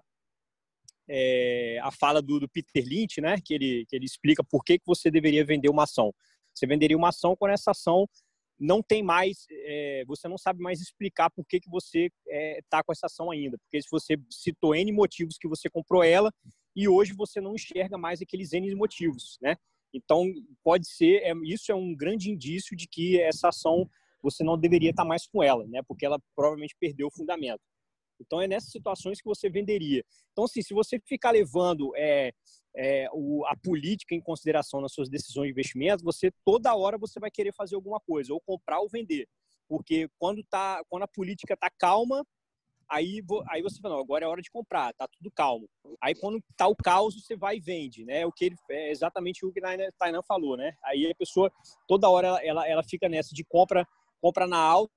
é, 1.08 1.80
a 1.82 1.90
fala 1.90 2.22
do, 2.22 2.38
do, 2.38 2.48
Peter 2.48 2.84
Lynch, 2.86 3.20
né, 3.20 3.36
que 3.44 3.52
ele, 3.52 3.84
que 3.88 3.96
ele 3.96 4.04
explica 4.04 4.44
por 4.44 4.62
que, 4.62 4.78
que 4.78 4.86
você 4.86 5.10
deveria 5.10 5.44
vender 5.44 5.68
uma 5.68 5.82
ação. 5.82 6.14
Você 6.54 6.68
venderia 6.68 6.96
uma 6.96 7.08
ação 7.08 7.34
quando 7.34 7.50
essa 7.50 7.72
ação 7.72 8.08
não 8.56 8.80
tem 8.80 9.02
mais, 9.02 9.44
é, 9.50 10.04
você 10.06 10.28
não 10.28 10.38
sabe 10.38 10.62
mais 10.62 10.80
explicar 10.80 11.30
por 11.30 11.44
que, 11.44 11.58
que 11.58 11.68
você 11.68 12.12
está 12.58 12.78
é, 12.78 12.82
com 12.84 12.92
essa 12.92 13.06
ação 13.06 13.32
ainda. 13.32 13.58
Porque 13.58 13.82
se 13.82 13.88
você 13.90 14.16
citou 14.30 14.72
N 14.72 14.92
motivos 14.92 15.36
que 15.36 15.48
você 15.48 15.68
comprou 15.68 16.04
ela 16.04 16.32
e 16.76 16.86
hoje 16.86 17.12
você 17.12 17.40
não 17.40 17.56
enxerga 17.56 17.98
mais 17.98 18.22
aqueles 18.22 18.52
N 18.52 18.72
motivos, 18.76 19.36
né? 19.42 19.56
Então, 19.92 20.24
pode 20.62 20.88
ser, 20.88 21.22
é, 21.22 21.32
isso 21.44 21.70
é 21.72 21.74
um 21.74 21.94
grande 21.94 22.30
indício 22.30 22.76
de 22.76 22.86
que 22.86 23.20
essa 23.20 23.48
ação 23.48 23.88
você 24.22 24.42
não 24.42 24.58
deveria 24.58 24.90
estar 24.90 25.04
mais 25.04 25.26
com 25.26 25.42
ela, 25.42 25.66
né? 25.66 25.80
Porque 25.86 26.04
ela 26.04 26.18
provavelmente 26.34 26.76
perdeu 26.78 27.06
o 27.06 27.10
fundamento. 27.10 27.62
Então, 28.20 28.40
é 28.40 28.48
nessas 28.48 28.70
situações 28.70 29.20
que 29.20 29.28
você 29.28 29.48
venderia. 29.48 30.04
Então, 30.32 30.44
assim, 30.44 30.62
se 30.62 30.74
você 30.74 30.98
ficar 31.04 31.30
levando 31.30 31.92
é, 31.96 32.32
é, 32.74 33.08
o, 33.12 33.44
a 33.46 33.56
política 33.56 34.14
em 34.14 34.20
consideração 34.20 34.80
nas 34.80 34.92
suas 34.92 35.08
decisões 35.08 35.46
de 35.46 35.52
investimento, 35.52 36.04
você 36.04 36.32
toda 36.44 36.74
hora 36.74 36.98
você 36.98 37.20
vai 37.20 37.30
querer 37.30 37.52
fazer 37.54 37.74
alguma 37.74 38.00
coisa, 38.00 38.32
ou 38.32 38.40
comprar 38.40 38.80
ou 38.80 38.88
vender. 38.88 39.28
Porque 39.68 40.08
quando, 40.18 40.42
tá, 40.44 40.82
quando 40.88 41.02
a 41.02 41.08
política 41.08 41.54
está 41.54 41.70
calma, 41.78 42.24
aí, 42.88 43.22
aí 43.48 43.62
você 43.62 43.80
fala, 43.80 43.94
não, 43.94 44.02
agora 44.02 44.24
é 44.24 44.28
hora 44.28 44.42
de 44.42 44.50
comprar, 44.50 44.92
tá 44.94 45.06
tudo 45.08 45.30
calmo. 45.30 45.68
Aí 46.00 46.14
quando 46.14 46.42
tá 46.56 46.66
o 46.66 46.76
caos, 46.76 47.14
você 47.14 47.36
vai 47.36 47.56
e 47.56 47.60
vende, 47.60 48.04
né? 48.04 48.24
O 48.26 48.32
que 48.32 48.46
ele, 48.46 48.56
é 48.70 48.90
exatamente 48.90 49.44
o 49.44 49.52
que 49.52 49.64
a 49.64 49.92
Tainan 49.98 50.22
falou, 50.22 50.56
né? 50.56 50.74
Aí 50.84 51.10
a 51.10 51.14
pessoa, 51.14 51.50
toda 51.86 52.08
hora, 52.08 52.28
ela, 52.28 52.44
ela, 52.44 52.68
ela 52.68 52.82
fica 52.82 53.08
nessa 53.08 53.34
de 53.34 53.44
compra, 53.44 53.86
compra 54.20 54.46
na 54.46 54.58
alta, 54.58 54.92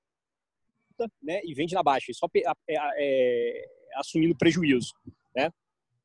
né? 1.22 1.40
E 1.44 1.54
vende 1.54 1.74
na 1.74 1.82
baixa, 1.82 2.12
só 2.12 2.26
é, 2.34 2.42
é, 2.68 3.64
assumindo 3.94 4.36
prejuízo, 4.36 4.92
né? 5.34 5.50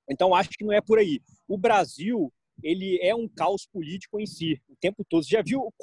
Então 0.09 0.33
acho 0.36 0.49
que 0.49 0.63
não 0.63 0.73
é 0.73 0.81
por 0.81 0.99
aí. 0.99 1.19
O 1.47 1.57
Brasil, 1.57 2.31
ele 2.63 2.99
é 3.01 3.13
um 3.13 3.27
caos 3.27 3.65
político 3.65 4.19
em 4.19 4.25
si, 4.25 4.61
o 4.69 4.75
tempo 4.75 5.03
todo. 5.07 5.23
Você 5.23 5.31
já 5.31 5.41
viu, 5.41 5.73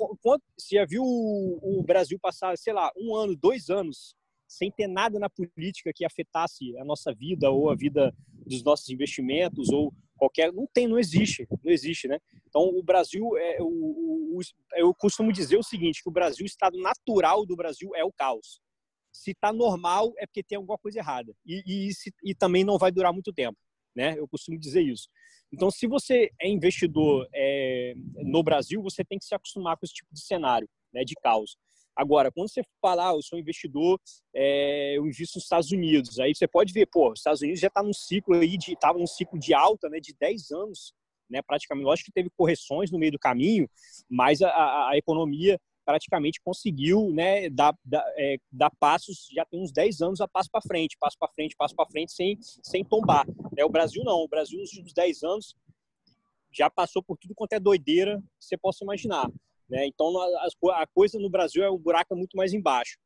você 0.56 0.76
já 0.76 0.84
viu 0.84 1.02
o 1.04 1.82
Brasil 1.84 2.18
passar, 2.20 2.56
sei 2.56 2.72
lá, 2.72 2.90
um 2.96 3.14
ano, 3.14 3.36
dois 3.36 3.68
anos 3.68 4.16
sem 4.52 4.70
ter 4.70 4.86
nada 4.86 5.18
na 5.18 5.30
política 5.30 5.92
que 5.94 6.04
afetasse 6.04 6.76
a 6.78 6.84
nossa 6.84 7.12
vida 7.12 7.50
ou 7.50 7.70
a 7.70 7.74
vida 7.74 8.14
dos 8.46 8.62
nossos 8.62 8.88
investimentos 8.90 9.70
ou 9.70 9.92
qualquer 10.16 10.52
não 10.52 10.66
tem 10.72 10.86
não 10.86 10.98
existe 10.98 11.48
não 11.64 11.72
existe 11.72 12.06
né? 12.06 12.18
Então 12.46 12.62
o 12.62 12.82
Brasil 12.82 13.36
é 13.38 13.56
o, 13.60 13.66
o, 13.66 14.40
eu 14.74 14.94
costumo 14.94 15.32
dizer 15.32 15.56
o 15.56 15.62
seguinte 15.62 16.02
que 16.02 16.08
o 16.08 16.12
Brasil 16.12 16.44
o 16.44 16.46
estado 16.46 16.78
natural 16.78 17.46
do 17.46 17.56
Brasil 17.56 17.90
é 17.94 18.04
o 18.04 18.12
caos. 18.12 18.60
Se 19.10 19.32
está 19.32 19.52
normal 19.52 20.12
é 20.18 20.26
porque 20.26 20.42
tem 20.42 20.56
alguma 20.56 20.78
coisa 20.78 20.98
errada. 20.98 21.34
E, 21.44 21.88
e, 21.88 21.94
se, 21.94 22.12
e 22.22 22.34
também 22.34 22.64
não 22.64 22.78
vai 22.78 22.90
durar 22.90 23.12
muito 23.12 23.32
tempo 23.32 23.58
né? 23.94 24.18
Eu 24.18 24.26
costumo 24.26 24.58
dizer 24.58 24.82
isso. 24.82 25.08
Então 25.52 25.70
se 25.70 25.86
você 25.86 26.30
é 26.40 26.48
investidor 26.48 27.28
é, 27.34 27.94
no 28.24 28.42
Brasil 28.42 28.82
você 28.82 29.04
tem 29.04 29.18
que 29.18 29.24
se 29.24 29.34
acostumar 29.34 29.76
com 29.76 29.84
esse 29.84 29.94
tipo 29.94 30.12
de 30.12 30.20
cenário 30.20 30.68
né 30.92 31.04
de 31.04 31.14
caos 31.22 31.56
Agora, 31.94 32.32
quando 32.32 32.48
você 32.48 32.62
falar, 32.80 33.10
ah, 33.10 33.14
eu 33.14 33.22
sou 33.22 33.38
investidor, 33.38 34.00
é, 34.34 34.96
eu 34.96 35.06
invisto 35.06 35.36
nos 35.36 35.44
Estados 35.44 35.70
Unidos, 35.70 36.18
aí 36.18 36.34
você 36.34 36.48
pode 36.48 36.72
ver, 36.72 36.86
pô, 36.86 37.12
os 37.12 37.20
Estados 37.20 37.42
Unidos 37.42 37.60
já 37.60 37.68
está 37.68 37.82
num 37.82 37.92
ciclo 37.92 38.34
aí 38.36 38.56
estava 38.56 38.98
num 38.98 39.06
ciclo 39.06 39.38
de 39.38 39.52
alta, 39.52 39.88
né, 39.88 40.00
de 40.00 40.14
10 40.18 40.50
anos, 40.52 40.94
né, 41.28 41.40
praticamente. 41.42 41.84
Lógico 41.84 42.06
que 42.06 42.12
teve 42.12 42.30
correções 42.36 42.90
no 42.90 42.98
meio 42.98 43.12
do 43.12 43.18
caminho, 43.18 43.68
mas 44.08 44.40
a, 44.40 44.48
a, 44.48 44.90
a 44.90 44.96
economia 44.96 45.58
praticamente 45.84 46.40
conseguiu, 46.42 47.10
né, 47.10 47.50
dar, 47.50 47.76
dar, 47.84 48.04
é, 48.16 48.36
dar, 48.50 48.70
passos, 48.78 49.28
já 49.32 49.44
tem 49.44 49.60
uns 49.60 49.72
10 49.72 50.00
anos 50.00 50.20
a 50.20 50.28
passo 50.28 50.48
para 50.50 50.62
frente, 50.62 50.96
passo 50.98 51.16
para 51.18 51.28
frente, 51.28 51.56
passo 51.56 51.74
para 51.74 51.90
frente, 51.90 52.12
sem, 52.12 52.38
sem 52.40 52.84
tombar. 52.84 53.26
É, 53.56 53.64
o 53.64 53.68
Brasil 53.68 54.02
não, 54.04 54.18
o 54.18 54.28
Brasil 54.28 54.58
nos 54.58 54.70
últimos 54.70 54.92
10 54.92 55.22
anos 55.24 55.54
já 56.52 56.70
passou 56.70 57.02
por 57.02 57.16
tudo 57.16 57.34
quanto 57.34 57.54
é 57.54 57.60
doideira 57.60 58.18
que 58.38 58.44
você 58.44 58.56
possa 58.56 58.84
imaginar. 58.84 59.28
Né? 59.72 59.86
Então, 59.86 60.12
a, 60.20 60.86
coisa 60.94 61.18
no 61.18 61.30
Brasil 61.30 61.64
é 61.64 61.70
o 61.70 61.78
buraco 61.78 62.12
é 62.12 62.16
muito 62.16 62.36
mais 62.36 62.52
embaixo. 62.52 62.98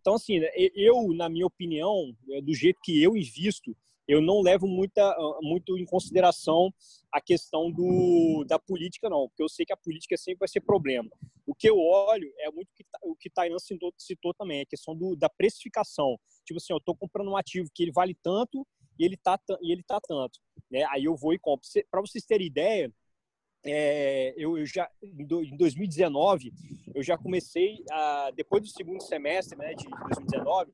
Então, 0.00 0.14
assim, 0.14 0.40
né, 0.40 0.48
eu, 0.74 1.12
na 1.12 1.28
minha 1.28 1.46
opinião, 1.46 2.10
é, 2.30 2.40
do 2.40 2.54
jeito 2.54 2.80
que 2.82 3.02
eu 3.02 3.14
invisto, 3.14 3.76
eu 4.08 4.22
não 4.22 4.40
levo 4.40 4.66
muita, 4.66 5.02
ah, 5.02 5.38
muito 5.42 5.76
em 5.76 5.84
consideração 5.84 6.72
a 7.12 7.20
questão 7.20 7.70
do, 7.70 8.46
da 8.48 8.58
política, 8.58 9.10
não, 9.10 9.28
porque 9.28 9.42
eu 9.42 9.48
sei 9.48 9.66
que 9.66 9.74
a 9.74 9.76
política 9.76 10.16
sempre 10.16 10.38
vai 10.38 10.48
ser 10.48 10.62
problema. 10.62 11.10
O 11.44 11.54
que 11.54 11.68
eu 11.68 11.78
olho 11.78 12.32
é 12.38 12.50
muito 12.50 12.70
que, 12.74 12.84
o 13.02 13.14
que 13.14 13.28
Tainan 13.28 13.58
citou, 13.58 13.92
citou 13.98 14.32
também, 14.32 14.62
a 14.62 14.66
questão 14.66 14.96
do, 14.96 15.14
da 15.16 15.28
precificação. 15.28 16.18
Tipo 16.46 16.56
assim, 16.56 16.72
eu 16.72 16.78
estou 16.78 16.96
comprando 16.96 17.30
um 17.30 17.36
ativo 17.36 17.68
que 17.74 17.82
ele 17.82 17.92
vale 17.92 18.16
tanto 18.22 18.66
e 18.98 19.04
ele 19.04 19.18
tá, 19.18 19.38
e 19.60 19.70
ele 19.70 19.82
tá 19.82 20.00
tanto. 20.00 20.38
Né? 20.70 20.82
Aí 20.88 21.04
eu 21.04 21.14
vou 21.14 21.34
e 21.34 21.38
compro. 21.38 21.68
Para 21.90 22.00
vocês 22.00 22.24
terem 22.24 22.46
ideia, 22.46 22.90
é, 23.68 24.34
eu, 24.36 24.64
já 24.66 24.90
em 25.02 25.56
2019 25.56 26.52
eu 26.94 27.02
já 27.02 27.16
comecei 27.18 27.82
a, 27.90 28.30
depois 28.34 28.62
do 28.62 28.68
segundo 28.68 29.02
semestre 29.02 29.58
né, 29.58 29.74
de 29.74 29.84
2019 29.88 30.72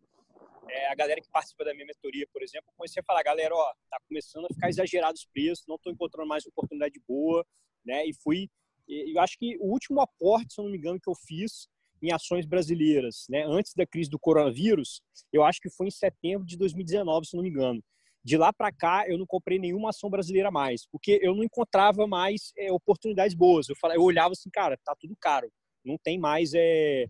é, 0.69 0.91
a 0.91 0.95
galera 0.95 1.21
que 1.21 1.29
participa 1.31 1.65
da 1.65 1.75
minha 1.75 1.87
mentoria 1.87 2.27
por 2.33 2.43
exemplo 2.43 2.73
comecei 2.77 3.01
a 3.01 3.05
falar 3.05 3.23
galera 3.23 3.55
ó 3.55 3.73
tá 3.91 3.99
começando 4.09 4.47
a 4.47 4.55
ficar 4.55 4.69
exagerado 4.69 5.15
os 5.15 5.27
preços 5.27 5.65
não 5.67 5.77
estou 5.77 5.93
encontrando 5.93 6.29
mais 6.29 6.47
oportunidade 6.47 7.01
boa 7.07 7.45
né 7.85 8.07
e 8.07 8.13
fui 8.15 8.49
eu 8.89 9.21
acho 9.21 9.39
que 9.39 9.57
o 9.59 9.71
último 9.71 10.01
aporte 10.01 10.55
se 10.55 10.61
eu 10.61 10.65
não 10.65 10.73
me 10.73 10.79
engano 10.79 11.01
que 11.01 11.09
eu 11.09 11.15
fiz 11.15 11.69
em 12.03 12.13
ações 12.13 12.47
brasileiras 12.47 13.27
né 13.29 13.45
antes 13.47 13.75
da 13.75 13.87
crise 13.87 14.11
do 14.11 14.19
coronavírus 14.19 15.03
eu 15.33 15.43
acho 15.45 15.61
que 15.61 15.71
foi 15.71 15.89
em 15.89 15.91
setembro 15.91 16.47
de 16.47 16.57
2019 16.57 17.27
se 17.27 17.37
eu 17.37 17.39
não 17.39 17.45
me 17.45 17.51
engano 17.51 17.83
de 18.25 18.37
lá 18.37 18.53
para 18.53 18.71
cá, 18.71 19.05
eu 19.09 19.19
não 19.19 19.27
comprei 19.27 19.59
nenhuma 19.59 19.91
ação 19.91 20.09
brasileira 20.09 20.51
mais, 20.51 20.87
porque 20.87 21.19
eu 21.23 21.35
não 21.35 21.43
encontrava 21.43 22.07
mais 22.07 22.53
é, 22.57 22.71
oportunidades 22.73 23.35
boas. 23.35 23.69
Eu, 23.69 23.77
falava, 23.77 23.99
eu 23.99 24.05
olhava 24.05 24.33
assim, 24.33 24.51
cara, 24.51 24.79
tá 24.85 24.95
tudo 24.99 25.17
caro, 25.21 25.51
não 25.85 25.97
tem 25.99 26.19
mais. 26.19 26.53
É... 26.55 27.07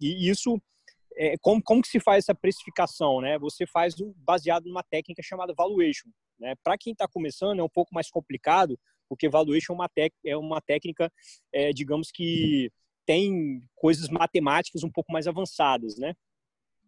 E 0.00 0.28
isso, 0.28 0.60
é, 1.16 1.36
como, 1.40 1.62
como 1.62 1.82
que 1.82 1.88
se 1.88 2.00
faz 2.00 2.24
essa 2.24 2.34
precificação? 2.34 3.20
Né? 3.20 3.38
Você 3.38 3.66
faz 3.66 3.94
baseado 4.16 4.66
numa 4.66 4.82
técnica 4.82 5.22
chamada 5.22 5.52
valuation. 5.54 6.08
Né? 6.38 6.54
Para 6.62 6.78
quem 6.78 6.92
está 6.92 7.08
começando, 7.08 7.58
é 7.58 7.62
um 7.62 7.68
pouco 7.68 7.94
mais 7.94 8.08
complicado, 8.08 8.78
porque 9.08 9.28
valuation 9.28 9.72
é 9.72 9.76
uma, 9.76 9.90
é 10.26 10.36
uma 10.36 10.60
técnica, 10.60 11.12
é, 11.52 11.72
digamos 11.72 12.10
que 12.10 12.70
tem 13.04 13.62
coisas 13.74 14.08
matemáticas 14.08 14.84
um 14.84 14.90
pouco 14.90 15.12
mais 15.12 15.26
avançadas, 15.26 15.96
né? 15.98 16.14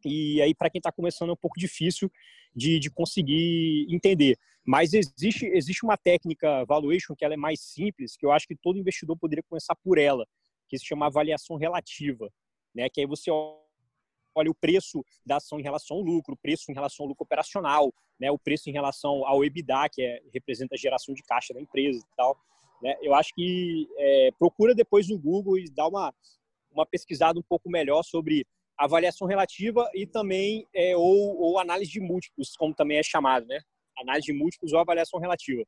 E 0.09 0.41
aí, 0.43 0.55
para 0.55 0.71
quem 0.71 0.79
está 0.79 0.93
começando, 0.93 1.31
é 1.31 1.33
um 1.33 1.37
pouco 1.37 1.59
difícil 1.59 2.11
de, 2.55 2.79
de 2.79 2.91
conseguir 2.91 3.87
entender. 3.89 4.39
Mas 4.65 4.95
existe, 4.95 5.47
existe 5.47 5.85
uma 5.85 5.97
técnica 5.97 6.65
valuation 6.65 7.15
que 7.15 7.25
ela 7.25 7.35
é 7.35 7.37
mais 7.37 7.61
simples, 7.61 8.17
que 8.17 8.25
eu 8.25 8.33
acho 8.33 8.47
que 8.47 8.57
todo 8.57 8.79
investidor 8.79 9.17
poderia 9.17 9.43
começar 9.43 9.75
por 9.77 9.99
ela, 9.99 10.27
que 10.69 10.79
se 10.79 10.87
chama 10.87 11.07
avaliação 11.07 11.57
relativa. 11.57 12.31
Né? 12.75 12.89
Que 12.89 13.03
aí 13.03 13.07
você 13.07 13.31
olha 13.31 14.51
o 14.51 14.55
preço 14.55 15.05
da 15.25 15.37
ação 15.37 15.61
em 15.61 15.63
relação 15.63 15.99
ao 15.99 16.03
lucro, 16.03 16.35
o 16.35 16.37
preço 16.37 16.71
em 16.71 16.75
relação 16.75 17.05
ao 17.05 17.09
lucro 17.09 17.25
operacional, 17.25 17.93
né? 18.19 18.31
o 18.31 18.39
preço 18.39 18.71
em 18.71 18.73
relação 18.73 19.27
ao 19.27 19.45
EBITDA, 19.45 19.89
que 19.93 20.03
é, 20.03 20.23
representa 20.33 20.75
a 20.75 20.79
geração 20.79 21.15
de 21.15 21.23
caixa 21.23 21.53
da 21.53 21.61
empresa 21.61 21.99
e 21.99 22.17
tal. 22.17 22.37
Né? 22.83 22.97
Eu 23.03 23.15
acho 23.15 23.35
que 23.35 23.87
é, 23.99 24.31
procura 24.39 24.75
depois 24.75 25.09
no 25.09 25.19
Google 25.19 25.59
e 25.59 25.71
dá 25.71 25.87
uma, 25.87 26.13
uma 26.73 26.87
pesquisada 26.87 27.39
um 27.39 27.43
pouco 27.43 27.71
melhor 27.71 28.03
sobre 28.03 28.47
avaliação 28.79 29.27
relativa 29.27 29.89
e 29.95 30.07
também 30.07 30.66
é, 30.75 30.97
ou, 30.97 31.39
ou 31.41 31.59
análise 31.59 31.91
de 31.91 32.01
múltiplos, 32.01 32.55
como 32.57 32.75
também 32.75 32.99
é 32.99 33.03
chamado, 33.03 33.47
né? 33.47 33.61
Análise 33.99 34.27
de 34.27 34.33
múltiplos 34.33 34.72
ou 34.72 34.81
avaliação 34.81 35.20
relativa. 35.20 35.62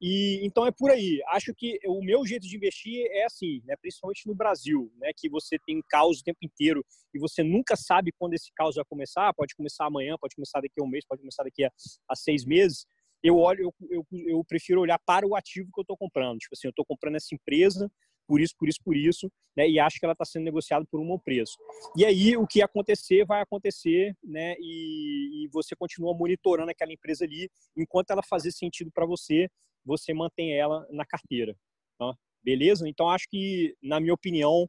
E 0.00 0.44
então 0.44 0.66
é 0.66 0.72
por 0.72 0.90
aí. 0.90 1.22
Acho 1.28 1.54
que 1.54 1.78
o 1.86 2.02
meu 2.02 2.26
jeito 2.26 2.46
de 2.48 2.56
investir 2.56 3.06
é 3.12 3.24
assim, 3.24 3.62
né? 3.64 3.76
Principalmente 3.80 4.26
no 4.26 4.34
Brasil, 4.34 4.92
né? 4.96 5.12
Que 5.16 5.28
você 5.28 5.56
tem 5.64 5.80
caos 5.88 6.20
o 6.20 6.24
tempo 6.24 6.40
inteiro 6.42 6.84
e 7.14 7.20
você 7.20 7.44
nunca 7.44 7.76
sabe 7.76 8.10
quando 8.18 8.34
esse 8.34 8.50
caos 8.52 8.74
vai 8.74 8.84
começar. 8.84 9.32
Pode 9.32 9.54
começar 9.54 9.86
amanhã, 9.86 10.16
pode 10.20 10.34
começar 10.34 10.60
daqui 10.60 10.80
a 10.80 10.82
um 10.82 10.88
mês, 10.88 11.04
pode 11.06 11.20
começar 11.20 11.44
daqui 11.44 11.62
a, 11.64 11.70
a 12.08 12.16
seis 12.16 12.44
meses. 12.44 12.84
Eu 13.22 13.38
olho, 13.38 13.62
eu, 13.62 13.74
eu, 13.90 14.06
eu 14.26 14.44
prefiro 14.44 14.80
olhar 14.80 14.98
para 15.06 15.24
o 15.24 15.36
ativo 15.36 15.70
que 15.72 15.78
eu 15.78 15.82
estou 15.82 15.96
comprando. 15.96 16.38
Tipo 16.38 16.54
assim, 16.56 16.66
eu 16.66 16.70
estou 16.70 16.84
comprando 16.84 17.14
essa 17.14 17.32
empresa 17.32 17.88
por 18.32 18.40
isso, 18.40 18.54
por 18.58 18.66
isso, 18.66 18.78
por 18.82 18.96
isso, 18.96 19.32
né? 19.54 19.68
E 19.68 19.78
acho 19.78 19.98
que 19.98 20.06
ela 20.06 20.14
está 20.14 20.24
sendo 20.24 20.44
negociada 20.44 20.86
por 20.90 20.98
um 20.98 21.06
bom 21.06 21.18
preço. 21.18 21.58
E 21.94 22.02
aí 22.02 22.34
o 22.34 22.46
que 22.46 22.62
acontecer 22.62 23.26
vai 23.26 23.42
acontecer, 23.42 24.16
né? 24.24 24.54
E, 24.58 25.44
e 25.44 25.48
você 25.52 25.76
continua 25.76 26.16
monitorando 26.16 26.70
aquela 26.70 26.94
empresa 26.94 27.26
ali, 27.26 27.50
enquanto 27.76 28.10
ela 28.10 28.22
fazer 28.22 28.50
sentido 28.50 28.90
para 28.90 29.04
você, 29.04 29.50
você 29.84 30.14
mantém 30.14 30.56
ela 30.56 30.86
na 30.90 31.04
carteira, 31.04 31.54
tá? 31.98 32.14
beleza? 32.42 32.88
Então 32.88 33.10
acho 33.10 33.28
que, 33.28 33.76
na 33.82 34.00
minha 34.00 34.14
opinião, 34.14 34.66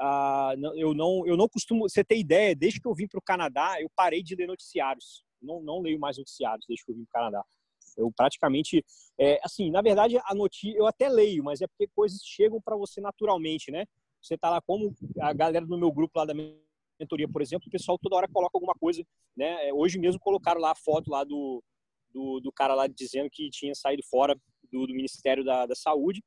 ah, 0.00 0.54
eu 0.74 0.94
não 0.94 1.26
eu 1.26 1.36
não 1.36 1.50
costumo. 1.50 1.86
Você 1.90 2.02
ter 2.02 2.16
ideia? 2.16 2.56
Desde 2.56 2.80
que 2.80 2.88
eu 2.88 2.94
vim 2.94 3.06
para 3.06 3.18
o 3.18 3.22
Canadá, 3.22 3.76
eu 3.78 3.90
parei 3.94 4.22
de 4.22 4.34
ler 4.34 4.46
noticiários. 4.46 5.22
Não, 5.42 5.60
não 5.60 5.82
leio 5.82 6.00
mais 6.00 6.16
noticiários 6.16 6.64
desde 6.66 6.82
que 6.82 6.92
eu 6.92 6.96
vim 6.96 7.04
para 7.04 7.20
o 7.20 7.24
Canadá. 7.24 7.44
Eu 7.96 8.10
praticamente, 8.14 8.84
é, 9.18 9.38
assim, 9.42 9.70
na 9.70 9.82
verdade, 9.82 10.18
a 10.24 10.34
notícia 10.34 10.76
eu 10.76 10.86
até 10.86 11.08
leio, 11.08 11.44
mas 11.44 11.60
é 11.60 11.66
porque 11.66 11.88
coisas 11.94 12.20
chegam 12.24 12.60
para 12.60 12.76
você 12.76 13.00
naturalmente, 13.00 13.70
né? 13.70 13.84
Você 14.20 14.38
tá 14.38 14.50
lá 14.50 14.60
como 14.60 14.94
a 15.20 15.32
galera 15.32 15.66
do 15.66 15.78
meu 15.78 15.90
grupo 15.90 16.18
lá 16.18 16.24
da 16.24 16.34
mentoria, 16.34 17.28
por 17.28 17.42
exemplo, 17.42 17.66
o 17.66 17.70
pessoal 17.70 17.98
toda 17.98 18.16
hora 18.16 18.28
coloca 18.28 18.56
alguma 18.56 18.74
coisa, 18.74 19.04
né? 19.36 19.68
É, 19.68 19.74
hoje 19.74 19.98
mesmo 19.98 20.20
colocaram 20.20 20.60
lá 20.60 20.72
a 20.72 20.76
foto 20.76 21.10
lá 21.10 21.24
do, 21.24 21.62
do, 22.12 22.40
do 22.40 22.52
cara 22.52 22.74
lá 22.74 22.86
dizendo 22.86 23.28
que 23.30 23.50
tinha 23.50 23.74
saído 23.74 24.02
fora 24.08 24.34
do, 24.70 24.86
do 24.86 24.94
Ministério 24.94 25.44
da, 25.44 25.66
da 25.66 25.74
Saúde 25.74 26.22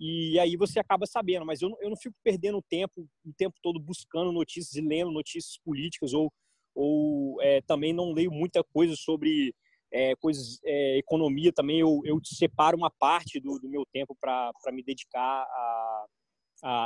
e 0.00 0.38
aí 0.38 0.56
você 0.56 0.78
acaba 0.78 1.06
sabendo, 1.06 1.44
mas 1.44 1.60
eu 1.60 1.70
não, 1.70 1.76
eu 1.80 1.90
não 1.90 1.96
fico 1.96 2.14
perdendo 2.22 2.62
tempo 2.62 3.08
o 3.24 3.32
tempo 3.36 3.56
todo 3.60 3.80
buscando 3.80 4.30
notícias 4.30 4.76
e 4.76 4.80
lendo 4.80 5.10
notícias 5.10 5.58
políticas 5.64 6.12
ou, 6.12 6.32
ou 6.74 7.42
é, 7.42 7.60
também 7.62 7.92
não 7.92 8.12
leio 8.12 8.30
muita 8.30 8.62
coisa 8.62 8.94
sobre 8.94 9.52
é, 9.92 10.14
coisas, 10.16 10.60
é, 10.64 10.98
economia 10.98 11.52
também, 11.52 11.80
eu, 11.80 12.00
eu 12.04 12.20
separo 12.24 12.76
uma 12.76 12.90
parte 12.90 13.40
do, 13.40 13.58
do 13.58 13.68
meu 13.68 13.84
tempo 13.92 14.16
para 14.20 14.52
me 14.72 14.82
dedicar 14.82 15.22
à, 15.22 16.06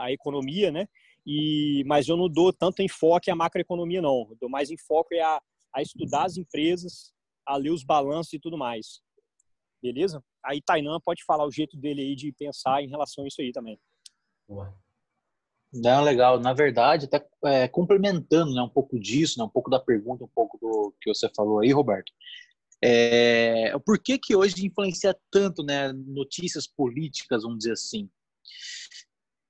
à 0.05 0.13
economia, 0.13 0.71
né? 0.71 0.87
E, 1.27 1.85
mas 1.87 2.09
eu 2.09 2.17
não 2.17 2.29
dou 2.29 2.53
tanto 2.53 2.83
enfoque 2.83 3.31
à 3.31 3.35
macroeconomia, 3.37 4.03
não. 4.03 4.27
Eu 4.31 4.37
dou 4.41 4.51
mais 4.51 4.71
enfoque 4.71 5.19
a, 5.19 5.41
a 5.75 5.83
estudar 5.83 6.25
as 6.25 6.37
empresas, 6.37 7.13
a 7.47 7.57
ler 7.57 7.71
os 7.71 7.85
balanços 7.85 8.33
e 8.33 8.39
tudo 8.39 8.59
mais. 8.59 9.01
Beleza? 9.83 10.23
Aí 10.45 10.61
Tainan 10.61 10.99
pode 11.05 11.25
falar 11.25 11.47
o 11.47 11.51
jeito 11.51 11.77
dele 11.77 12.03
aí 12.03 12.17
de 12.17 12.33
pensar 12.33 12.83
em 12.83 12.89
relação 12.89 13.25
a 13.25 13.29
isso 13.29 13.41
aí 13.41 13.53
também. 13.53 13.79
Boa. 14.49 14.75
Não, 15.73 16.05
legal. 16.05 16.39
Na 16.39 16.53
verdade, 16.53 17.07
até 17.07 17.27
é, 17.47 17.67
complementando 17.67 18.53
né, 18.53 18.61
um 18.61 18.69
pouco 18.69 19.01
disso, 19.01 19.39
né, 19.39 19.45
um 19.45 19.49
pouco 19.49 19.71
da 19.71 19.81
pergunta, 19.81 20.25
um 20.25 20.29
pouco 20.29 20.59
do 20.59 20.95
que 21.01 21.13
você 21.13 21.29
falou 21.35 21.61
aí, 21.61 21.73
Roberto. 21.73 22.13
É, 22.85 23.79
por 23.87 23.99
que 23.99 24.19
que 24.19 24.35
hoje 24.35 24.67
influencia 24.67 25.17
tanto 25.31 25.63
né, 25.63 25.93
notícias 25.93 26.67
políticas, 26.67 27.43
vamos 27.43 27.59
dizer 27.59 27.73
assim? 27.73 28.11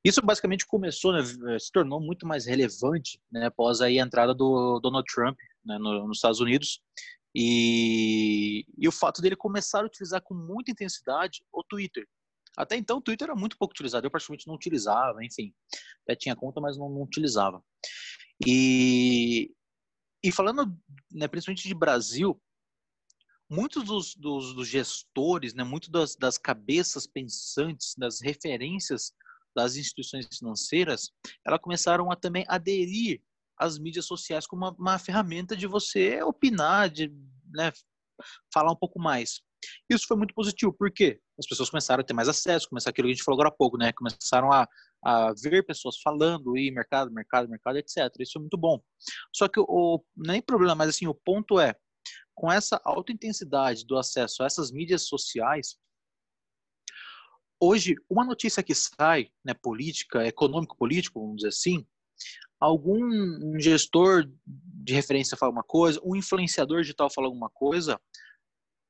Isso 0.05 0.21
basicamente 0.21 0.67
começou, 0.67 1.13
né, 1.13 1.21
se 1.59 1.71
tornou 1.73 2.01
muito 2.01 2.27
mais 2.27 2.45
relevante 2.45 3.21
né, 3.31 3.47
após 3.47 3.81
a 3.81 3.91
entrada 3.91 4.35
do 4.35 4.81
Donald 4.81 5.07
Trump 5.13 5.39
né, 5.65 5.79
no, 5.79 6.09
nos 6.09 6.19
Estados 6.19 6.41
Unidos 6.41 6.83
e, 7.35 8.67
e, 8.77 8.87
o 8.87 8.93
fato 8.93 9.23
dele 9.23 9.37
começar 9.37 9.81
a 9.81 9.87
utilizar 9.87 10.21
com 10.21 10.35
muita 10.35 10.71
intensidade 10.71 11.43
o 11.53 11.63
Twitter. 11.63 12.07
Até 12.57 12.77
então, 12.77 12.99
o 12.99 13.01
Twitter 13.01 13.29
era 13.29 13.39
muito 13.39 13.57
pouco 13.57 13.73
utilizado, 13.73 14.07
eu 14.07 14.11
praticamente 14.11 14.47
não 14.47 14.55
utilizava, 14.55 15.25
enfim, 15.25 15.55
até 16.03 16.15
tinha 16.15 16.37
conta, 16.37 16.61
mas 16.61 16.77
não, 16.77 16.91
não 16.91 17.03
utilizava. 17.03 17.65
E, 18.47 19.51
e 20.23 20.31
falando 20.31 20.77
né, 21.11 21.29
principalmente 21.29 21.67
de 21.67 21.75
Brasil, 21.75 22.39
muitos 23.53 23.85
dos, 23.85 24.15
dos, 24.15 24.55
dos 24.55 24.67
gestores, 24.67 25.53
né, 25.53 25.63
muitos 25.63 25.91
das, 25.91 26.17
das 26.17 26.39
cabeças 26.39 27.07
pensantes, 27.07 27.95
das 27.99 28.23
referências 28.23 29.13
das 29.55 29.77
instituições 29.77 30.27
financeiras, 30.39 31.11
elas 31.47 31.61
começaram 31.61 32.11
a 32.11 32.17
também 32.17 32.47
aderir 32.49 33.21
às 33.59 33.79
mídias 33.79 34.07
sociais 34.07 34.47
como 34.47 34.65
uma, 34.65 34.75
uma 34.79 34.99
ferramenta 34.99 35.55
de 35.55 35.67
você 35.67 36.23
opinar, 36.23 36.89
de 36.89 37.13
né, 37.53 37.71
falar 38.53 38.73
um 38.73 38.77
pouco 38.77 38.99
mais. 38.99 39.43
Isso 39.89 40.07
foi 40.07 40.17
muito 40.17 40.35
positivo, 40.35 40.73
porque 40.73 41.21
as 41.39 41.47
pessoas 41.47 41.69
começaram 41.69 42.01
a 42.01 42.05
ter 42.05 42.15
mais 42.15 42.29
acesso, 42.29 42.69
começaram 42.71 42.93
aquilo 42.93 43.07
que 43.07 43.13
a 43.13 43.15
gente 43.15 43.25
falou 43.25 43.37
agora 43.37 43.51
há 43.51 43.57
pouco, 43.57 43.77
né? 43.77 43.93
Começaram 43.93 44.51
a, 44.51 44.67
a 45.05 45.35
ver 45.41 45.65
pessoas 45.65 46.01
falando, 46.03 46.57
e 46.57 46.71
mercado, 46.71 47.13
mercado, 47.13 47.49
mercado, 47.49 47.77
etc. 47.77 48.11
Isso 48.19 48.39
é 48.39 48.41
muito 48.41 48.57
bom. 48.57 48.81
Só 49.33 49.47
que 49.47 49.61
o, 49.61 50.03
nem 50.17 50.41
problema, 50.41 50.75
mas 50.75 50.89
assim, 50.89 51.07
o 51.07 51.15
ponto 51.15 51.61
é, 51.61 51.77
com 52.43 52.51
essa 52.51 52.81
alta 52.85 53.13
intensidade 53.13 53.87
do 53.87 53.97
acesso 53.97 54.43
a 54.43 54.47
essas 54.47 54.73
mídias 54.73 55.07
sociais, 55.07 55.77
hoje, 57.61 57.95
uma 58.11 58.25
notícia 58.25 58.65
que 58.65 58.75
sai, 58.75 59.31
né, 59.45 59.55
política, 59.55 60.27
econômico-político, 60.27 61.21
vamos 61.21 61.37
dizer 61.37 61.51
assim, 61.51 61.87
algum 62.59 62.99
gestor 63.61 64.29
de 64.45 64.93
referência 64.93 65.37
fala 65.37 65.53
uma 65.53 65.63
coisa, 65.63 66.01
um 66.05 66.17
influenciador 66.17 66.81
digital 66.81 67.09
fala 67.09 67.29
alguma 67.29 67.49
coisa, 67.49 67.97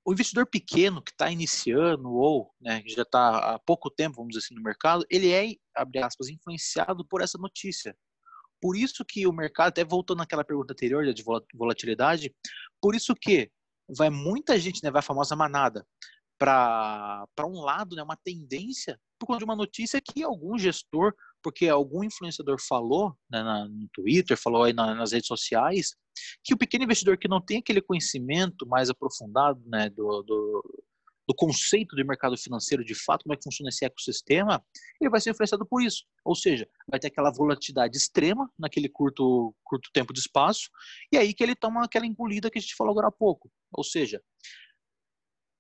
o 0.02 0.14
investidor 0.14 0.46
pequeno 0.46 1.02
que 1.02 1.10
está 1.10 1.30
iniciando 1.30 2.10
ou 2.10 2.54
né, 2.58 2.82
já 2.86 3.02
está 3.02 3.54
há 3.54 3.58
pouco 3.58 3.90
tempo, 3.90 4.16
vamos 4.16 4.30
dizer 4.30 4.46
assim, 4.46 4.54
no 4.54 4.62
mercado, 4.62 5.04
ele 5.10 5.30
é, 5.30 5.54
abre 5.76 6.02
aspas, 6.02 6.30
influenciado 6.30 7.06
por 7.06 7.20
essa 7.20 7.36
notícia. 7.36 7.94
Por 8.62 8.76
isso 8.76 9.04
que 9.04 9.26
o 9.26 9.32
mercado, 9.32 9.70
até 9.70 9.84
voltando 9.84 10.22
àquela 10.22 10.44
pergunta 10.44 10.72
anterior 10.72 11.04
de 11.12 11.24
volatilidade, 11.52 12.32
por 12.80 12.94
isso 12.94 13.12
que 13.12 13.50
vai 13.88 14.08
muita 14.08 14.56
gente, 14.56 14.80
né, 14.84 14.90
vai 14.90 15.00
a 15.00 15.02
famosa 15.02 15.34
manada, 15.34 15.84
para 16.38 17.26
um 17.40 17.60
lado, 17.60 17.96
né, 17.96 18.02
uma 18.04 18.16
tendência, 18.16 18.98
por 19.18 19.26
conta 19.26 19.38
de 19.40 19.44
uma 19.44 19.56
notícia 19.56 20.00
que 20.00 20.22
algum 20.22 20.56
gestor, 20.56 21.12
porque 21.42 21.68
algum 21.68 22.04
influenciador 22.04 22.56
falou 22.60 23.16
né, 23.28 23.42
na, 23.42 23.68
no 23.68 23.88
Twitter, 23.92 24.36
falou 24.36 24.62
aí 24.62 24.72
na, 24.72 24.94
nas 24.94 25.10
redes 25.10 25.26
sociais, 25.26 25.96
que 26.44 26.54
o 26.54 26.58
pequeno 26.58 26.84
investidor 26.84 27.18
que 27.18 27.26
não 27.26 27.40
tem 27.40 27.58
aquele 27.58 27.80
conhecimento 27.80 28.64
mais 28.66 28.88
aprofundado 28.88 29.60
né, 29.66 29.90
do, 29.90 30.22
do, 30.22 30.84
do 31.26 31.34
conceito 31.34 31.94
de 31.94 32.04
mercado 32.04 32.36
financeiro 32.36 32.84
de 32.84 32.94
fato, 32.94 33.22
como 33.22 33.34
é 33.34 33.36
que 33.36 33.44
funciona 33.44 33.68
esse 33.68 33.84
ecossistema, 33.84 34.64
ele 35.00 35.10
vai 35.10 35.20
ser 35.20 35.30
influenciado 35.30 35.66
por 35.66 35.82
isso. 35.82 36.04
Ou 36.24 36.34
seja, 36.34 36.68
vai 36.88 36.98
ter 36.98 37.08
aquela 37.08 37.30
volatilidade 37.30 37.96
extrema 37.96 38.50
naquele 38.58 38.88
curto, 38.88 39.54
curto 39.64 39.90
tempo 39.92 40.12
de 40.12 40.20
espaço, 40.20 40.68
e 41.12 41.16
aí 41.16 41.32
que 41.32 41.42
ele 41.42 41.54
toma 41.54 41.84
aquela 41.84 42.06
engolida 42.06 42.50
que 42.50 42.58
a 42.58 42.60
gente 42.60 42.74
falou 42.74 42.92
agora 42.92 43.08
há 43.08 43.12
pouco. 43.12 43.50
Ou 43.72 43.84
seja, 43.84 44.20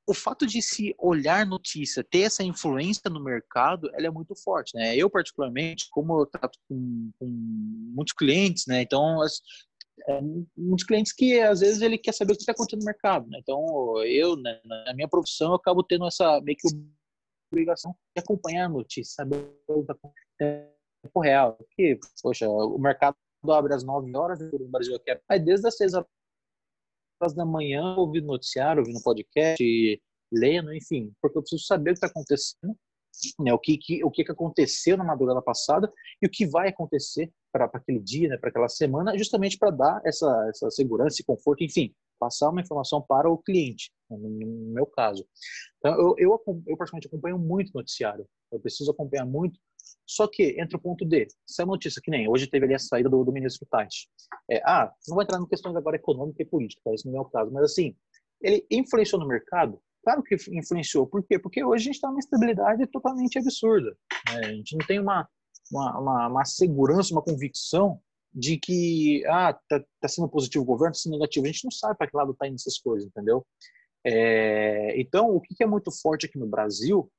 o 0.06 0.12
fato 0.12 0.46
de 0.46 0.60
se 0.60 0.94
olhar 0.98 1.46
notícia, 1.46 2.02
ter 2.02 2.22
essa 2.22 2.42
influência 2.42 3.08
no 3.08 3.22
mercado, 3.22 3.88
ela 3.94 4.08
é 4.08 4.10
muito 4.10 4.34
forte, 4.34 4.74
né? 4.74 4.96
Eu, 4.96 5.08
particularmente, 5.08 5.86
como 5.90 6.20
eu 6.20 6.26
trato 6.26 6.58
com, 6.68 7.10
com 7.18 7.26
muitos 7.26 8.12
clientes, 8.12 8.66
né? 8.66 8.82
Então, 8.82 9.22
é, 10.08 10.20
muitos 10.56 10.84
clientes 10.84 11.12
que, 11.12 11.40
às 11.40 11.60
vezes, 11.60 11.82
ele 11.82 11.98
quer 11.98 12.12
saber 12.12 12.32
o 12.32 12.36
que 12.36 12.42
está 12.42 12.52
acontecendo 12.52 12.80
no 12.80 12.86
mercado, 12.86 13.28
né? 13.28 13.38
Então, 13.40 13.64
eu, 14.04 14.36
né, 14.36 14.60
na 14.64 14.94
minha 14.94 15.08
profissão, 15.08 15.50
eu 15.50 15.56
acabo 15.56 15.82
tendo 15.82 16.06
essa 16.06 16.40
meio 16.40 16.56
que 16.58 16.68
obrigação 17.52 17.94
de 18.16 18.22
acompanhar 18.22 18.66
a 18.66 18.68
notícia, 18.68 19.14
saber 19.14 19.36
o 19.68 19.74
que 19.74 19.80
está 19.80 19.92
acontecendo 19.92 20.72
tempo 21.02 21.20
real. 21.20 21.54
Porque, 21.54 21.98
poxa, 22.22 22.48
o 22.48 22.78
mercado 22.78 23.16
abre 23.48 23.74
às 23.74 23.84
9 23.84 24.16
horas 24.16 24.38
no 24.40 24.68
Brasil 24.68 24.96
aqui. 24.96 25.18
Aí, 25.28 25.38
desde 25.38 25.66
as 25.66 25.76
6 25.76 25.94
horas 25.94 26.06
horas 27.22 27.34
da 27.34 27.44
manhã 27.44 27.94
ouvindo 27.96 28.26
noticiário, 28.26 28.80
ouvindo 28.80 29.02
podcast, 29.02 30.02
lendo, 30.32 30.74
enfim, 30.74 31.12
porque 31.20 31.38
eu 31.38 31.42
preciso 31.42 31.64
saber 31.64 31.90
o 31.90 31.94
que 31.94 31.98
está 31.98 32.08
acontecendo, 32.08 32.76
né, 33.38 33.52
o, 33.52 33.58
que, 33.58 33.78
que, 33.78 34.04
o 34.04 34.10
que 34.10 34.22
aconteceu 34.22 34.96
na 34.96 35.04
madrugada 35.04 35.40
passada 35.40 35.92
e 36.20 36.26
o 36.26 36.30
que 36.30 36.46
vai 36.46 36.68
acontecer 36.68 37.30
para 37.52 37.66
aquele 37.66 38.00
dia, 38.00 38.28
né, 38.28 38.36
para 38.38 38.48
aquela 38.48 38.68
semana, 38.68 39.16
justamente 39.16 39.58
para 39.58 39.70
dar 39.70 40.00
essa, 40.04 40.46
essa 40.48 40.70
segurança 40.70 41.20
e 41.20 41.24
conforto, 41.24 41.62
enfim, 41.62 41.94
passar 42.18 42.48
uma 42.48 42.60
informação 42.60 43.00
para 43.02 43.28
o 43.30 43.38
cliente, 43.38 43.92
né, 44.10 44.16
no 44.18 44.72
meu 44.72 44.86
caso. 44.86 45.26
Então, 45.78 45.94
eu, 45.94 46.14
eu, 46.18 46.42
eu 46.66 46.76
praticamente 46.76 47.06
acompanho 47.06 47.38
muito 47.38 47.72
noticiário, 47.74 48.26
eu 48.50 48.58
preciso 48.58 48.90
acompanhar 48.90 49.26
muito 49.26 49.58
só 50.06 50.26
que 50.28 50.60
entra 50.60 50.76
o 50.76 50.80
ponto 50.80 51.04
D. 51.04 51.26
Se 51.46 51.62
é 51.62 51.64
uma 51.64 51.72
notícia 51.72 52.00
que 52.02 52.10
nem 52.10 52.28
hoje 52.28 52.46
teve 52.46 52.64
ali 52.66 52.74
a 52.74 52.78
saída 52.78 53.08
do, 53.08 53.24
do 53.24 53.32
ministro 53.32 53.66
Tait. 53.70 53.92
É, 54.50 54.60
ah, 54.64 54.92
não 55.08 55.14
vou 55.14 55.22
entrar 55.22 55.40
em 55.40 55.46
questões 55.46 55.76
agora 55.76 55.96
econômicas 55.96 56.40
e 56.40 56.48
políticas, 56.48 56.94
isso 56.94 57.10
não 57.10 57.18
é 57.18 57.20
o 57.22 57.26
caso, 57.26 57.50
mas 57.50 57.64
assim, 57.64 57.96
ele 58.40 58.66
influenciou 58.70 59.20
no 59.20 59.26
mercado? 59.26 59.80
Claro 60.04 60.22
que 60.22 60.36
influenciou. 60.50 61.06
Por 61.06 61.24
quê? 61.24 61.38
Porque 61.38 61.64
hoje 61.64 61.82
a 61.82 61.86
gente 61.86 61.94
está 61.94 62.08
numa 62.08 62.18
estabilidade 62.18 62.86
totalmente 62.88 63.38
absurda. 63.38 63.96
Né? 64.32 64.40
A 64.46 64.52
gente 64.52 64.76
não 64.76 64.84
tem 64.86 64.98
uma, 64.98 65.28
uma, 65.72 65.98
uma, 65.98 66.28
uma 66.28 66.44
segurança, 66.44 67.14
uma 67.14 67.22
convicção 67.22 68.00
de 68.34 68.58
que 68.58 69.24
ah 69.26 69.52
tá, 69.68 69.84
tá 70.00 70.08
sendo 70.08 70.28
positivo 70.28 70.62
o 70.62 70.66
governo, 70.66 70.94
tá 70.94 71.00
sendo 71.00 71.12
negativo. 71.12 71.46
A 71.46 71.50
gente 71.50 71.64
não 71.64 71.70
sabe 71.70 71.96
para 71.98 72.06
que 72.06 72.16
lado 72.16 72.34
tá 72.34 72.46
indo 72.46 72.56
essas 72.56 72.78
coisas, 72.78 73.08
entendeu? 73.08 73.46
É, 74.04 74.98
então, 75.00 75.34
o 75.34 75.40
que 75.40 75.62
é 75.62 75.66
muito 75.66 75.90
forte 75.90 76.26
aqui 76.26 76.38
no 76.38 76.46
Brasil 76.46 77.10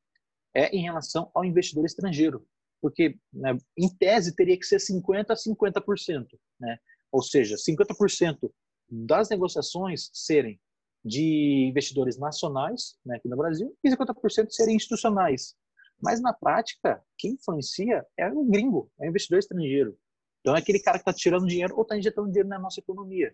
é 0.54 0.76
em 0.76 0.84
relação 0.84 1.30
ao 1.34 1.46
investidor 1.46 1.86
estrangeiro 1.86 2.46
porque 2.84 3.18
né, 3.32 3.58
em 3.78 3.88
tese 3.88 4.36
teria 4.36 4.60
que 4.60 4.66
ser 4.66 4.76
50% 4.76 5.30
a 5.30 5.36
50%, 5.36 6.28
né? 6.60 6.78
ou 7.10 7.24
seja, 7.24 7.56
50% 7.56 8.52
das 8.90 9.30
negociações 9.30 10.10
serem 10.12 10.60
de 11.04 11.70
investidores 11.70 12.20
nacionais 12.20 12.98
né, 13.06 13.16
aqui 13.16 13.30
no 13.30 13.38
Brasil 13.38 13.74
e 13.82 13.90
50% 13.90 14.50
serem 14.50 14.76
institucionais. 14.76 15.56
Mas 16.02 16.22
na 16.22 16.34
prática, 16.34 17.04
quem 17.18 17.34
influencia 17.34 18.06
é 18.18 18.30
o 18.30 18.44
gringo, 18.46 18.92
é 19.00 19.06
o 19.06 19.10
investidor 19.10 19.40
estrangeiro. 19.40 19.98
Então 20.42 20.56
é 20.56 20.60
aquele 20.60 20.80
cara 20.80 20.98
que 20.98 21.04
está 21.04 21.14
tirando 21.14 21.48
dinheiro 21.48 21.76
ou 21.76 21.84
está 21.84 21.98
injetando 21.98 22.28
dinheiro 22.28 22.50
na 22.50 22.60
nossa 22.60 22.80
economia. 22.80 23.34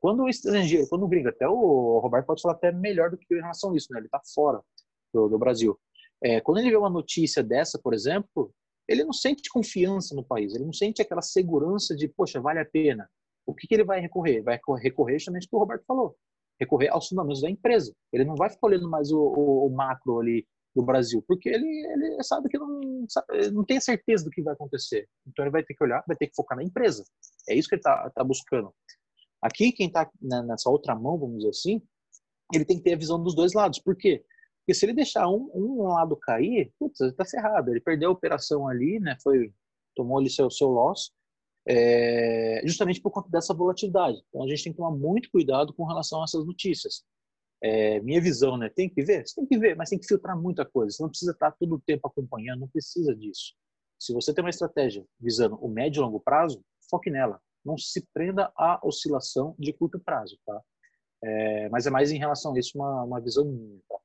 Quando 0.00 0.22
o 0.22 0.28
estrangeiro, 0.28 0.88
quando 0.88 1.04
o 1.04 1.08
gringo, 1.08 1.28
até 1.28 1.48
o 1.48 1.98
Roberto 1.98 2.26
pode 2.26 2.42
falar 2.42 2.54
até 2.54 2.70
melhor 2.70 3.10
do 3.10 3.16
que 3.16 3.26
eu 3.30 3.38
em 3.38 3.40
relação 3.40 3.72
a 3.72 3.76
isso, 3.76 3.88
né? 3.90 3.98
ele 3.98 4.06
está 4.06 4.20
fora 4.34 4.60
do, 5.12 5.28
do 5.28 5.38
Brasil. 5.38 5.78
É, 6.22 6.40
quando 6.40 6.58
ele 6.58 6.70
vê 6.70 6.76
uma 6.76 6.90
notícia 6.90 7.42
dessa, 7.42 7.78
por 7.78 7.92
exemplo, 7.92 8.52
ele 8.86 9.02
não 9.02 9.12
sente 9.12 9.48
confiança 9.50 10.14
no 10.14 10.24
país, 10.24 10.54
ele 10.54 10.64
não 10.64 10.72
sente 10.72 11.02
aquela 11.02 11.22
segurança 11.22 11.96
de, 11.96 12.06
poxa, 12.06 12.40
vale 12.40 12.60
a 12.60 12.64
pena. 12.64 13.08
O 13.46 13.54
que, 13.54 13.66
que 13.66 13.74
ele 13.74 13.84
vai 13.84 14.00
recorrer? 14.00 14.42
Vai 14.42 14.60
recorrer 14.78 15.18
justamente 15.18 15.46
o 15.46 15.50
que 15.50 15.56
o 15.56 15.58
Roberto 15.58 15.84
falou, 15.86 16.16
recorrer 16.60 16.88
aos 16.88 17.08
fundamentos 17.08 17.42
da 17.42 17.50
empresa. 17.50 17.92
Ele 18.12 18.24
não 18.24 18.36
vai 18.36 18.50
ficar 18.50 18.66
olhando 18.68 18.88
mais 18.88 19.10
o, 19.10 19.18
o, 19.18 19.66
o 19.66 19.70
macro 19.70 20.20
ali 20.20 20.46
do 20.74 20.82
Brasil, 20.82 21.24
porque 21.26 21.48
ele, 21.48 21.66
ele 21.66 22.22
sabe 22.22 22.48
que 22.48 22.58
não, 22.58 23.06
sabe, 23.08 23.50
não 23.52 23.64
tem 23.64 23.80
certeza 23.80 24.24
do 24.24 24.30
que 24.30 24.42
vai 24.42 24.54
acontecer. 24.54 25.08
Então 25.26 25.44
ele 25.44 25.52
vai 25.52 25.62
ter 25.62 25.74
que 25.74 25.84
olhar, 25.84 26.02
vai 26.06 26.16
ter 26.16 26.26
que 26.26 26.34
focar 26.34 26.56
na 26.58 26.64
empresa. 26.64 27.04
É 27.48 27.54
isso 27.54 27.68
que 27.68 27.76
ele 27.76 27.80
está 27.80 28.10
tá 28.10 28.24
buscando. 28.24 28.74
Aqui, 29.40 29.72
quem 29.72 29.86
está 29.86 30.10
nessa 30.20 30.70
outra 30.70 30.94
mão, 30.94 31.18
vamos 31.18 31.36
dizer 31.38 31.50
assim, 31.50 31.82
ele 32.52 32.64
tem 32.64 32.76
que 32.76 32.82
ter 32.82 32.94
a 32.94 32.98
visão 32.98 33.22
dos 33.22 33.34
dois 33.34 33.52
lados. 33.52 33.78
Por 33.78 33.96
quê? 33.96 34.24
Porque 34.60 34.74
se 34.74 34.86
ele 34.86 34.94
deixar 34.94 35.28
um, 35.28 35.50
um 35.54 35.82
lado 35.82 36.16
cair, 36.16 36.72
putz, 36.78 36.98
ele 37.00 37.12
tá 37.12 37.24
ferrado. 37.24 37.70
Ele 37.70 37.80
perdeu 37.80 38.08
a 38.08 38.12
operação 38.12 38.66
ali, 38.66 38.98
né? 38.98 39.16
Foi, 39.22 39.52
tomou 39.94 40.18
ali 40.18 40.30
seu, 40.30 40.50
seu 40.50 40.68
loss, 40.68 41.12
é, 41.68 42.62
justamente 42.64 43.00
por 43.00 43.10
conta 43.10 43.28
dessa 43.28 43.52
volatilidade. 43.52 44.22
Então 44.28 44.42
a 44.42 44.48
gente 44.48 44.64
tem 44.64 44.72
que 44.72 44.78
tomar 44.78 44.96
muito 44.96 45.30
cuidado 45.30 45.74
com 45.74 45.84
relação 45.84 46.22
a 46.22 46.24
essas 46.24 46.44
notícias. 46.46 47.04
É, 47.66 47.98
minha 48.00 48.20
visão, 48.20 48.58
né? 48.58 48.68
Tem 48.68 48.90
que 48.90 49.02
ver? 49.02 49.26
Você 49.26 49.36
tem 49.36 49.46
que 49.46 49.56
ver, 49.56 49.74
mas 49.74 49.88
tem 49.88 49.98
que 49.98 50.06
filtrar 50.06 50.38
muita 50.38 50.66
coisa. 50.66 50.94
Você 50.94 51.02
não 51.02 51.08
precisa 51.08 51.32
estar 51.32 51.50
todo 51.52 51.76
o 51.76 51.80
tempo 51.80 52.06
acompanhando, 52.06 52.60
não 52.60 52.68
precisa 52.68 53.16
disso. 53.16 53.54
Se 53.98 54.12
você 54.12 54.34
tem 54.34 54.44
uma 54.44 54.50
estratégia 54.50 55.02
visando 55.18 55.56
o 55.56 55.66
médio 55.66 56.00
e 56.00 56.04
longo 56.04 56.20
prazo, 56.20 56.62
foque 56.90 57.08
nela. 57.10 57.40
Não 57.64 57.78
se 57.78 58.06
prenda 58.12 58.52
à 58.54 58.78
oscilação 58.86 59.56
de 59.58 59.72
curto 59.72 59.98
prazo, 59.98 60.38
tá? 60.44 60.60
É, 61.22 61.70
mas 61.70 61.86
é 61.86 61.90
mais 61.90 62.12
em 62.12 62.18
relação 62.18 62.54
a 62.54 62.58
isso 62.58 62.72
uma, 62.74 63.02
uma 63.02 63.18
visão 63.18 63.46
minha, 63.46 63.80
tá? 63.88 63.96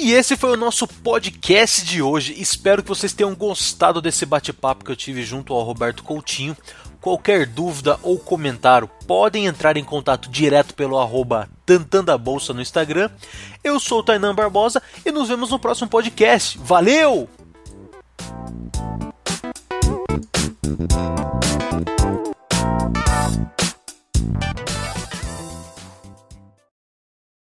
E 0.00 0.12
esse 0.12 0.36
foi 0.36 0.52
o 0.52 0.56
nosso 0.56 0.86
podcast 0.86 1.84
de 1.84 2.00
hoje. 2.00 2.32
Espero 2.40 2.84
que 2.84 2.88
vocês 2.88 3.12
tenham 3.12 3.34
gostado 3.34 4.00
desse 4.00 4.24
bate-papo 4.24 4.84
que 4.84 4.92
eu 4.92 4.96
tive 4.96 5.24
junto 5.24 5.52
ao 5.52 5.64
Roberto 5.64 6.04
Coutinho. 6.04 6.56
Qualquer 7.00 7.46
dúvida 7.46 7.98
ou 8.02 8.16
comentário, 8.16 8.88
podem 9.08 9.46
entrar 9.46 9.76
em 9.76 9.82
contato 9.82 10.30
direto 10.30 10.72
pelo 10.74 10.98
arroba 10.98 11.48
Tantandabolsa 11.66 12.54
no 12.54 12.62
Instagram. 12.62 13.10
Eu 13.62 13.80
sou 13.80 13.98
o 13.98 14.02
Tainan 14.04 14.36
Barbosa 14.36 14.80
e 15.04 15.10
nos 15.10 15.28
vemos 15.28 15.50
no 15.50 15.58
próximo 15.58 15.90
podcast. 15.90 16.56
Valeu! 16.58 17.28